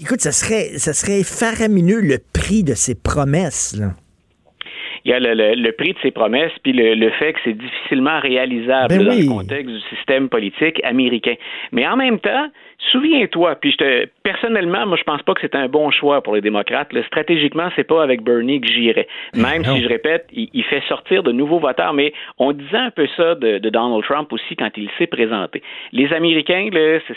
[0.00, 3.74] écoute, ça serait, ça serait faramineux le prix de ses promesses.
[3.76, 3.94] Là.
[5.08, 7.38] Il y a le, le- le prix de ses promesses, puis le, le fait que
[7.42, 9.22] c'est difficilement réalisable Ben dans oui.
[9.22, 11.32] le contexte du système politique américain.
[11.72, 12.48] Mais en même temps,
[12.92, 16.34] souviens-toi, puis je te, personnellement, moi je pense pas que c'est un bon choix pour
[16.34, 16.92] les démocrates.
[16.92, 19.08] Là, stratégiquement, c'est pas avec Bernie que j'irais.
[19.34, 19.74] Même non.
[19.74, 23.06] si je répète, il, il fait sortir de nouveaux voteurs, mais on disait un peu
[23.16, 25.62] ça de, de Donald Trump aussi quand il s'est présenté.
[25.92, 26.68] Les Américains,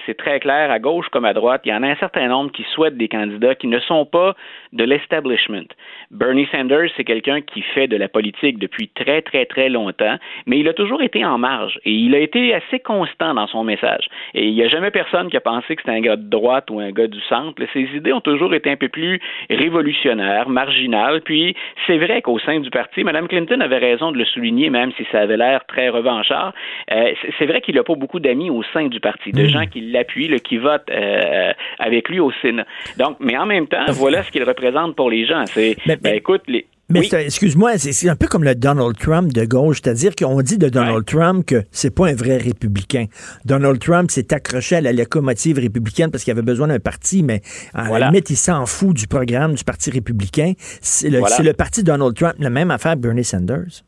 [0.06, 2.52] c'est, très clair, à gauche comme à droite, il y en a un certain nombre
[2.52, 4.36] qui souhaitent des candidats qui ne sont pas
[4.74, 5.68] de l'establishment.
[6.10, 10.60] Bernie Sanders, c'est quelqu'un qui fait de la politique depuis très, très, très longtemps, mais
[10.60, 14.08] il a toujours été en marge et il a été assez constant dans son message.
[14.34, 16.70] Et il n'y a jamais personne qui a penser que c'est un gars de droite
[16.72, 17.62] ou un gars du centre.
[17.74, 21.22] Ses idées ont toujours été un peu plus révolutionnaires, marginales.
[21.22, 21.56] Puis
[21.88, 25.04] c'est vrai qu'au sein du parti, Mme Clinton avait raison de le souligner, même si
[25.12, 26.54] ça avait l'air très revanchard.
[26.92, 29.48] Euh, c'est vrai qu'il n'a pas beaucoup d'amis au sein du parti, de Mm.
[29.56, 32.66] gens qui l'appuient, qui votent euh, avec lui au Sénat.
[32.98, 35.46] Donc, mais en même temps, voilà ce qu'il représente pour les gens.
[35.48, 37.10] C'est, ben, écoute, les, Mais oui.
[37.14, 41.06] excuse-moi, c'est un peu comme le Donald Trump de gauche, c'est-à-dire qu'on dit de Donald
[41.06, 43.06] Trump que c'est pas un vrai républicain.
[43.46, 47.42] Donald Trump s'est accroché à la locomotive républicaine parce qu'il avait besoin d'un parti, mais
[47.74, 48.06] à Voilà.
[48.06, 50.54] la limite, il s'en fout du programme du Parti républicain.
[50.82, 51.40] C'est le, Voilà.
[51.40, 53.84] le parti Donald Trump, la même affaire Bernie Sanders.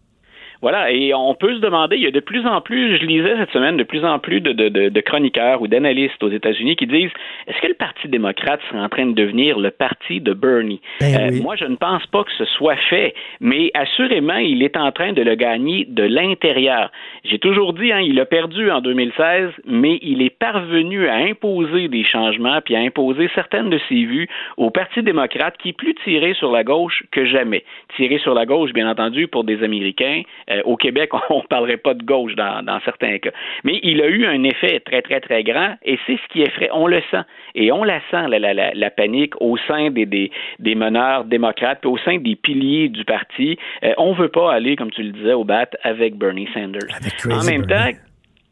[0.64, 3.36] Voilà, et on peut se demander, il y a de plus en plus, je lisais
[3.38, 7.12] cette semaine, de plus en plus de, de, chroniqueurs ou d'analystes aux États-Unis qui disent
[7.48, 10.80] est-ce que le Parti démocrate serait en train de devenir le parti de Bernie?
[11.02, 11.42] Ben Euh.
[11.44, 15.12] Moi, je ne pense pas que ce soit fait, mais assurément, il est en train
[15.12, 16.92] de le gagner de l'intérieur.
[17.26, 21.90] J'ai toujours dit, hein, il a perdu en 2016, mais il est parvenu à imposer
[21.90, 25.96] des changements puis à imposer certaines de ses vues au Parti démocrate qui est plus
[26.06, 27.66] tiré sur la gauche que jamais.
[27.98, 30.22] Tiré sur la gauche, bien entendu, pour des Américains.
[30.54, 33.32] Euh, au Québec, on ne parlerait pas de gauche dans, dans certains cas.
[33.64, 36.70] Mais il a eu un effet très, très, très grand et c'est ce qui effraie.
[36.74, 37.24] On le sent.
[37.56, 41.26] Et on la sent, la, la, la, la panique au sein des, des, des meneurs
[41.26, 43.58] démocrates puis au sein des piliers du parti.
[43.84, 46.82] Euh, on ne veut pas aller, comme tu le disais, au bat avec Bernie Sanders.
[47.30, 47.90] en même temps,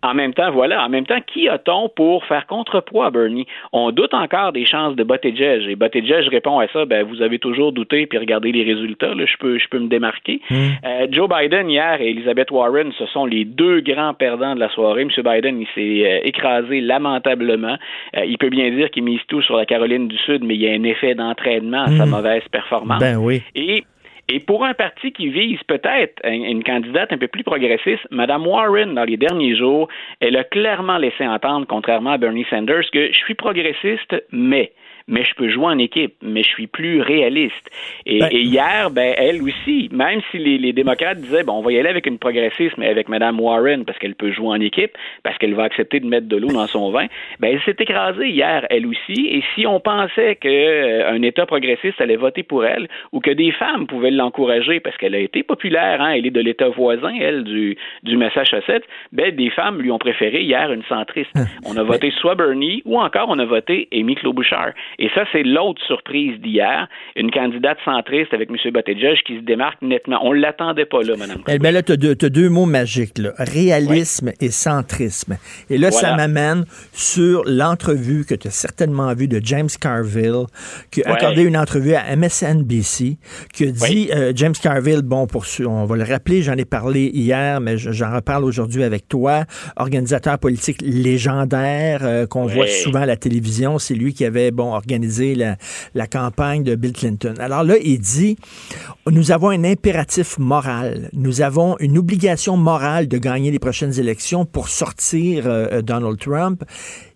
[0.03, 3.45] en même temps, voilà, en même temps, qui a-t-on pour faire contrepoids à Bernie?
[3.71, 5.67] On doute encore des chances de Buttigieg.
[5.69, 9.25] Et Buttigieg répond à ça, ben, vous avez toujours douté, puis regardez les résultats, là,
[9.25, 10.41] je peux, je peux me démarquer.
[10.51, 14.69] Euh, Joe Biden, hier, et Elizabeth Warren, ce sont les deux grands perdants de la
[14.69, 15.01] soirée.
[15.03, 15.09] M.
[15.23, 17.77] Biden, il s'est euh, écrasé lamentablement.
[18.17, 20.61] Euh, il peut bien dire qu'il mise tout sur la Caroline du Sud, mais il
[20.61, 22.09] y a un effet d'entraînement à sa Mm.
[22.09, 22.99] mauvaise performance.
[22.99, 23.41] Ben oui.
[23.55, 23.83] Et
[24.31, 28.95] et pour un parti qui vise peut-être une, candidate un peu plus progressiste, Mme Warren,
[28.95, 29.89] dans les derniers jours,
[30.21, 34.71] elle a clairement laissé entendre, contrairement à Bernie Sanders, que je suis progressiste, mais
[35.07, 37.69] mais je peux jouer en équipe, mais je suis plus réaliste.
[38.05, 41.61] Et, Ben- et hier, ben, elle aussi, même si les, les démocrates disaient, bon, on
[41.61, 44.61] va y aller avec une progressiste, mais avec Mme Warren, parce qu'elle peut jouer en
[44.61, 44.91] équipe,
[45.23, 47.07] parce qu'elle va accepter de mettre de l'eau dans son vin,
[47.39, 49.27] ben, elle s'est écrasée hier, elle aussi.
[49.29, 53.87] Et si on pensait qu'un État progressiste allait voter pour elle, ou que des femmes
[53.87, 57.77] pouvaient l'encourager, parce qu'elle a été populaire, hein, elle est de l'État voisin, elle, du,
[58.03, 61.31] du Massachusetts, ben, des femmes lui ont préféré hier une centriste.
[61.65, 64.71] On a voté soit Bernie, ou encore on a voté Amy Klobuchar.
[64.99, 68.55] Et ça, c'est l'autre surprise d'hier, une candidate centriste avec M.
[68.73, 70.19] Buttigieg qui se démarque nettement.
[70.23, 73.31] On ne l'attendait pas là, Mme Eh ben là, tu as, deux, mots magiques, là.
[73.37, 75.37] réalisme et centrisme.
[75.69, 80.45] Et là, ça m'amène sur l'entrevue que tu as certainement vue de James Carville,
[80.91, 81.13] qui a Ouais.
[81.17, 83.17] accordé une entrevue à MSNBC,
[83.53, 87.09] qui a dit, euh, James Carville, bon, pour on va le rappeler, j'en ai parlé
[87.13, 89.45] hier, mais je- j'en reparle aujourd'hui avec toi,
[89.77, 94.73] organisateur politique légendaire euh, qu'on voit souvent à la télévision, c'est lui qui avait, bon,
[94.81, 97.35] organisé la, campagne de Bill Clinton.
[97.39, 98.35] Alors là, il dit,
[99.09, 104.45] nous avons un impératif moral, nous avons une obligation morale de gagner les prochaines élections
[104.45, 106.63] pour sortir euh, Donald Trump.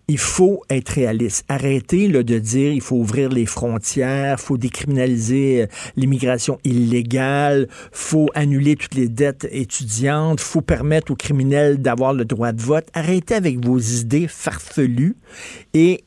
[0.08, 1.44] Il faut être réaliste.
[1.48, 8.28] Arrêtez là, de dire il faut ouvrir les frontières, faut décriminaliser euh, l'immigration illégale, faut
[8.34, 12.86] annuler toutes les dettes étudiantes, faut permettre aux criminels d'avoir le droit de vote.
[12.94, 15.16] Arrêtez avec vos idées farfelues
[15.74, 16.04] et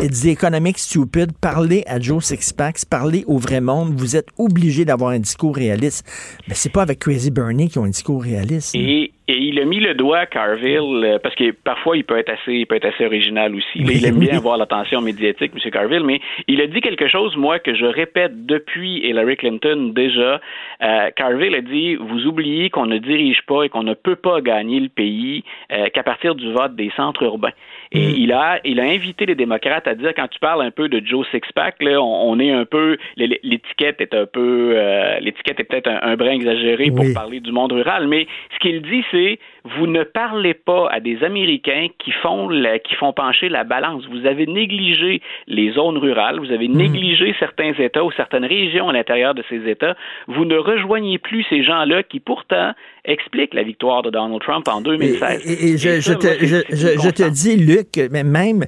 [0.00, 1.30] It's the economic stupid.
[1.40, 3.94] Parlez à Joe Sixpack, parlez au vrai monde.
[3.96, 6.04] Vous êtes obligé d'avoir un discours réaliste.
[6.48, 8.74] Mais c'est pas avec Crazy Bernie qui ont un discours réaliste.
[8.74, 12.28] Et, et il a mis le doigt, Carville, euh, parce que parfois il peut être
[12.28, 13.84] assez, il peut être assez original aussi.
[13.84, 15.70] Là, il aime bien avoir l'attention médiatique, M.
[15.70, 20.40] Carville, mais il a dit quelque chose, moi, que je répète depuis Hillary Clinton déjà.
[20.82, 24.40] Euh, Carville a dit Vous oubliez qu'on ne dirige pas et qu'on ne peut pas
[24.40, 27.52] gagner le pays euh, qu'à partir du vote des centres urbains.
[27.92, 30.88] Et il a, il a invité les démocrates à dire quand tu parles un peu
[30.88, 35.18] de Joe Sixpack, là, on, on est un peu, l'é- l'étiquette est un peu, euh,
[35.20, 38.82] l'étiquette est peut-être un, un brin exagéré pour parler du monde rural, mais ce qu'il
[38.82, 43.48] dit, c'est vous ne parlez pas à des Américains qui font la- qui font pencher
[43.48, 44.04] la balance.
[44.10, 48.92] Vous avez négligé les zones rurales, vous avez négligé certains États ou certaines régions à
[48.92, 49.96] l'intérieur de ces États.
[50.28, 52.72] Vous ne rejoignez plus ces gens-là qui pourtant
[53.06, 55.42] expliquent la victoire de Donald Trump en 2016.
[55.50, 58.22] Et, et- et je, Et je ça, te, moi, je, je- te dis, Luc, mais
[58.24, 58.64] même,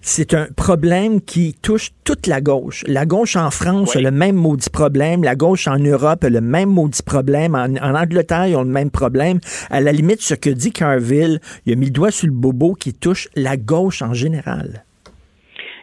[0.00, 2.84] c'est un problème qui touche toute la gauche.
[2.86, 5.22] La gauche en France a le même maudit problème.
[5.22, 7.54] La gauche en Europe a le même maudit problème.
[7.54, 9.40] En, en Angleterre, ils ont le même problème.
[9.70, 12.74] À la limite, ce que dit Carville, il a mis le doigt sur le bobo
[12.74, 14.84] qui touche la gauche en général.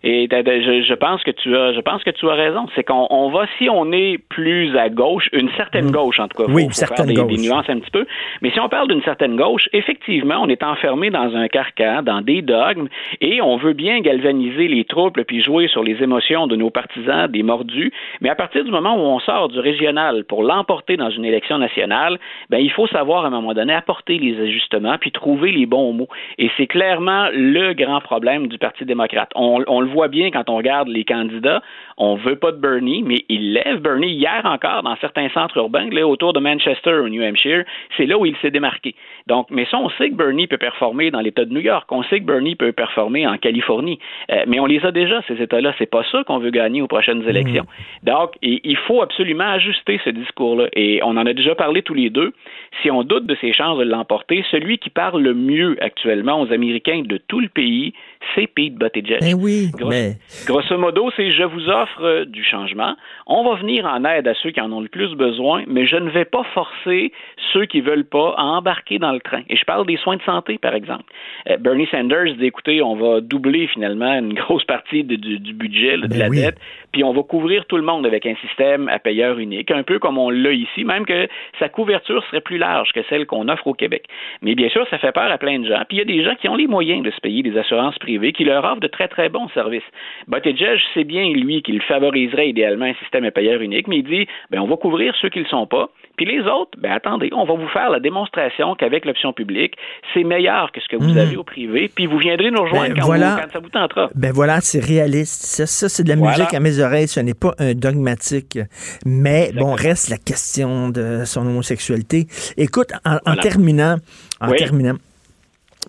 [0.10, 2.66] Et je, je, pense que tu as, je pense que tu as raison.
[2.76, 6.38] C'est qu'on on va, si on est plus à gauche, une certaine gauche en tout
[6.38, 7.36] cas, oui, faut, une certaine faire gauche.
[7.36, 8.06] des, nuances un petit peu.
[8.42, 12.22] Mais si on parle d'une certaine gauche, effectivement, on est enfermé dans un carcan, dans
[12.22, 12.88] des dogmes,
[13.20, 17.28] et on veut bien galvaniser les troupes puis jouer sur les émotions de nos partisans,
[17.28, 17.92] des mordus.
[18.22, 21.58] Mais à partir du moment où on sort du régional pour l'emporter dans une élection
[21.58, 22.18] nationale,
[22.50, 25.92] ben il faut savoir à un moment donné apporter les ajustements puis trouver les bons
[25.92, 26.08] mots.
[26.38, 29.32] Et c'est clairement le grand problème du Parti démocrate.
[29.36, 31.62] On, on le voit bien quand on regarde les candidats.
[31.98, 35.90] On veut pas de Bernie, mais il lève Bernie hier encore dans certains centres urbains,
[35.90, 37.64] là, autour de Manchester au New Hampshire.
[37.98, 38.94] C'est là où il s'est démarqué.
[39.26, 41.92] Donc, mais ça, on sait que Bernie peut performer dans l'État de New York.
[41.92, 43.98] On sait que Bernie peut performer en Californie.
[44.32, 45.74] Euh, mais on les a déjà, ces États-là.
[45.80, 47.66] C'est pas ça qu'on veut gagner aux prochaines élections.
[48.04, 50.68] Donc, il faut absolument ajuster ce discours-là.
[50.74, 52.34] Et on en a déjà parlé tous les deux.
[52.82, 56.52] Si on doute de ses chances de l'emporter, celui qui parle le mieux actuellement aux
[56.52, 57.94] Américains de tout le pays,
[58.36, 59.20] c'est Pete Buttigieg.
[59.22, 60.18] Ben oui, grosso, mais...
[60.46, 62.96] grosso modo, c'est je vous offre euh, du changement.
[63.26, 65.96] On va venir en aide à ceux qui en ont le plus besoin, mais je
[65.96, 67.12] ne vais pas forcer
[67.54, 69.42] ceux qui veulent pas à embarquer dans le train.
[69.50, 71.06] Et je parle des soins de santé, par exemple.
[71.50, 75.54] Euh, Bernie Sanders dit écoutez, on va doubler finalement une grosse partie de, du, du,
[75.54, 76.38] budget, de Ben la oui.
[76.38, 76.58] dette,
[76.92, 80.00] puis on va couvrir tout le monde avec un système à payeur unique, un peu
[80.00, 81.28] comme on l'a ici, même que
[81.60, 84.06] sa couverture serait plus large que celle qu'on offre au Québec.
[84.42, 85.82] Mais bien sûr, ça fait peur à plein de gens.
[85.88, 87.98] Puis il y a des gens qui ont les moyens de se payer des assurances
[88.00, 89.84] privées qui leur offrent de très, très bons services.
[90.28, 94.28] Buttigieg sait bien, lui, qu'il favoriserait idéalement un système à payeur unique, mais il dit,
[94.50, 95.90] ben, on va couvrir ceux qui ne le sont pas.
[96.18, 99.76] Puis les autres, ben attendez, on va vous faire la démonstration qu'avec l'option publique,
[100.14, 101.18] c'est meilleur que ce que vous Mhm.
[101.18, 103.36] avez au privé, puis vous viendrez nous rejoindre Ben, quand, voilà.
[103.36, 104.10] vous- quand ça vous tentera.
[104.16, 105.44] Ben voilà, c'est réaliste.
[105.46, 106.38] Ça, ça, c'est de la Voilà.
[106.40, 107.08] musique à mes oreilles.
[107.08, 108.58] Ce n'est pas un dogmatique.
[109.06, 112.26] Mais bon, reste la question de son homosexualité.
[112.58, 113.42] Écoute, en, en Voilà.
[113.42, 113.96] terminant,
[114.42, 114.58] en Oui.
[114.58, 114.96] terminant,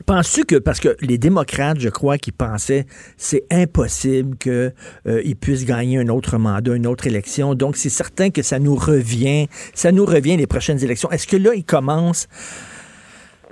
[0.06, 2.86] Penses-tu que, parce que les démocrates, je crois, qui pensaient
[3.16, 8.42] c'est impossible qu'ils puissent gagner un autre mandat, une autre élection, donc c'est certain que
[8.42, 11.10] ça nous revient, ça nous revient les prochaines élections.
[11.10, 12.28] Est-ce que là, ils commencent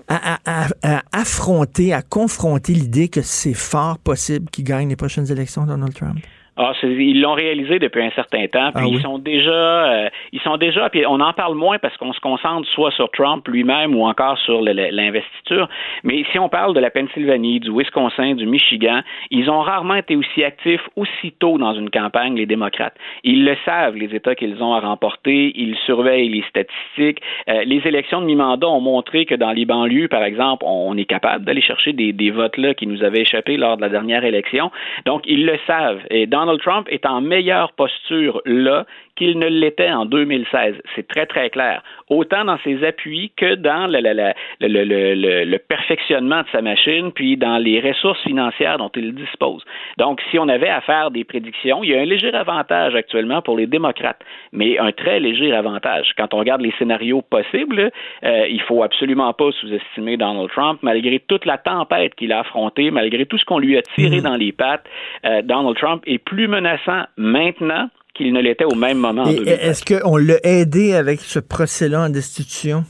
[0.09, 0.39] à-
[0.83, 5.93] à affronter, à confronter l'idée que c'est fort possible qu'ils gagnent les prochaines élections, Donald
[5.95, 6.19] Trump?
[6.57, 8.97] Ah, ils l'ont réalisé depuis un certain temps, puis Ah oui?
[8.97, 12.21] ils sont déjà, euh, ils sont déjà, puis on en parle moins parce qu'on se
[12.21, 15.69] concentre soit sur Trump lui-même ou encore sur l'investiture.
[16.03, 19.01] Mais si on parle de la Pennsylvanie, du Wisconsin, du Michigan,
[19.31, 22.97] ils ont rarement été aussi actifs aussitôt dans une campagne, les démocrates.
[23.23, 27.21] Ils le savent, les États qu'ils ont à remporter, ils surveillent les statistiques.
[27.49, 31.05] Euh, les élections de mi-mandat ont montré que dans les banlieues, par exemple, on est
[31.05, 34.25] capable d'aller chercher des, des votes là qui nous avaient échappé lors de la dernière
[34.25, 34.71] élection.
[35.05, 36.01] Donc, ils le savent.
[36.11, 38.87] Et Donald Trump est en meilleure posture là
[39.17, 40.77] qu'il ne l'était en 2016.
[40.95, 41.83] C'est très, très clair.
[42.09, 46.47] Autant dans ses appuis que dans le, le- le- le- le- le- le perfectionnement de
[46.53, 49.65] sa machine, puis dans les ressources financières dont il dispose.
[49.99, 53.43] Donc, si on avait à faire des prédictions, il y a un léger avantage actuellement
[53.43, 54.21] pour les démocrates,
[54.53, 56.13] mais un très léger avantage.
[56.17, 57.91] Quand on regarde les scénarios possibles,
[58.25, 62.91] euh, il faut absolument pas sous-estimer Donald Trump, malgré toute la tempête qu'il a affrontée,
[62.91, 64.87] malgré tout ce qu'on lui a tiré dans les pattes.
[65.25, 69.37] euh, Donald Trump est plus menaçant maintenant qu'il ne l'était au même moment en Et
[69.37, 69.59] 2016.
[69.61, 72.85] Est-ce qu'on l'a aidé avec ce procès-là en destitution?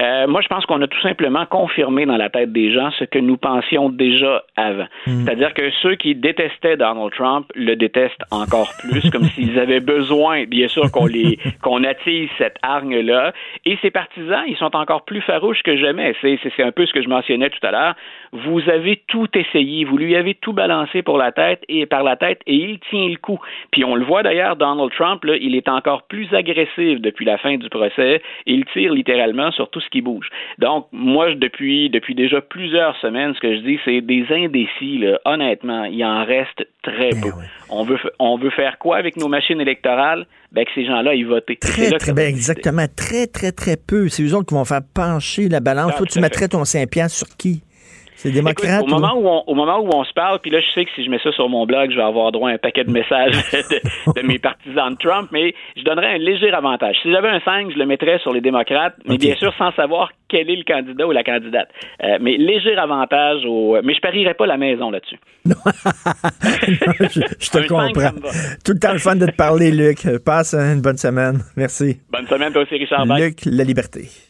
[0.00, 3.04] Euh, moi, je pense qu'on a tout simplement confirmé dans la tête des gens ce
[3.04, 4.86] que nous pensions déjà avant.
[5.04, 10.44] C'est-à-dire que ceux qui détestaient Donald Trump le détestent encore plus, comme s'ils avaient besoin,
[10.44, 13.32] bien sûr, qu'on les qu'on attise cette hargne-là.
[13.66, 16.14] Et ses partisans, ils sont encore plus farouches que jamais.
[16.22, 17.94] C'est un peu ce que je mentionnais tout à l'heure.
[18.32, 22.16] Vous avez tout essayé, vous lui avez tout balancé pour la tête et par la
[22.16, 23.40] tête, et il tient le coup.
[23.72, 27.38] Puis on le voit d'ailleurs, Donald Trump, là, il est encore plus agressif depuis la
[27.38, 28.22] fin du procès.
[28.46, 30.28] Il tire littéralement sur tout ce qui bouge.
[30.58, 35.18] Donc, moi, depuis, depuis déjà plusieurs semaines, ce que je dis, c'est des indécis, là,
[35.24, 37.30] honnêtement, il en reste très Ben peu.
[37.68, 40.26] On, veut, on veut faire quoi avec nos machines électorales?
[40.52, 41.46] Ben, que ces gens-là, ils votent.
[41.60, 42.86] Très, très bien, exactement.
[42.96, 44.08] Très, très, très peu.
[44.08, 45.92] C'est eux autres qui vont faire pencher la balance.
[45.94, 47.62] Ah, Toi, tu mettrais ton 5 piastres sur qui?
[48.20, 48.82] C'est démocrate?
[48.82, 50.84] Écoute, au, moment où on, au moment où on se parle, puis là, je sais
[50.84, 52.84] que si je mets ça sur mon blog, je vais avoir droit à un paquet
[52.84, 56.96] de messages de, de mes partisans de Trump, mais je donnerais un léger avantage.
[57.02, 60.10] Si j'avais un 5, je le mettrais sur les démocrates, mais bien sûr sans savoir
[60.28, 61.70] quel est le candidat ou la candidate.
[62.04, 65.18] Euh, mais léger avantage, au, mais je parierais pas la maison là-dessus.
[65.46, 68.10] je, je te Un comprends.
[68.64, 70.06] Tout le temps le fun de te parler, Luc.
[70.26, 71.40] Passe une bonne semaine.
[71.56, 72.00] Merci.
[72.12, 73.06] Bonne semaine, toi aussi, Richard.
[73.06, 74.29] Luc, la liberté.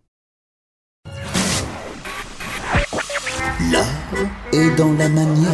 [3.71, 3.85] L'art
[4.53, 5.51] est dans la manière.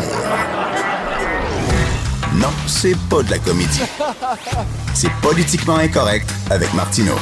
[2.35, 3.81] Non, c'est pas de la comédie.
[4.93, 7.15] C'est politiquement incorrect avec Martineau.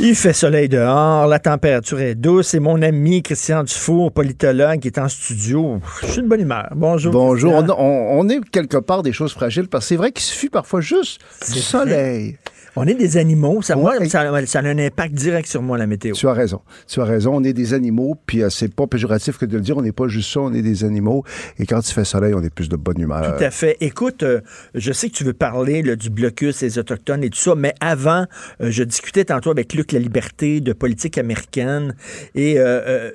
[0.00, 4.86] Il fait soleil dehors, la température est douce et mon ami Christian Dufour, politologue, qui
[4.88, 5.80] est en studio.
[6.02, 6.68] Je suis de bonne humeur.
[6.76, 7.12] Bonjour.
[7.12, 7.52] Bonjour.
[7.54, 10.50] On, on- on est quelque part des choses fragiles parce que c'est vrai qu'il suffit
[10.50, 11.20] parfois juste
[11.52, 12.38] du soleil.
[12.76, 13.62] On est des animaux.
[13.62, 16.14] Ça, moi, ça, ça a un impact direct sur moi, la météo.
[16.14, 16.60] Tu as raison.
[16.86, 17.34] Tu as raison.
[17.34, 19.76] On est des animaux, puis euh, c'est pas péjoratif que de le dire.
[19.76, 21.24] On n'est pas juste ça, on est des animaux.
[21.58, 23.36] Et quand il fait soleil, on est plus de bonne humeur.
[23.36, 23.76] Tout à fait.
[23.80, 24.40] Écoute, euh,
[24.74, 27.74] je sais que tu veux parler là, du blocus des Autochtones et tout ça, mais
[27.80, 28.26] avant,
[28.60, 31.94] euh, je discutais tantôt avec Luc La Liberté de politique américaine
[32.34, 33.10] et euh, euh,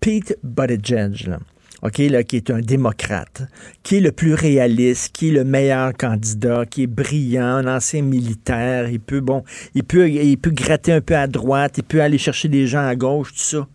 [0.00, 1.38] Pete Buttigieg, là,
[1.82, 3.42] OK, là, qui est un démocrate,
[3.82, 8.02] qui est le plus réaliste, qui est le meilleur candidat, qui est brillant, un ancien
[8.02, 9.44] militaire, il peut, bon,
[9.74, 12.86] il peut, il peut gratter un peu à droite, il peut aller chercher des gens
[12.86, 13.68] à gauche, tout ça.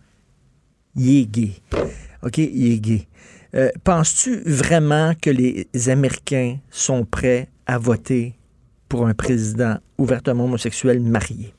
[0.96, 1.50] Il est gay.
[2.22, 3.08] OK, il est gay.
[3.54, 8.34] Euh, Penses-tu vraiment que les Américains sont prêts à voter
[8.88, 11.54] pour un président ouvertement homosexuel marié?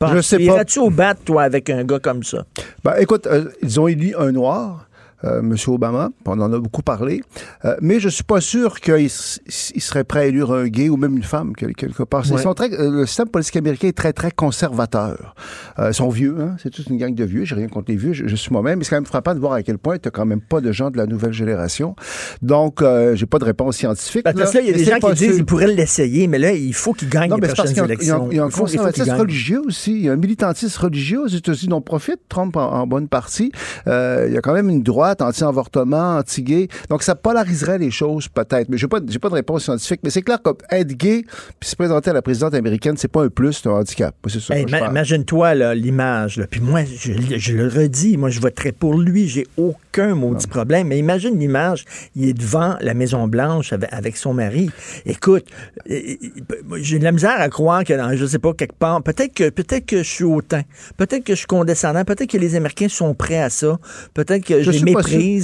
[0.00, 0.42] Je sais pas.
[0.42, 2.46] Iras-tu au bat, toi, avec un gars comme ça?
[2.84, 4.87] Ben, écoute, euh, ils ont élu un noir.
[5.24, 5.54] Euh, M.
[5.68, 7.22] Obama, on en a beaucoup parlé,
[7.64, 10.96] Euh, mais je suis pas sûr qu'il il serait prêt à élire un gay ou
[10.96, 12.22] même une femme quel- quelque part.
[12.26, 12.42] Ils Ouais.
[12.42, 15.34] sont très- euh, le système politique américain est très très conservateur.
[15.78, 16.56] Euh, ils sont vieux, hein?
[16.62, 17.44] c'est toute une gang de vieux.
[17.44, 18.78] J'ai rien contre les vieux, je, je suis moi-même.
[18.78, 20.72] Mais c'est quand même frappant de voir à quel point tu quand même pas de
[20.72, 21.94] gens de la nouvelle génération.
[22.42, 24.24] Donc, euh, j'ai pas de réponse scientifique.
[24.24, 26.52] Ben, parce là, il y a des gens qui disent qu'ils pourraient l'essayer, mais là,
[26.52, 28.28] il faut qu'ils gagnent Non, les prochaines élections.
[28.30, 29.92] il y a un Il il conservatisme religieux aussi.
[29.92, 33.52] Il y a un militantisme religieux aux États-Unis dont profite Trump en, en bonne partie.
[33.86, 36.68] Euh, il y a quand même une droite anti-avortement, anti-gay.
[36.88, 38.68] Donc, ça polariserait les choses, peut-être.
[38.68, 40.00] Mais j'ai pas, j'ai pas de réponse scientifique.
[40.02, 41.24] Mais c'est clair qu'être gay
[41.60, 44.14] puis se présenter à la présidente américaine, c'est pas un plus, c'est un handicap.
[44.26, 44.50] C'est.
[44.54, 44.76] Hey, je.
[44.76, 46.42] Imagine-toi l'image.
[46.50, 49.28] Puis moi, je, je le redis, moi, je voterais pour lui.
[49.28, 50.88] J'ai aucun maudit problème.
[50.88, 51.84] Mais imagine l'image.
[52.14, 54.70] Il est devant la Maison-Blanche avec, avec son mari.
[55.06, 55.44] Écoute,
[55.90, 59.02] euh, euh, j'ai de la misère à croire que dans, je sais pas, quelque part,
[59.02, 60.62] peut-être que, peut-être que je suis hautain.
[60.96, 62.04] Peut-être que je suis condescendant.
[62.04, 63.78] Peut-être que les Américains sont prêts à ça.
[64.14, 64.92] Peut-être que je, les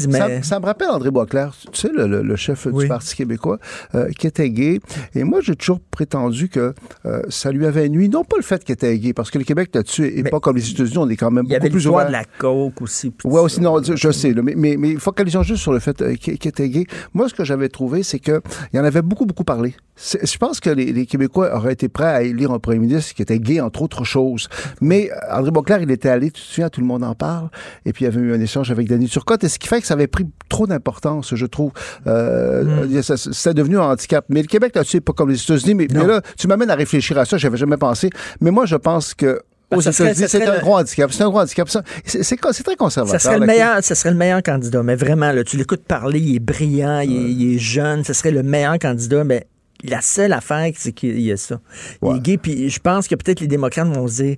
[0.09, 0.19] mais.
[0.19, 3.59] Ça, ça me rappelle André Boisclair, tu sais, le, le- le chef du Parti québécois,
[3.95, 4.81] euh, qui était gay.
[5.15, 6.75] Et moi, j'ai toujours prétendu que
[7.07, 8.09] euh, ça lui avait nuit.
[8.09, 10.57] Non pas le fait qu'il était gay, parce que le Québec là-dessus est pas comme
[10.57, 12.07] les États-unis, on est quand même Il y avait beaucoup plus l'histoire ouvert.
[12.09, 13.13] de la coke aussi.
[13.25, 16.15] Ouais, aussi, non, je sais, là, mais, mais, mais focalisons juste sur le fait euh,
[16.15, 16.87] qu'il qu'il était gay.
[17.13, 18.41] Moi, ce que j'avais trouvé, c'est que
[18.73, 19.75] il en avait beaucoup, beaucoup parlé.
[19.97, 23.23] Je pense que les, les Québécois auraient été prêts à élire un premier ministre qui
[23.23, 24.49] était gay, entre autres choses.
[24.81, 27.49] Mais André Boisclair, il était allé, tu te souviens, tout le monde en parle,
[27.87, 29.81] et puis il y avait eu un échange avec Danny Turcotte, et ce qui fait
[29.81, 31.73] que ça avait pris trop d'importance, je trouve.
[32.07, 33.03] Euh, Hmm.
[33.17, 34.25] C'est devenu un handicap.
[34.29, 37.19] Mais le Québec, là-dessus, pas comme les États-Unis, mais, mais là, tu m'amènes à réfléchir
[37.19, 38.11] à ça, j'avais jamais pensé.
[38.41, 39.41] Mais moi, je pense que
[39.71, 41.13] Ben, c'est un le- gros handicap.
[41.13, 41.69] C'est un gros handicap.
[42.05, 43.21] C'est très conservateur.
[43.21, 46.21] Ça serait, le meilleur, ça serait le meilleur candidat, mais vraiment, là, tu l'écoutes parler,
[46.21, 49.47] il est brillant, il, est, il est jeune, ce serait le meilleur candidat, mais
[49.83, 51.61] la seule affaire, c'est qu'il y a ça.
[52.03, 54.37] Il est gay, puis je pense que peut-être les démocrates vont se dire...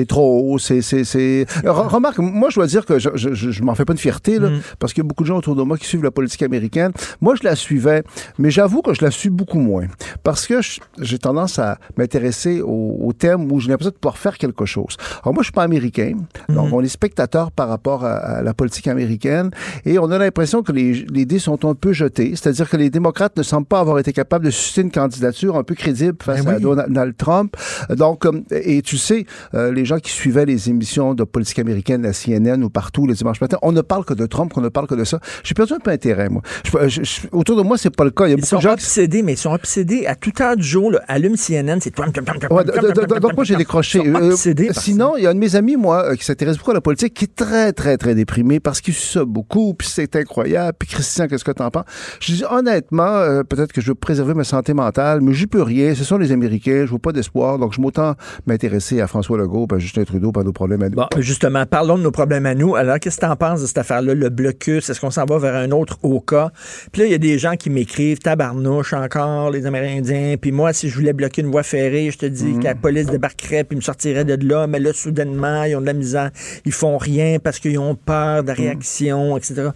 [0.00, 0.80] C'est trop haut, c'est...
[0.80, 3.92] c'est- c'est- Re- Remarque, moi, je dois dire que je, je, je- m'en fais pas
[3.92, 4.60] une fierté, là, Mm.
[4.78, 6.92] parce qu'il y a beaucoup de gens autour de moi qui suivent la politique américaine.
[7.20, 8.02] Moi, je la suivais,
[8.38, 9.86] mais j'avoue que je la suis beaucoup moins,
[10.22, 10.60] parce que
[11.00, 14.96] j'ai tendance à m'intéresser aux, aux thèmes où j'ai l'impression de pouvoir faire quelque chose.
[15.22, 16.14] Alors moi, je suis pas américain,
[16.48, 16.54] Mm-hmm.
[16.54, 19.50] donc on est spectateur par rapport à, à la politique américaine,
[19.84, 22.88] et on a l'impression que les, les dés sont un peu jetés, c'est-à-dire que les
[22.88, 26.42] démocrates ne semblent pas avoir été capables de susciter une candidature un peu crédible face
[26.44, 26.58] Ben à.
[26.60, 27.54] Donald Trump.
[27.90, 32.02] Donc, euh, et tu sais, euh, les gens qui suivaient les émissions de politique américaine,
[32.02, 34.68] la CNN ou partout le dimanche matin, on ne parle que de Trump, on ne
[34.68, 35.18] parle que de ça.
[35.42, 36.42] J'ai perdu un peu intérêt, moi.
[36.64, 38.26] Je- je- je- autour de moi, c'est pas le cas.
[38.26, 40.14] Il y a Ils beaucoup sont de gens qui obsédés, mais ils sont obsédés à
[40.14, 40.90] toute heure du jour.
[40.92, 41.90] Là, allume CNN, c'est...
[41.90, 44.00] Trump, Trump, Trump, Trump, Ouais, Trump, donc moi j'ai décroché.
[44.06, 44.36] Euh,
[44.72, 46.80] sinon, il y a un de mes amis, moi, euh, qui s'intéresse beaucoup à la
[46.80, 50.76] politique, qui est très, très, très déprimé parce qu'il suit ça beaucoup, puis c'est incroyable.
[50.78, 51.84] Puis Christian, qu'est-ce que t'en penses?
[52.20, 55.62] Je dis honnêtement, euh, peut-être que je veux préserver ma santé mentale, mais j'y peux
[55.62, 55.94] rien.
[55.94, 58.14] Ce sont les Américains, je vois pas d'espoir, donc je m'autant
[58.46, 60.96] m'intéresser à François Legault, Justin Trudeau, pas nos problèmes à nous.
[60.96, 62.74] Bon, justement, parlons de nos problèmes à nous.
[62.74, 64.88] Alors, qu'est-ce que tu en penses de cette affaire-là, le blocus?
[64.90, 66.50] Est-ce qu'on s'en va vers un autre au cas?
[66.92, 70.36] Puis là, il y a des gens qui m'écrivent, tabarnouche encore, les Amérindiens.
[70.40, 73.06] Puis moi, si je voulais bloquer une voie ferrée, je te dis que la police
[73.06, 74.66] débarquerait puis me sortirait de là.
[74.66, 76.30] Mais là, soudainement, ils ont de la misère.
[76.64, 79.70] Ils font rien parce qu'ils ont peur de la réaction, etc.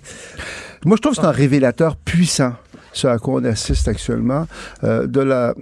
[0.85, 2.55] Moi, je trouve que c'est un révélateur puissant
[2.95, 4.47] ce à quoi on assiste actuellement,
[4.85, 5.55] euh, de la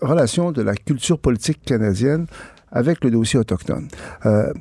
[0.00, 2.26] relation de la culture politique canadienne
[2.72, 3.88] avec le dossier autochtone.
[4.26, 4.52] Euh,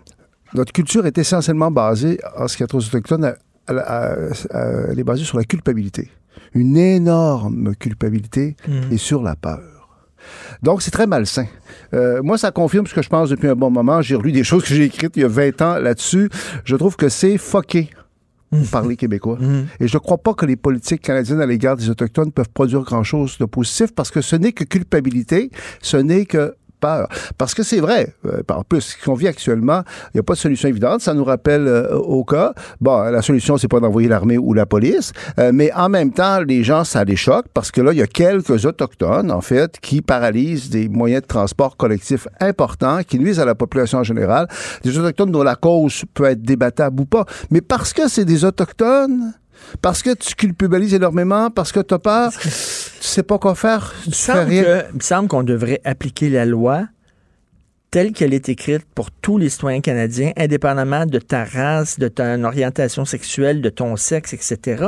[0.53, 3.35] notre culture est essentiellement basée, en ce qui a trait aux Autochtones, à-
[3.67, 4.13] à- à-
[4.51, 6.09] à- elle est basée sur la culpabilité.
[6.53, 8.93] une énorme culpabilité Mm.
[8.93, 9.59] et sur la peur.
[10.63, 11.45] Donc, c'est très malsain.
[11.93, 14.01] Euh, moi, ça confirme ce que je pense depuis un bon moment.
[14.01, 16.29] J'ai relu des choses que j'ai écrites il y a 20 ans là-dessus.
[16.63, 17.89] Je trouve que c'est fucké
[18.71, 19.37] par les Québécois.
[19.79, 22.81] Et je ne crois pas que les politiques canadiennes à l'égard des Autochtones peuvent produire
[22.81, 25.51] grand-chose de positif parce que ce n'est que culpabilité,
[25.81, 29.81] ce n'est que Parce que c'est vrai, euh, en plus, ce qu'on vit actuellement,
[30.13, 31.01] il n'y a pas de solution évidente.
[31.01, 34.65] Ça nous rappelle euh, au cas, bon, la solution, c'est pas d'envoyer l'armée ou la
[34.65, 37.99] police, euh, mais en même temps, les gens, ça les choque parce que là, il
[37.99, 43.19] y a quelques Autochtones, en fait, qui paralysent des moyens de transport collectifs importants, qui
[43.19, 44.47] nuisent à la population en général.
[44.83, 47.25] Des Autochtones dont la cause peut être débattable ou pas.
[47.49, 49.33] Mais parce que c'est des Autochtones,
[49.81, 52.31] parce que tu culpabilises énormément, parce que tu as peur,
[53.01, 54.63] tu sais pas quoi faire, tu Il me fais semble rien.
[54.63, 56.87] que- il me semble qu'on devrait appliquer la loi
[57.89, 62.43] telle qu'elle est écrite pour tous les citoyens canadiens, indépendamment de ta race, de ton
[62.43, 64.83] orientation sexuelle, de ton sexe, etc.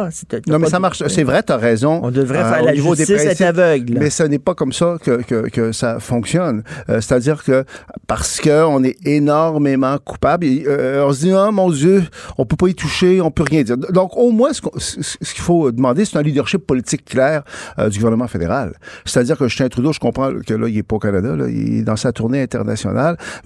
[0.47, 1.03] Non, mais ça de- marche.
[1.07, 2.01] C'est vrai, tu as raison.
[2.03, 3.97] On devrait Euh, faire la niveau des principes, aveugle.
[3.99, 6.63] Mais ce n'est pas comme ça que, que, que ça fonctionne.
[6.89, 7.63] Euh, C'est-à-dire que
[8.07, 12.03] parce qu'on est énormément coupable, et, euh, on se dit, oh mon Dieu,
[12.37, 13.77] on peut pas y toucher, on peut rien dire.
[13.77, 14.61] Donc, au moins, ce,
[15.33, 17.43] qu'il faut demander, c'est un leadership politique clair
[17.77, 18.73] euh, du gouvernement fédéral.
[19.05, 21.79] C'est-à-dire que Justin Trudeau, je comprends que là, il est pas au Canada, là, il
[21.79, 22.88] est dans sa tournée internationale,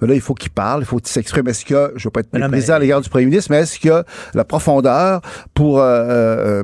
[0.00, 1.46] mais là, il faut qu'il parle, il faut qu'il s'exprime.
[1.48, 3.58] Est-ce que, je veux pas être Mais méprisant mais- à l'égard du premier ministre, mais
[3.58, 4.04] est-ce qu'il y a
[4.34, 5.20] la profondeur
[5.54, 6.62] pour euh, euh,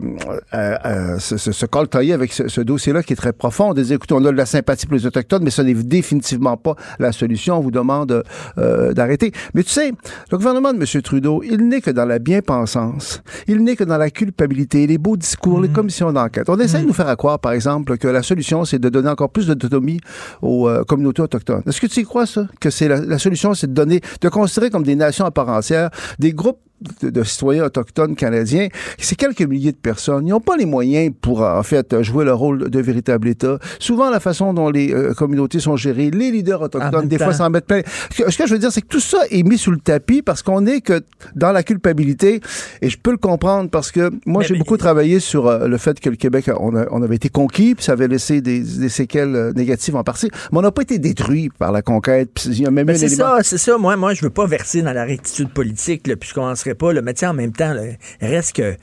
[0.55, 3.75] euh, euh, se, coltailler avec ce, ce dossier-là qui est très profond?
[3.75, 6.57] De dire, écoutez, on a de la sympathie pour les Autochtones, mais ce n'est définitivement
[6.57, 7.59] pas la solution.
[7.59, 8.23] On vous demande
[8.59, 9.33] euh, d'arrêter.
[9.55, 9.93] Mais tu sais,
[10.31, 11.03] le gouvernement de M.
[11.03, 13.23] Trudeau, il n'est que dans la bien-pensance.
[13.47, 16.49] Il n'est que dans la culpabilité, les beaux discours, les commissions d'enquête.
[16.49, 19.31] On essaie de nous faire croire, par exemple, que la solution, c'est de donner encore
[19.31, 20.01] plus d'autonomie
[20.43, 21.63] aux euh, communautés autochtones.
[21.67, 22.47] Est-ce que tu y crois, ça?
[22.71, 25.91] C'est la, la solution, c'est de donner, de considérer comme des nations à part entière
[26.19, 26.61] des groupes
[27.03, 30.27] de, de citoyens autochtones canadiens, c'est quelques milliers de personnes.
[30.27, 33.59] Ils n'ont pas les moyens pour, euh, en fait, jouer le rôle de véritable État.
[33.79, 37.51] Souvent, la façon dont les euh, communautés sont gérées, les leaders autochtones, des fois, s'en
[37.51, 37.83] mettent plein.
[38.11, 39.79] Ce que, ce que je veux dire, c'est que tout ça est mis sous le
[39.79, 41.01] tapis parce qu'on est que
[41.35, 42.41] dans la culpabilité.
[42.83, 46.01] Et je peux le comprendre parce que moi, j'ai beaucoup travaillé sur euh, le fait
[46.01, 48.61] que le Québec, a- on, a- on avait été conquis, puis ça avait laissé des,
[48.61, 50.31] des séquelles euh, négatives en partie.
[50.53, 52.31] Mais on n'a pas été détruit par la conquête.
[52.35, 53.79] Puis il y a même c'est ça, c'est ça.
[53.79, 56.93] Moi, moi, je veux pas verser dans la rectitude politique, là, puis je commencerai pas.
[56.93, 57.83] Là, mais en même temps, là,
[58.21, 58.77] reste que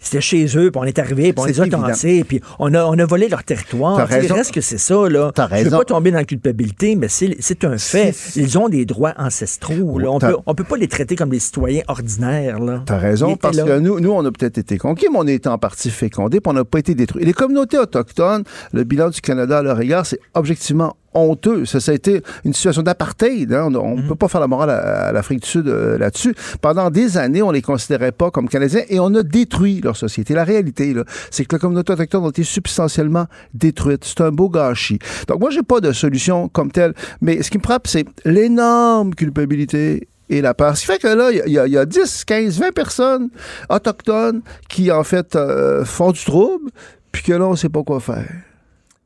[0.00, 2.84] c'était chez eux, puis on est arrivé, puis on les a tassés, puis on a,
[2.84, 4.06] on a volé leur territoire.
[4.06, 4.36] Raison.
[4.36, 5.32] Reste que c'est ça, là.
[5.34, 5.78] T'as Je veux raison.
[5.78, 8.14] pas tomber dans la culpabilité, mais c'est un fait.
[8.36, 9.98] Ils ont des droits ancestraux.
[9.98, 10.08] là.
[10.10, 12.82] On peut, on peut pas les traiter comme des citoyens ordinaires, là.
[12.86, 13.64] T'as raison, parce là.
[13.64, 16.40] que nous, nous, on a peut-être été conquis, mais on a été en partie fécondés,
[16.40, 17.22] puis on n'a pas été détruits.
[17.24, 21.64] Et les communautés autochtones, le bilan du Canada à leur égard, c'est objectivement honteux.
[21.64, 23.52] Ça, ça a été une situation d'apartheid.
[23.52, 23.68] hein.
[23.74, 24.08] On ne Mhm.
[24.08, 26.34] peut pas faire la morale à, à l'Afrique du Sud euh, là-dessus.
[26.60, 30.34] Pendant des années, on les considérait pas comme Canadiens et on a détruit leur société.
[30.34, 34.04] La réalité, là, c'est que les communautés autochtones ont été substantiellement détruites.
[34.04, 34.98] C'est un beau gâchis.
[35.26, 39.14] Donc moi, j'ai pas de solution comme telle, mais ce qui me frappe, c'est l'énorme
[39.14, 40.76] culpabilité et la peur.
[40.76, 43.30] Ce qui fait que là, il y, a- il y a 10, 15, 20 personnes
[43.70, 46.70] autochtones qui, en fait, euh, font du trouble,
[47.12, 48.28] puis que là, on sait pas quoi faire.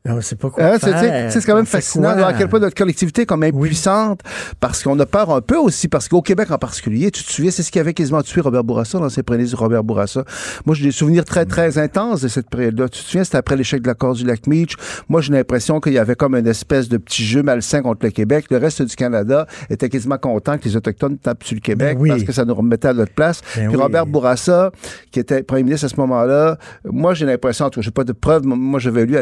[0.04, 1.30] On sait pas quoi Hein, c'est- faire.
[1.32, 4.20] c'est c'est quand même On fascinant à quel point notre collectivité est quand même puissante
[4.58, 7.52] parce qu'on a peur un peu aussi parce qu'au Québec en particulier, tu te souviens,
[7.52, 10.24] c'est ce qui avait quasiment tué Robert Bourassa dans ses prémices de Robert Bourassa.
[10.66, 12.88] Moi, j'ai des souvenirs très, très intenses de cette période-là.
[12.88, 14.74] Tu te souviens, c'était après l'échec de l'accord du lac Meach.
[15.08, 18.10] Moi, j'ai l'impression qu'il y avait comme une espèce de petit jeu malsain contre le
[18.10, 18.46] Québec.
[18.50, 22.02] Le reste du Canada était quasiment content que les Autochtones tapent sur le Québec Ben
[22.02, 22.08] oui.
[22.08, 23.40] parce que ça nous remettait à notre place.
[23.56, 23.82] Ben Puis oui.
[23.82, 24.72] Robert Bourassa,
[25.12, 28.02] qui était premier ministre à ce moment-là, moi, j'ai l'impression, en tout cas, j'ai pas
[28.04, 29.16] de preuves, moi, j'avais lu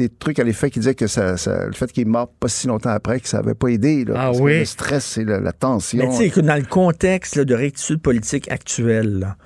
[0.00, 2.48] des trucs à l'effet qui disaient que ça, ça- le fait qu'il est mort pas
[2.48, 4.04] si longtemps après, que ça avait pas aidé.
[4.04, 4.58] Là, Ah parce que oui?
[4.58, 5.98] Le stress et la, la tension.
[5.98, 9.36] Mais tu sais, écoute, dans le contexte là, de rectitude politique actuelle, là,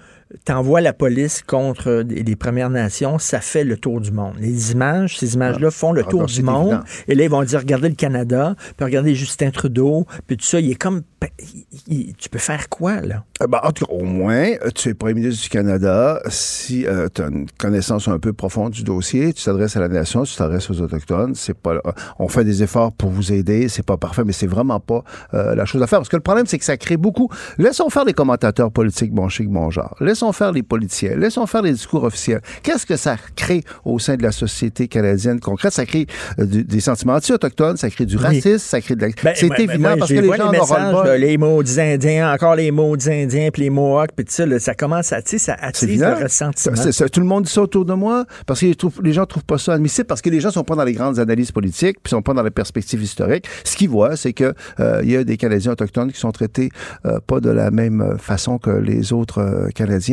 [0.44, 4.35] t'envoies la police contre euh, les Premières Nations, ça fait le tour du monde.
[4.40, 6.69] Les images, ces images-là font le Ah, tour du monde.
[6.73, 6.85] évident.
[7.09, 10.61] Et là, ils vont dire, regardez le Canada, puis regardez Justin Trudeau, puis tout ça,
[10.61, 11.02] il est comme...
[11.39, 13.24] il- il- tu peux faire quoi, là?
[13.43, 16.20] Euh, ben, en tout cas, au moins, euh, tu es premier ministre du Canada.
[16.28, 20.23] Si tu as une connaissance un peu profonde du dossier, tu t'adresses à la nation,
[20.24, 21.35] tu t'adresses aux Autochtones.
[21.35, 21.81] C'est pas, euh,
[22.19, 23.69] on fait des efforts pour vous aider.
[23.69, 25.02] C'est pas parfait, mais c'est vraiment pas
[25.35, 25.98] euh, la chose à faire.
[25.98, 27.28] Parce que le problème, c'est que ça crée beaucoup.
[27.59, 29.94] Laissons faire les commentateurs politiques, bon chic, bon genre.
[30.01, 31.16] Laissons faire les politiciens.
[31.16, 32.40] Laissons faire les discours officiels.
[32.62, 35.72] Qu'est-ce que ça crée au sein de la société canadienne concrète?
[35.72, 36.06] Ça crée
[36.38, 38.22] euh, du- des sentiments anti-autochtones, ça crée du Oui.
[38.22, 39.09] racisme, ça crée de la...
[39.22, 41.38] Ben, c'est moi- évident moi, parce que les gens en auront le messages, là, les
[41.38, 45.12] maudits Indiens, encore les maudits Indiens, puis les Mohawks, puis tout ça, là, ça commence
[45.12, 46.14] à, ça attise évident.
[46.18, 46.74] le ressentiment.
[47.12, 49.44] Tout le monde dit ça autour de moi parce que les, trouvent- les gens trouvent
[49.44, 52.10] pas ça admissible parce que les gens sont pas dans les grandes analyses politiques puis
[52.10, 53.46] sont pas dans la perspective historique.
[53.64, 56.70] Ce qu'ils voient, c'est que euh, il y a des Canadiens autochtones qui sont traités
[57.06, 60.03] euh, pas de la même façon que les autres Canadiens.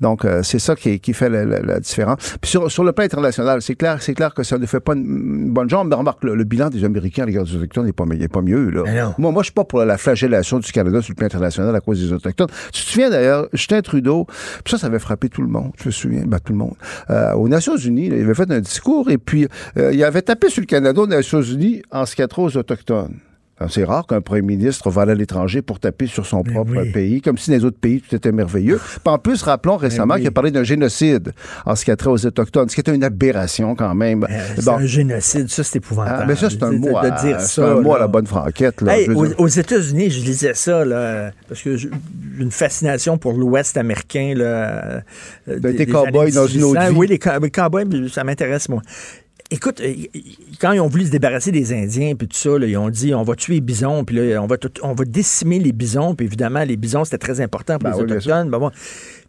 [0.00, 2.36] Donc, euh, c'est ça qui, qui fait la, la- la différence.
[2.40, 4.94] Puis sur, sur le plan international, c'est clair, c'est clair que ça ne fait pas
[4.94, 5.88] une, bonne jambe.
[5.88, 8.42] Mais remarque, le, le bilan des Américains à l'égard des Autochtones n'est pas, n'est pas
[8.42, 8.70] mieux.
[8.70, 8.82] Là.
[9.18, 11.80] Moi, moi, je suis pas pour la flagellation du Canada sur le plan international à
[11.80, 12.48] cause des Autochtones.
[12.72, 14.26] Tu te souviens d'ailleurs, Justin Trudeau,
[14.64, 15.72] puis ça, ça avait frappé tout le monde.
[15.80, 16.74] Je me souviens, ben, tout le monde.
[17.10, 19.46] Euh, aux Nations Unies, là, il avait fait un discours et puis
[19.76, 22.42] euh, il avait tapé sur le Canada aux Nations Unies en ce qui a trait
[22.42, 23.16] aux Autochtones.
[23.68, 27.38] C'est rare qu'un premier ministre va à l'étranger pour taper sur son propre pays, comme
[27.38, 28.78] si dans les autres pays tout était merveilleux.
[29.04, 30.20] Puis en plus, rappelons récemment oui.
[30.20, 31.32] qu'il a parlé d'un génocide
[31.66, 34.26] en ce qui a trait aux Autochtones, ce qui était une aberration quand même.
[34.56, 34.72] C'est Bon.
[34.74, 36.20] un génocide, ça, c'est épouvantable.
[36.22, 38.04] Ah, mais ça, c'est un mot, à, dire c'est ça, un mot à là.
[38.04, 38.80] la bonne franquette.
[38.80, 41.90] Là, Hey, aux, États-Unis, je lisais ça, là, parce que j'ai
[42.38, 44.34] une fascination pour l'Ouest américain.
[44.36, 44.44] Là,
[45.48, 46.96] euh, Ben, t'es cowboy dans une autre vie.
[46.96, 48.82] Oui, les, les cowboys, ça m'intéresse, moi.
[49.50, 49.94] Écoute, euh,
[50.60, 53.14] quand ils ont voulu se débarrasser des Indiens puis tout ça, là, ils ont dit
[53.14, 56.14] on va tuer les bisons, puis là, on va, tout- on va décimer les bisons,
[56.14, 58.50] puis évidemment, les bisons, c'était très important pour Ben les oui, Autochtones.
[58.50, 58.70] Ben bon.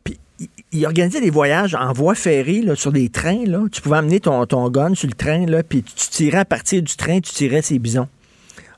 [0.04, 3.46] Puis ils- ils organisaient des voyages en voie ferrée, là, sur des trains.
[3.46, 3.64] Là.
[3.72, 6.82] Tu pouvais amener ton, ton gun sur le train, là, puis tu tirais à partir
[6.82, 8.08] du train, tu tirais ces bisons.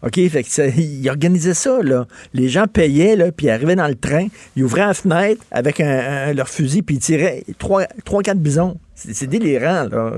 [0.03, 2.07] OK, fait que ça, ils organisaient ça, là.
[2.33, 5.79] Les gens payaient, là, puis ils arrivaient dans le train, ils ouvraient la fenêtre avec
[5.79, 8.77] un, un- leur fusil, puis ils tiraient trois, trois quatre bisons.
[9.11, 10.11] C'est délirant, là.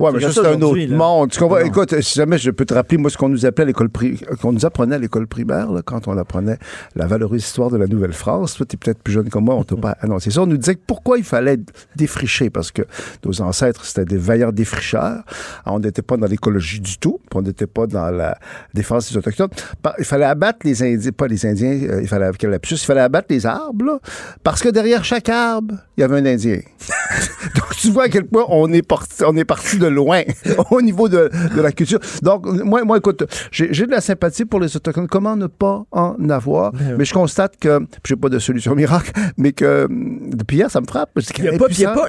[0.00, 0.96] Ouais, mais ça, comme c'est un autre là.
[0.96, 1.30] monde.
[1.30, 1.58] Tu comprends?
[1.60, 1.66] Non.
[1.66, 4.24] Écoute, si jamais je peux te rappeler, moi, ce qu'on nous appelait à l'école pri-
[4.40, 6.58] qu'on nous apprenait à l'école primaire, là, quand on apprenait
[6.96, 8.54] la valeureuse histoire de la Nouvelle-France.
[8.54, 10.42] Toi, t'es peut-être plus jeune que moi, on t'a pas annoncé ça.
[10.42, 11.58] On nous disait que pourquoi il fallait
[11.96, 12.82] défricher, parce que
[13.24, 15.22] nos ancêtres, c'était des vaillants défricheurs.
[15.66, 18.38] On n'était pas dans l'écologie du tout, puis on n'était pas dans la
[18.72, 19.50] défense des Autochtones.
[19.98, 23.00] Il fallait abattre les Indiens, pas les Indiens, euh, il fallait, quel lapsus, il fallait
[23.00, 23.98] abattre les arbres, là,
[24.42, 26.60] parce que derrière chaque arbre, il y avait un Indien.
[27.54, 30.22] Donc, tu vois à quel point on est parti, on est parti de loin
[30.70, 31.98] au niveau de, de la culture.
[32.22, 35.08] Donc, moi, moi écoute, j'ai de la sympathie pour les Autochtones.
[35.08, 36.72] Comment ne pas en avoir?
[36.98, 40.80] Mais je constate que, puis j'ai pas de solution miracle, mais que depuis hier, ça
[40.80, 41.10] me frappe.
[41.38, 41.52] Il y a
[41.84, 42.08] a pas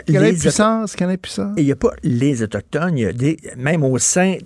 [1.58, 4.38] il n'y a pas les Autochtones, il y a des, même au sein.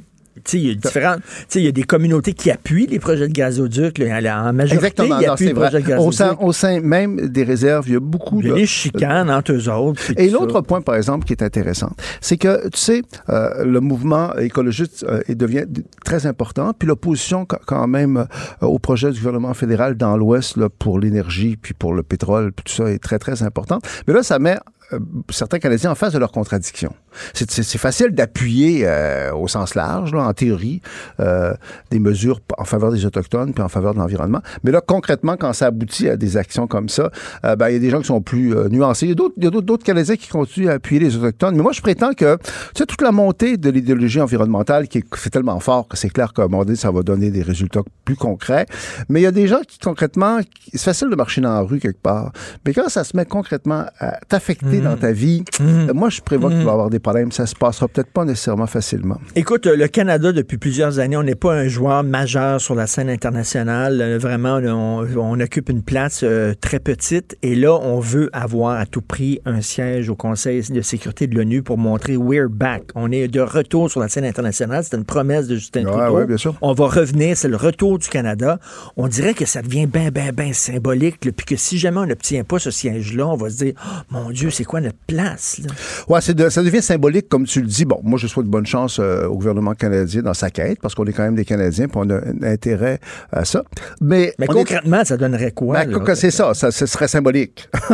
[0.53, 1.22] Il y, a différentes-
[1.55, 3.97] il y a des communautés qui appuient les projets de gazoduc.
[3.97, 4.43] là.
[4.47, 6.14] En majorité, Exactement, ils non, appuient les projets de Au gazoduc.
[6.14, 8.59] sein, au sein même des réserves, il y a beaucoup Il y a de...
[8.59, 10.01] des chicanes entre eux autres.
[10.18, 11.91] Et l'autre point, par exemple, qui est intéressant,
[12.22, 15.65] c'est que, tu sais, euh, le mouvement écologiste euh, devient
[16.05, 20.57] très important, puis l'opposition qu- quand même euh, au projet du gouvernement fédéral dans l'Ouest
[20.80, 23.80] pour l'énergie, puis pour le pétrole, puis tout ça est très, très important.
[24.07, 24.57] Mais là, ça met
[24.93, 24.99] euh,
[25.30, 26.93] certains Canadiens en face de leurs contradictions.
[27.34, 30.81] C'est- facile d'appuyer euh, au sens large, là, en théorie,
[31.19, 31.53] euh,
[31.91, 34.41] des mesures en faveur des Autochtones puis en faveur de l'environnement.
[34.64, 37.11] Mais là, concrètement, quand ça aboutit à des actions comme ça,
[37.45, 39.05] euh, ben, il y a des gens qui sont plus euh, nuancés.
[39.05, 41.55] Il y a d'autres- Canadiens qui continuent à appuyer les Autochtones.
[41.55, 45.30] Mais moi, je prétends que, tu sais, toute la montée de l'idéologie environnementale qui est,
[45.30, 48.15] tellement fort que c'est clair qu'à un moment donné, ça va donner des résultats plus
[48.15, 48.65] concrets.
[49.09, 50.39] Mais il y a des gens qui, concrètement,
[50.73, 52.31] c'est facile de marcher dans la rue quelque part.
[52.65, 56.49] Mais quand ça se met concrètement à t'affecter dans ta vie, euh, moi, je prévois
[56.49, 57.31] qu'il va y avoir des problèmes.
[57.31, 59.17] Ça se passera peut-être pas nécessairement facilement.
[59.35, 62.87] Écoute, euh, le Canada, depuis plusieurs années, on n'est pas un joueur majeur sur la
[62.87, 64.01] scène internationale.
[64.01, 67.37] Euh, Vraiment, on, on occupe une place euh, très petite.
[67.43, 71.35] Et là, on veut avoir à tout prix un siège au Conseil de sécurité de
[71.35, 72.83] l'ONU pour montrer we're back.
[72.95, 74.83] On est de retour sur la scène internationale.
[74.83, 76.15] C'est une promesse de Justin Ouais, Trudeau.
[76.15, 76.55] ouais, bien sûr.
[76.61, 77.37] On va revenir.
[77.37, 78.59] C'est le retour du Canada.
[78.97, 81.19] On dirait que ça devient bien, bien, bien symbolique.
[81.19, 84.31] Puis que si jamais on n'obtient pas ce siège-là, on va se dire, Oh, mon
[84.31, 85.60] Dieu, c'est quoi notre place?
[85.64, 85.72] là?
[86.07, 87.85] Ouais, de- ça devient symbolique, comme tu le dis.
[87.85, 91.06] Bon, moi, je souhaite bonne chance euh, au gouvernement canadien dans sa quête, parce qu'on
[91.06, 92.99] est quand même des Canadiens, puis on a un intérêt
[93.31, 93.64] à ça.
[94.02, 95.84] Mais, Mais on est- concrètement, ça donnerait quoi?
[95.85, 97.68] Ben, c'est ça, ça, ce serait symbolique.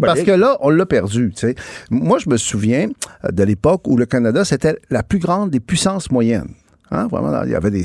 [0.00, 1.32] Parce que là, on l'a perdu.
[1.34, 1.54] tu sais.
[1.90, 2.88] Moi, je me souviens
[3.24, 6.48] euh, de l'époque où le Canada, c'était la plus grande des puissances moyennes.
[6.90, 7.84] Hein, vraiment, il y avait des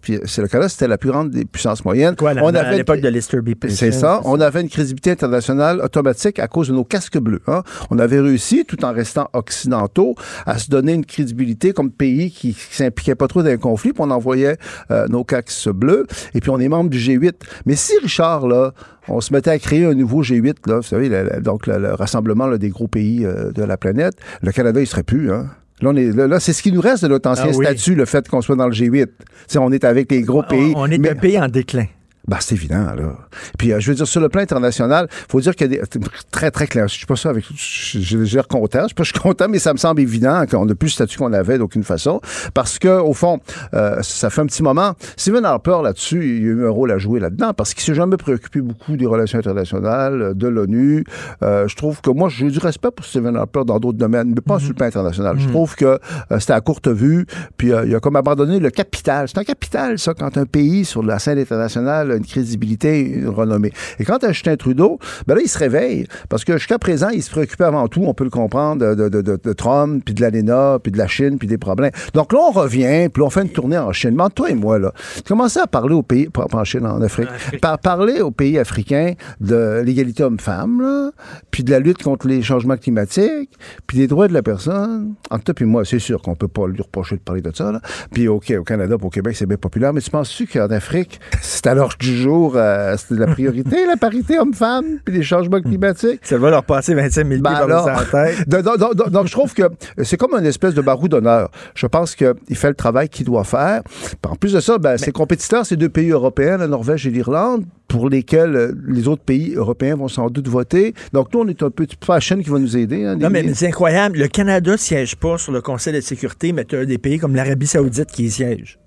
[0.00, 2.16] puis c'est le Canada, c'était la plus grande des puissances moyennes.
[2.16, 3.50] Quoi, on à avait l'époque de Lester B.
[3.68, 4.20] C'est ça.
[4.22, 7.40] c'est On avait une crédibilité internationale automatique à cause de nos casques bleus.
[7.46, 7.62] hein.
[7.90, 10.14] On avait réussi, tout en restant occidentaux,
[10.46, 13.92] à se donner une crédibilité comme pays qui, qui s'impliquait pas trop dans un conflit,
[13.92, 14.56] puis on envoyait
[14.90, 17.32] euh, nos casques bleus, et puis on est membre du G8.
[17.66, 18.72] Mais si, Richard, là,
[19.08, 21.94] on se mettait à créer un nouveau G8, là, vous savez, le- donc le, le
[21.94, 25.46] rassemblement là, des gros pays euh, de la planète, le Canada, il serait plus, hein.
[25.82, 27.64] Là, on est, là, là, c'est ce qui nous reste de notre ancien Ah oui.
[27.66, 29.06] statut, le fait qu'on soit dans le G8.
[29.06, 29.12] Tu
[29.46, 30.72] sais, on est avec les gros pays.
[30.74, 31.86] On, on est mais- un pays en déclin.
[32.28, 33.16] Ben, c'est évident, là.
[33.58, 35.98] Puis, euh, je veux dire, sur le plan international, faut dire qu'il y a des.
[36.30, 36.88] Très, très clair.
[36.88, 37.44] Je suis pas ça avec.
[37.54, 38.86] Je je- je content.
[38.88, 41.32] Je je suis content, mais ça me semble évident qu'on n'a plus le statut qu'on
[41.32, 42.20] avait d'aucune façon.
[42.54, 43.38] Parce que, au fond,
[43.74, 44.94] euh, ça fait un petit moment.
[45.16, 48.16] Stephen Harper, là-dessus, il a eu un rôle à jouer là-dedans parce qu'il s'est jamais
[48.16, 51.04] préoccupé beaucoup des relations internationales, euh, de l'ONU.
[51.42, 54.40] Euh, je trouve que moi, j'ai du respect pour Stephen Harper dans d'autres domaines, mais
[54.40, 55.36] pas sur le plan international.
[55.38, 57.26] Je trouve que euh, c'était à courte vue,
[57.56, 59.28] puis euh, il a comme abandonné le capital.
[59.28, 63.72] C'est un capital, ça, quand un pays sur la scène internationale une crédibilité, une renommée.
[63.98, 67.22] Et quant à Justin Trudeau, ben là, il se réveille, parce que jusqu'à présent, il
[67.22, 70.20] se préoccupait avant tout, on peut le comprendre, de, de, de, de Trump, puis de
[70.20, 71.90] l'ALENA, puis de la Chine, puis des problèmes.
[72.14, 74.14] Donc là, on revient, puis on fait une tournée en Chine.
[74.16, 74.92] Mais toi et moi, là,
[75.26, 77.28] commencer à parler aux pays, pas en Chine, en Afrique,
[77.60, 81.12] par, parler aux pays africains de l'égalité homme-femme,
[81.50, 83.50] puis de la lutte contre les changements climatiques,
[83.86, 85.14] puis des droits de la personne.
[85.30, 87.72] Entre toi et moi, c'est sûr qu'on peut pas lui reprocher de parler de ça,
[87.72, 87.80] là.
[88.12, 91.66] Puis OK, au Canada, au Québec, c'est bien populaire, mais tu penses-tu qu'en Afrique, c'est
[91.74, 96.20] l'heure du jour, euh, c'est la priorité, la parité homme-femme, puis les changements climatiques?
[96.22, 98.48] Ça va leur passer 25 000 Ben alors, la tête.
[98.48, 99.62] donc, donc- donc- donc, je trouve que
[100.02, 101.50] c'est comme une espèce de barou d'honneur.
[101.74, 103.82] Je pense qu'il fait le travail qu'il doit faire.
[104.28, 107.64] En plus de ça, ben, ses compétiteurs, c'est deux pays européens, la Norvège et l'Irlande,
[107.88, 110.94] pour lesquels euh, les autres pays européens vont sans doute voter.
[111.12, 113.04] Donc nous, on est un peu pas la chaîne qui va nous aider.
[113.04, 114.18] hein, Non, mais c'est incroyable.
[114.18, 117.34] Le Canada siège pas sur le Conseil de sécurité, mais tu as des pays comme
[117.36, 118.78] l'Arabie Saoudite qui y siègent.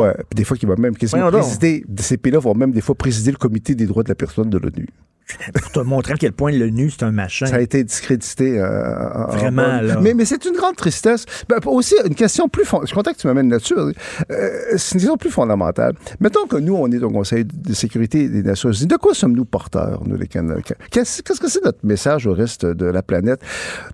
[0.00, 3.30] Ouais, des fois, qui va même quasiment présider, ces pays-là vont même des fois présider
[3.30, 4.88] le comité des droits de la personne de l'ONU.
[5.60, 7.46] Pour te montrer à quel point l'ONU, c'est un machin.
[7.46, 8.58] Ça a été discrédité.
[8.60, 9.98] euh, en- en Vraiment, là.
[10.00, 11.24] Mais, mais c'est une grande tristesse.
[11.48, 13.74] Ben, aussi, une question plus fond- Je suis content que tu m'amènes là-dessus.
[13.74, 13.92] Euh,
[14.76, 15.94] c'est une question plus fondamentale.
[16.20, 18.86] Mettons que nous, on est au Conseil de sécurité des Nations Unies.
[18.86, 20.62] De quoi sommes-nous porteurs, nous, les Canadiens?
[20.90, 23.40] Qu'est-ce que c'est notre message au reste de la planète?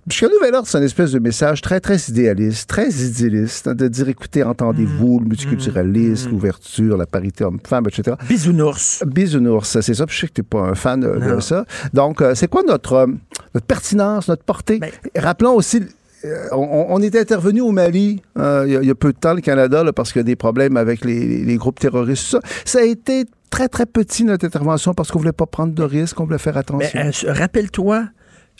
[0.08, 3.88] Jusqu'à Nouvel Ordre, c'est une espèce de message très, très idéaliste, très idéaliste, hein, de
[3.88, 5.22] dire, écoutez, entendez-vous, Mm.
[5.22, 8.16] le multiculturalisme, l'ouverture, la parité homme-femme, etc.
[8.28, 9.02] Bisounours.
[9.06, 10.06] Bisounours, c'est ça.
[10.06, 11.08] Puis je sais que tu n'es pas un fan de,
[11.40, 11.64] ça.
[11.94, 13.06] Donc, euh, c'est quoi notre, euh,
[13.54, 14.78] notre pertinence, notre portée?
[14.78, 15.82] Ben, Rappelons aussi,
[16.24, 19.12] euh, on, on est intervenu au Mali euh, il y a- il y, a peu
[19.12, 22.26] de temps, le Canada, là, parce qu'il y a des problèmes avec les, groupes terroristes.
[22.26, 22.40] Ça.
[22.64, 26.18] ça a été très, très petit, notre intervention, parce qu'on voulait pas prendre de risques,
[26.20, 27.00] on voulait faire Mais attention.
[27.28, 28.08] euh, rappelle-toi,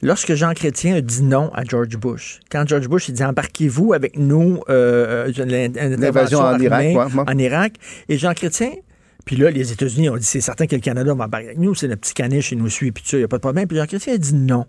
[0.03, 3.93] lorsque Jean Chrétien a dit non à George Bush, quand George Bush il dit embarquez-vous
[3.93, 5.31] avec nous, euh,
[5.99, 7.25] L'invasion en Irak, armée ouais, ouais.
[7.27, 7.73] en Irak,
[8.09, 8.71] et Jean Chrétien.
[9.29, 11.75] Puis là, les États-Unis ont dit c'est certain que le Canada va embarquer avec nous,
[11.75, 13.69] c'est notre petit caniche, il nous suit, puis il n'y a pas de problème.
[13.69, 14.65] Puis Jean Chrétien a dit non.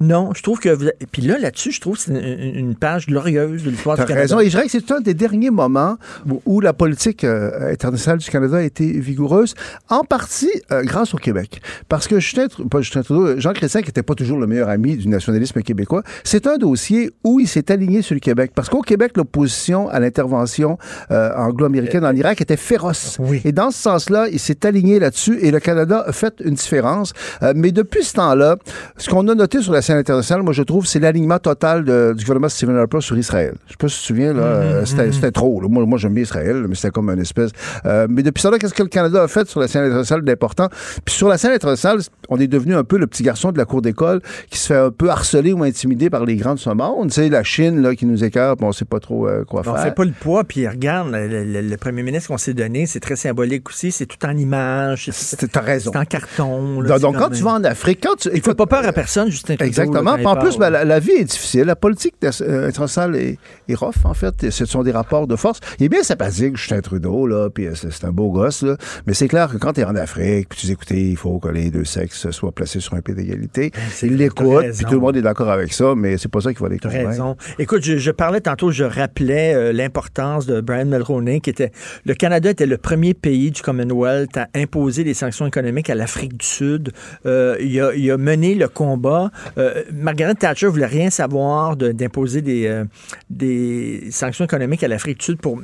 [0.00, 0.76] Non, je trouve que.
[1.12, 4.20] puis là, là-dessus, je trouve que c'est une, page glorieuse de l'histoire du Canada.
[4.20, 4.40] raison.
[4.40, 5.96] Et je dirais que c'est un des derniers moments
[6.28, 9.54] où, où la politique euh, internationale du Canada a été vigoureuse,
[9.88, 11.60] en partie euh, grâce au Québec.
[11.88, 14.96] Parce que Justin, pas Justin Trudeau, Jean Chrétien, qui n'était pas toujours le meilleur ami
[14.96, 18.52] du nationalisme québécois, c'est un dossier où il s'est aligné sur le Québec.
[18.54, 20.78] Parce qu'au Québec, l'opposition à l'intervention
[21.10, 23.18] euh, anglo-américaine en Irak était féroce.
[23.44, 27.12] Et dans ce sens-là, il s'est aligné là-dessus et le Canada a fait une différence.
[27.42, 28.56] Euh, mais depuis ce temps-là,
[28.96, 32.14] ce qu'on a noté sur la scène internationale, moi, je trouve, c'est l'alignement total de-
[32.16, 33.54] du gouvernement de Stephen Harper sur Israël.
[33.66, 35.60] Je sais pas si tu te souviens, là, euh, c'était c'était trop.
[35.60, 35.68] là.
[35.68, 37.50] Moi, moi j'aime bien Israël, mais c'était comme une espèce...
[37.86, 40.24] euh, mais depuis ça, là, qu'est-ce que le Canada a fait sur la scène internationale
[40.24, 40.68] d'important?
[41.04, 43.64] Puis sur la scène internationale, on est devenu un peu le petit garçon de la
[43.64, 46.70] cour d'école qui se fait un peu harceler ou intimider par les grands de ce
[46.70, 47.08] monde.
[47.08, 49.74] Tu sais, la Chine, là, qui nous écarte, on sait pas trop euh, quoi On
[49.74, 49.82] faire.
[49.82, 53.00] fait pas le poids, puis regarde, le, le- le premier ministre qu'on s'est donné, c'est
[53.00, 55.10] très symbolique aussi, c'est tout en images.
[55.52, 55.90] T'as raison.
[55.92, 56.80] C'est en carton.
[56.80, 58.28] là, Donc, quand tu vas en Afrique, quand tu...
[58.34, 59.69] Il fait pas peur à personne, Justin Trudeau.
[59.70, 60.16] Exactement.
[60.16, 61.64] là, en plus, ben, la, la vie est difficile.
[61.64, 63.38] La politique euh, internationale est,
[63.68, 64.50] est rough, en fait.
[64.50, 65.60] Ce sont des rapports de force.
[65.78, 68.76] Il est bien sympathique, Justin Trudeau, là, puis euh, c'est un beau gosse, là.
[69.06, 71.38] Mais c'est clair que quand tu es en Afrique, puis tu dis, écoutez, il faut
[71.38, 73.70] que les deux sexes soient placés sur un pied d'égalité.
[74.02, 76.52] il l'écoute, Ben, puis tout le monde est d'accord avec ça, mais c'est pas ça
[76.52, 77.08] qui va les convaincre.
[77.08, 77.36] raison.
[77.58, 81.72] Écoute, je, je parlais tantôt, je rappelais euh, l'importance de Brian Mulroney, qui était
[82.04, 86.36] le Canada était le premier pays du Commonwealth à imposer des sanctions économiques à l'Afrique
[86.36, 86.92] du Sud.
[87.26, 89.30] Euh, il, a, il a mené le combat.
[89.60, 92.84] Euh, Margaret Thatcher voulait rien savoir d'imposer des, euh,
[93.28, 95.60] des sanctions économiques à l'Afrique du Sud pour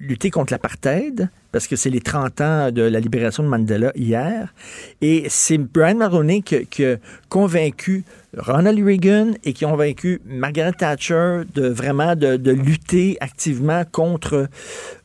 [0.00, 4.54] lutter contre l'apartheid, parce que c'est les 30 ans de la libération de Mandela hier.
[5.00, 6.96] Et c'est Brian Mulroney qui, qui a
[7.28, 8.04] convaincu
[8.36, 14.48] Ronald Reagan et qui ont convaincu Margaret Thatcher de vraiment de, de lutter activement contre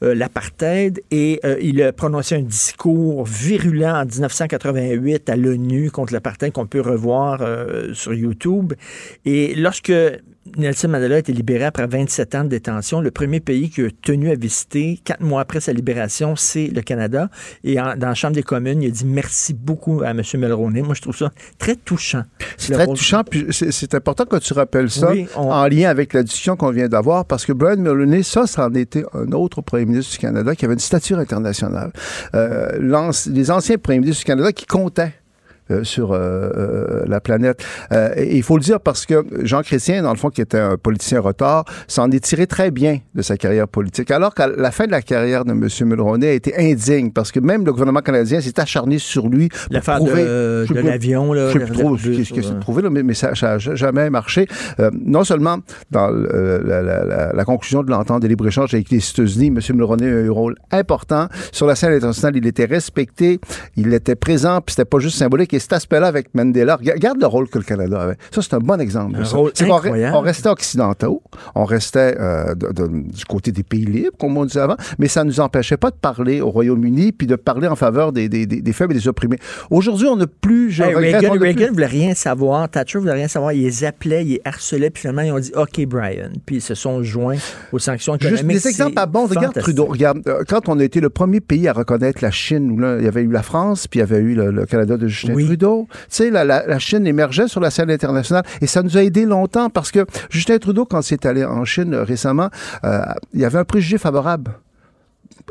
[0.03, 1.02] euh, l'apartheid.
[1.11, 6.68] Et euh, il a prononcé un discours virulent en 1988 à l'ONU contre l'apartheid qu'on
[6.68, 8.73] peut revoir euh, sur YouTube.
[9.26, 9.93] Et lorsque
[10.57, 13.01] Nelson Mandela a été libéré après 27 ans de détention.
[13.01, 16.81] Le premier pays qui a tenu à visiter quatre mois après sa libération, c'est le
[16.81, 17.30] Canada.
[17.63, 20.22] Et en- dans la Chambre des communes, il a dit merci beaucoup à M.
[20.35, 20.84] Mulroney.
[20.84, 22.23] Moi, je trouve ça très touchant.
[22.57, 25.89] C'est très rôle- touchant, puis c'est- important que tu rappelles ça Oui, on- en lien
[25.89, 29.31] avec la discussion qu'on vient d'avoir, parce que Brian Mulroney, ça, ça en était un
[29.31, 31.91] autre premier ministre du Canada qui avait une stature internationale.
[32.35, 32.77] Euh,
[33.31, 35.13] les anciens premiers ministres du Canada qui comptaient
[35.84, 36.18] sur euh,
[36.56, 37.64] euh, la planète.
[37.92, 40.60] Euh, et il faut le dire parce que Jean Chrétien, dans le fond, qui était
[40.60, 44.12] un politicien retard, s'en est tiré très bien de sa carrière politique.
[44.12, 45.68] Alors qu'à la fin de la carrière de M.
[45.88, 49.50] Mulroney a été indigne parce que même le gouvernement canadien s'est acharné sur lui.
[49.72, 51.50] L'affaire de, de l'avion, là.
[51.50, 54.10] je sais plus trop ce qui- ce qui s'est prouvé, mais, mais ça n'a jamais
[54.10, 54.48] marché.
[54.80, 55.58] Euh, non seulement
[55.92, 59.60] dans euh, la conclusion de l'entente de libre-échange avec les États-Unis, M.
[59.76, 61.28] Mulroney a eu un rôle important.
[61.52, 63.40] Sur la scène internationale, il était respecté,
[63.76, 65.54] il était présent, puis c'était pas juste symbolique.
[65.56, 68.18] Et cet aspect-là avec Mandela, rega- regarde le rôle que le Canada avait.
[68.32, 69.15] Ça, c'est un bon exemple.
[69.19, 70.15] Un rôle incroyable.
[70.18, 71.22] on restait occidentaux,
[71.56, 75.07] on restait euh, de- de- du côté des pays libres, comme on disait avant, mais
[75.07, 78.27] ça ne nous empêchait pas de parler au Royaume-Uni puis de parler en faveur des,
[78.30, 79.38] des- des- des faibles et des opprimés.
[79.69, 82.99] Aujourd'hui, on n'a plus, je Hey, regrette, Reagan, n'a plus- Reagan voulait rien savoir, Thatcher
[82.99, 85.86] voulait rien savoir, ils les appelaient, ils les harcelaient, puis finalement ils ont dit OK
[85.86, 87.38] Brian, puis ils se sont joints
[87.72, 88.57] aux sanctions Juste économiques.
[88.64, 89.26] des exemples à bon.
[89.26, 89.53] Regarde.
[89.60, 89.86] Trudeau.
[89.86, 92.98] Regarde, euh, quand on a été le premier pays à reconnaître la Chine, où là,
[92.99, 95.07] il y avait eu la France, puis il y avait eu le, le Canada de
[95.07, 95.88] Justin Trudeau.
[95.91, 99.03] Tu sais, la, la- la Chine émergeait sur la scène internationale et ça nous a
[99.03, 102.49] aidé longtemps parce que Justin Trudeau, quand il est allé en Chine euh, récemment,
[102.84, 103.01] euh,
[103.34, 104.51] il y avait un préjugé favorable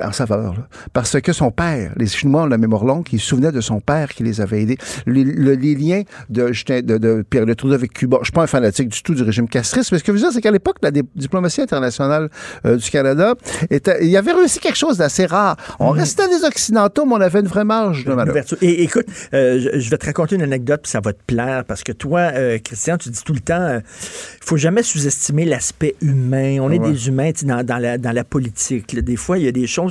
[0.03, 0.55] en sa faveur.
[0.55, 0.67] là.
[0.93, 3.81] Parce que son père, les Chinois ont la mémoire longue, ils se souvenaient de son
[3.81, 4.79] père qui les avait aidés.
[5.07, 8.43] Les, le- les liens de, de, de Pierre Le Trudeau avec Cuba, je suis pas
[8.43, 10.51] un fanatique du tout du régime castriste, mais ce que je veux dire, c'est qu'à
[10.51, 12.29] l'époque, la diplomatie internationale
[12.67, 13.35] euh, du Canada,
[13.71, 15.57] était, il y avait réussi quelque chose d'assez rare.
[15.79, 18.39] On restait des Occidentaux, mais on avait une vraie marge de manœuvre.
[18.63, 21.65] Et écoute, euh, je, je vais te raconter une anecdote, puis ça va te plaire,
[21.65, 25.95] parce que toi, euh, Christian, tu dis tout le temps, il faut jamais sous-estimer l'aspect
[26.01, 26.59] humain.
[26.61, 28.93] On est des humains dans, dans la, dans la politique.
[28.93, 29.03] là.
[29.03, 29.84] Des fois, il y a des choses,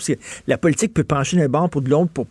[0.47, 2.27] la politique peut pencher d'un bord pour de l'autre pour...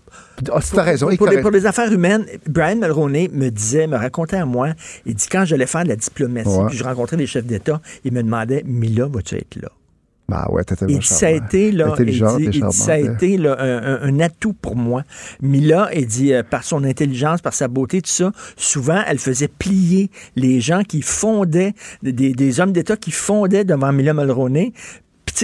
[0.53, 1.43] Ah, tu as raison, Pour, les, raison.
[1.43, 4.71] pour les affaires humaines, Brian Mulroney me disait, me racontait à moi,
[5.07, 6.67] il dit quand j'allais faire de la diplomatie, Ouais.
[6.69, 9.69] puis je rencontrais des chefs d'État, il me demandait, Mila, vas-tu être là?
[10.29, 13.37] Bah ouais, Et ça a été, là, il Intelligente dit, et dit, ça a été
[13.37, 15.03] là, un, atout pour moi.
[15.43, 19.49] Mila, il dit, euh, par son intelligence, par sa beauté, tout ça, souvent, elle faisait
[19.49, 24.73] plier les gens qui fondaient, des, des hommes d'État qui fondaient devant Mila Mulroney.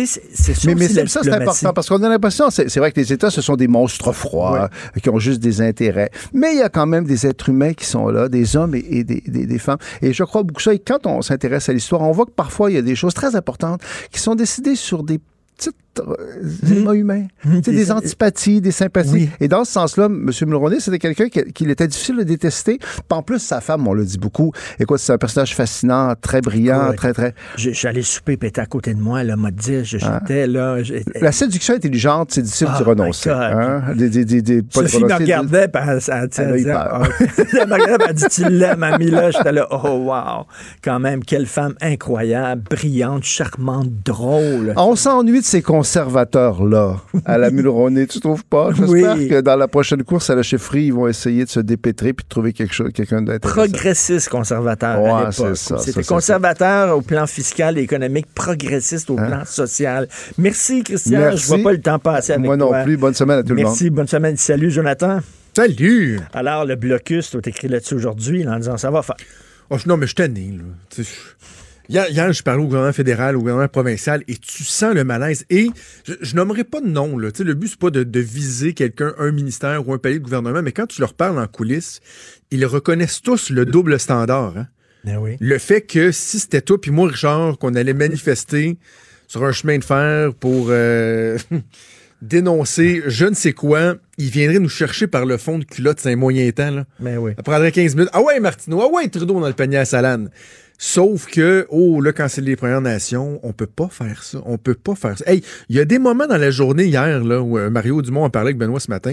[0.03, 2.93] Puis, tu sais, c'est- Mais, la ça, c'est important parce qu'on a l'impression, c'est vrai
[2.93, 6.11] que les États, ce sont des monstres froids euh, qui ont juste des intérêts.
[6.33, 8.85] Mais il y a quand même des êtres humains qui sont là, des hommes et,
[8.89, 9.79] et des, des- des femmes.
[10.03, 10.75] Et je crois beaucoup ça.
[10.75, 13.15] Et quand on s'intéresse à l'histoire, on voit que parfois, il y a des choses
[13.15, 13.81] très importantes
[14.11, 15.19] qui sont décidées sur des
[15.57, 15.71] petits
[16.71, 17.27] éléments humains.
[17.43, 19.11] Tu sais, Des- des antipathies, des sympathies.
[19.13, 19.29] Oui.
[19.41, 20.31] Et dans ce sens-là, M.
[20.47, 22.79] Mulroney, c'était quelqu'un qui- qu'il était difficile de détester.
[23.11, 24.53] En plus, sa femme, on le dit beaucoup.
[24.79, 27.35] Écoute, c'est un personnage fascinant, très brillant, très, très...
[27.85, 29.83] Allé souper, puis elle était à côté de moi, elle m'a dit, Ah.
[29.85, 30.83] j'étais là.
[30.83, 33.31] j'ai- La séduction intelligente, c'est difficile Oh d'y renoncer.
[33.31, 33.43] my God.
[33.55, 33.83] hein?
[33.97, 36.01] Des, des, des, des- pas de Sophie me renoncer, regardait, puis elle,
[36.39, 37.03] elle- Elle peur.
[37.03, 37.03] Ah,
[37.61, 39.31] elle me regardait, elle dit, tu l'aimes, mamie, là.
[39.31, 40.45] J'étais là, oh, wow.
[40.83, 44.73] Quand même, quelle femme incroyable, brillante, charmante, drôle.
[44.77, 48.71] On s'ennuie de ces conservateurs-là à la Mulroney, tu trouves pas?
[48.77, 49.29] J'espère Oui.
[49.29, 52.25] que dans la prochaine course à la chefferie, ils vont essayer de se dépêtrer puis
[52.25, 53.61] de trouver quelque chose, quelqu'un d'intéressant.
[53.61, 55.35] Progressiste conservateur Ouais, à l'époque.
[55.35, 60.09] c'est ça, C'était c'est conservateur au plan fiscal et économique, progressiste au plan social.
[60.37, 61.19] Merci, Christian.
[61.19, 61.43] Merci.
[61.43, 62.83] Je vois pas le temps passer avec Moi non toi.
[62.83, 62.97] plus.
[62.97, 63.65] Bonne semaine à tout le monde.
[63.65, 64.37] Merci, bonne semaine.
[64.37, 65.21] Salut, Jonathan.
[65.57, 66.21] Salut!
[66.35, 69.17] Alors, le blocus, tu as écrit là-dessus aujourd'hui en disant ça va faire.
[69.71, 70.63] Oh, non, mais je suis tanné, là.
[70.89, 71.38] Tu sais, je-
[71.89, 75.47] Hier, hier, je parlais au gouvernement fédéral, au gouvernement provincial, et tu sens le malaise.
[75.49, 75.69] Et
[76.05, 77.31] je, je nommerai pas de nom, là.
[77.33, 80.19] Tu sais, le but, c'est pas de, de viser quelqu'un, un ministère ou un palier
[80.19, 82.01] de gouvernement, mais quand tu leur parles en coulisses,
[82.51, 84.57] ils reconnaissent tous le double standard.
[84.59, 84.67] hein.
[85.05, 85.37] Ben oui.
[85.41, 88.77] Le fait que si c'était toi puis moi, Richard, qu'on allait manifester
[89.27, 91.39] sur un chemin de fer pour euh,
[92.23, 96.13] dénoncer je ne sais quoi, ils viendraient nous chercher par le fond de culotte, c'est
[96.13, 96.71] un moyen temps.
[96.71, 96.85] Là.
[97.01, 97.33] Ben oui.
[97.37, 98.11] Ça prendrait 15 minutes.
[98.13, 100.31] Ah ouais, Martineau, ah ouais, Trudeau dans le panier à salade.
[100.81, 104.41] Sauf que, oh, là, quand c'est les Premières Nations, on peut pas faire ça.
[104.47, 105.25] On peut pas faire ça.
[105.27, 108.25] Hey, il y a des moments dans la journée hier, là, où euh, Mario Dumont
[108.25, 109.13] a parlé avec Benoît ce matin.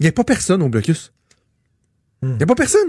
[0.00, 1.12] Il n'y a pas personne au blocus.
[2.22, 2.88] Il n'y a pas personne.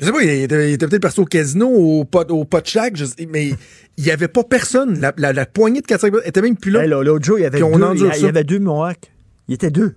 [0.00, 2.96] Je sais pas, il était, était peut-être parti au casino, au pot, au pot shack,
[2.96, 3.48] je sais- mais
[3.98, 4.98] il n'y avait pas personne.
[4.98, 6.84] La, la- la poignée de 4 5 était même plus là.
[6.84, 7.58] Hey, là, L'autre jour, il y avait
[7.92, 7.96] deux.
[8.16, 9.12] il y avait deux Mohawks.
[9.48, 9.94] Il était deux.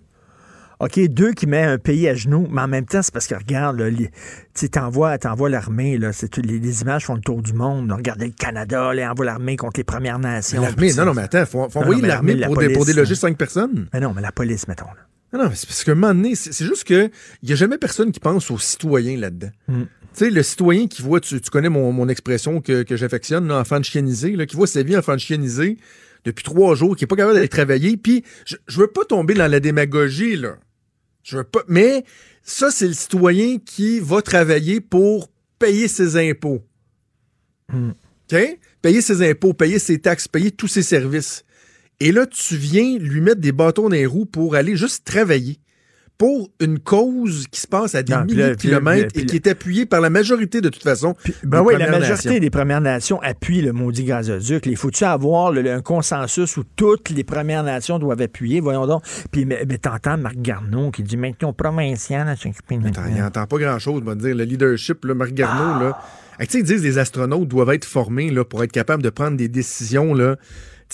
[0.80, 3.36] OK, deux qui met un pays à genoux, mais en même temps, c'est parce que
[3.36, 3.82] regarde,
[4.54, 5.18] tu t'envoies,
[5.50, 7.88] l'armée, là, c'est, les, les images font le tour du monde.
[7.90, 7.96] là.
[7.96, 10.62] Regardez le Canada, là, envoie l'armée contre les Premières Nations.
[10.62, 13.16] L'armée, non, non, mais attends, faut, faut Non, envoyer l'armée la pour, pour déloger.
[13.16, 13.88] 5 personnes.
[13.94, 14.86] Mais non, mais la police, mettons.
[14.86, 15.08] Là.
[15.34, 17.10] Non, non, mais c'est parce qu'à un moment donné, c'est juste que
[17.42, 19.50] il n'y a jamais personne qui pense aux citoyens là-dedans.
[19.68, 19.82] Mm.
[19.84, 23.52] Tu sais, le citoyen qui voit, tu, tu connais mon, mon expression que, que j'affectionne,
[23.52, 25.78] enfant de chiennisé, là, qui voit sa vie enfant de chiennisé
[26.24, 29.34] depuis trois jours, qui est pas capable d'aller travailler, puis je, je veux pas tomber
[29.34, 30.56] dans la démagogie, là.
[31.26, 32.06] Je veux pas, mais
[32.44, 36.64] ça, c'est le citoyen qui va travailler pour payer ses impôts.
[37.74, 38.60] OK?
[38.84, 41.44] Payer ses impôts, payer ses taxes, payer tous ses services.
[42.00, 45.58] Et là, tu viens lui mettre des bâtons dans les roues pour aller juste travailler.
[46.18, 49.36] Pour une cause qui se passe à des Non, milliers là, de kilomètres et qui
[49.36, 51.14] est appuyée par la majorité de toute façon.
[51.44, 52.40] Ben oui, la majorité Nations.
[52.40, 54.66] des Premières Nations appuient le maudit gazoduc.
[54.66, 58.62] Il faut-tu avoir le- un consensus où toutes les Premières Nations doivent appuyer?
[58.62, 59.04] Voyons donc.
[59.32, 62.36] Puis, mais, mais t'entends Marc Garneau qui dit maintenant provincial à
[63.10, 64.36] il n'entend pas grand-chose, on va dire.
[64.36, 66.00] Le leadership, là, Marc Garneau, là.
[66.40, 69.10] Tu sais, ils disent que les astronautes doivent être formés là, pour être capables de
[69.10, 70.36] prendre des décisions là,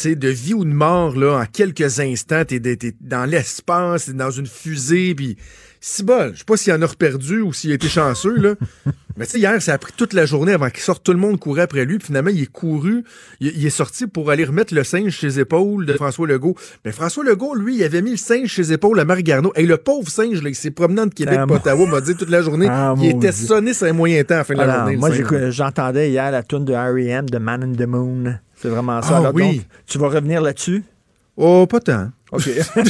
[0.03, 2.43] de vie ou de mort là, en quelques instants.
[2.45, 2.59] T'es,
[3.01, 5.38] dans l'espace, t'es dans une fusée, puis
[5.80, 6.31] si bol.
[6.34, 8.53] Je sais pas s'il en a reperdu ou s'il a été chanceux, là.
[9.18, 11.03] Mais tu sais, hier, ça a pris toute la journée avant qu'il sorte.
[11.03, 11.97] Tout le monde courait après lui.
[11.97, 13.03] Puis finalement, il est couru.
[13.41, 16.55] Il, il est sorti pour aller remettre le singe chez les épaules de François Legault.
[16.85, 19.51] Mais François Legault, lui, il avait mis le singe chez les épaules à Marc Garneau.
[19.57, 22.30] Et le pauvre singe, là, il s'est promené entre Québec Ah, Ottawa, m'a dit toute
[22.30, 22.68] la journée.
[22.69, 24.95] Ah, il était sonné sur un moyen temps à la fin de la Alors, journée.
[24.95, 27.30] moi, j'entendais hier la tune de R.E.M.
[27.30, 28.39] de Man in the Moon.
[28.61, 29.09] C'est vraiment ça.
[29.13, 29.57] Ah, Alors, oui.
[29.57, 30.83] donc, tu vas revenir là-dessus?
[31.38, 32.09] Oh, pas tant.
[32.31, 32.45] OK.
[32.75, 32.83] non,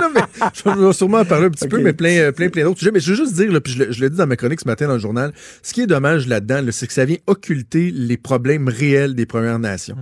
[0.00, 0.20] non, mais
[0.54, 2.90] je vais sûrement en parler un petit peu, mais plein, euh, plein, plein d'autres sujets.
[2.92, 4.60] Mais je veux juste dire, là, puis je le- je l'ai dit dans ma chronique
[4.60, 5.32] ce matin dans le journal,
[5.62, 9.26] ce qui est dommage là-dedans, là, c'est que ça vient occulter les problèmes réels des
[9.26, 9.96] Premières Nations.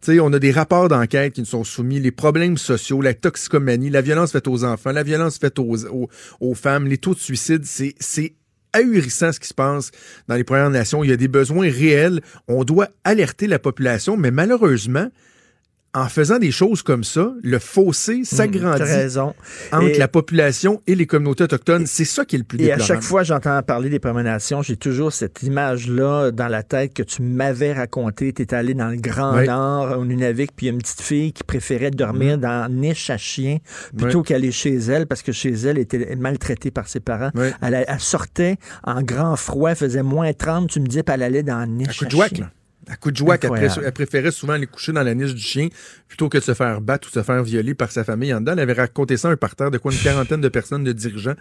[0.00, 3.14] Tu sais, on a des rapports d'enquête qui nous sont soumis, les problèmes sociaux, la
[3.14, 6.08] toxicomanie, la violence faite aux enfants, la violence faite aux, aux,
[6.40, 8.34] aux femmes, les taux de suicide, c'est, c'est
[8.74, 9.90] ahurissant ce qui se passe
[10.28, 11.02] dans les Premières Nations.
[11.02, 12.20] Il y a des besoins réels.
[12.48, 15.08] On doit alerter la population, mais malheureusement,
[15.94, 19.34] en faisant des choses comme ça, le fossé s'agrandit t'as raison.
[19.72, 21.86] entre Et- la population et les communautés autochtones.
[21.86, 22.84] C'est ça qui est le plus Et à déplorable.
[22.84, 26.94] chaque fois que j'entends parler des Premières Nations, j'ai toujours cette image-là dans la tête
[26.94, 28.32] que tu m'avais raconté.
[28.32, 29.40] Tu étais allé dans le Grand.
[29.42, 33.10] Nord, au Nunavik, puis il y a une petite fille qui préférait dormir dans niche
[33.10, 33.58] à chien
[33.96, 37.30] plutôt qu'aller chez elle parce que chez elle, elle était maltraitée par ses parents.
[37.62, 41.42] Elle, elle sortait en grand froid, faisait moins 30, tu me disais, puis elle allait
[41.42, 42.50] dans niche à jouac, chien.
[42.88, 43.80] À coup de jouac, elle, Incroyable.
[43.82, 45.68] pré- préférait souvent aller coucher dans la niche du chien
[46.08, 48.52] plutôt que de se faire battre ou se faire violer par sa famille en dedans.
[48.52, 51.34] Elle avait raconté ça à un parterre de quoi une quarantaine de personnes, de dirigeants.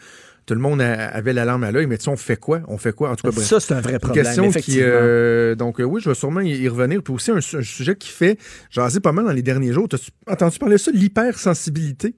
[0.46, 2.62] Tout le monde a- avait la larme à l'œil, mais tu sais, on fait quoi?
[2.68, 3.12] On fait quoi?
[3.12, 3.46] En tout cas, bref.
[3.48, 6.42] Ça, c'est un vrai Une problème, question qui, euh, donc, euh, oui, je vais sûrement
[6.42, 7.02] y, y revenir.
[7.02, 8.38] Puis aussi, un, un sujet qui fait
[8.70, 9.88] jaser pas mal dans les derniers jours.
[9.90, 10.92] T'as-tu entendu parler de ça?
[10.92, 12.16] L'hypersensibilité?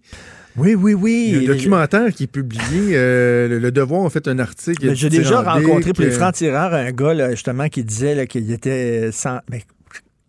[0.57, 1.25] Oui, oui, oui.
[1.29, 2.95] Il y a un documentaire qui est publié.
[2.95, 4.93] euh, le, Le Devoir a fait un article.
[4.95, 9.09] J'ai déjà rencontré pour les francs-tireurs un gars là, justement qui disait qu'il était
[9.51, 9.63] mais,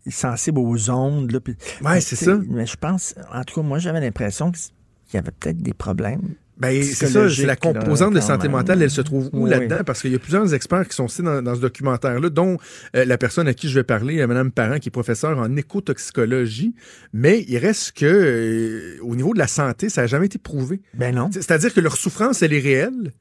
[0.09, 1.31] sensible aux ondes.
[1.31, 1.39] Là,
[1.81, 2.37] Ouais, c'est ça.
[2.49, 4.71] Mais je pense, en tout cas, moi j'avais l'impression qu'il
[5.13, 6.35] y avait peut-être des problèmes.
[6.59, 8.57] Ben, c'est ça, la là, composante de quand santé même.
[8.57, 9.49] mentale, elle se trouve où Oui.
[9.51, 9.77] là-dedans?
[9.85, 12.57] Parce qu'il y a plusieurs experts qui sont cités dans, dans ce documentaire-là, dont
[12.95, 15.55] euh, la personne à qui je vais parler, euh, Mme Parent, qui est professeure en
[15.55, 16.73] écotoxicologie.
[17.13, 20.81] Mais il reste que, euh, au niveau de la santé, ça n'a jamais été prouvé.
[20.93, 21.29] Ben non.
[21.31, 23.13] C'est- C'est-à-dire que leur souffrance, elle est réelle.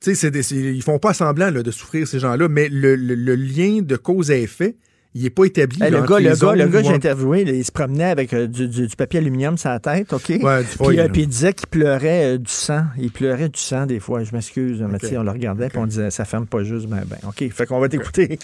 [0.00, 2.96] Tu sais, c'est des- ils font pas semblant là, de souffrir, ces gens-là, mais le,
[2.96, 4.76] le- le lien de cause à effet,
[5.16, 5.82] il n'est pas établi.
[5.82, 8.68] Hey, le, gars, le, gars, le gars j'ai interviewé, il se promenait avec euh, du,
[8.68, 10.28] du- du papier aluminium sur la tête, OK?
[10.28, 12.84] Ouais, du puis, foil, euh, puis il disait qu'il pleurait euh, du sang.
[12.98, 14.22] Il pleurait du sang des fois.
[14.24, 16.86] Je m'excuse, sais, on le regardait puis on disait ça ferme pas juste.
[16.86, 17.50] Ben, ben, OK.
[17.50, 18.38] Fait qu'on va t'écouter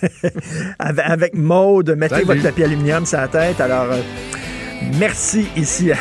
[0.78, 1.94] avec, avec Maude.
[1.96, 2.26] Mettez Salut.
[2.26, 3.60] votre papier aluminium sur la tête.
[3.60, 4.00] Alors, euh,
[4.98, 5.96] merci ici à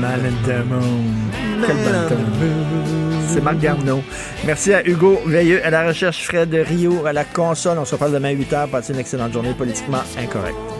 [0.00, 1.04] Man in the Moon.
[1.66, 3.07] Quelle bonne tune.
[3.28, 4.02] C'est Marc Garneau.
[4.46, 7.78] Merci à Hugo Veilleux à la recherche Fred Rio à la console.
[7.78, 8.68] On se reparle demain à 8h.
[8.70, 10.77] Passez une excellente journée politiquement incorrecte.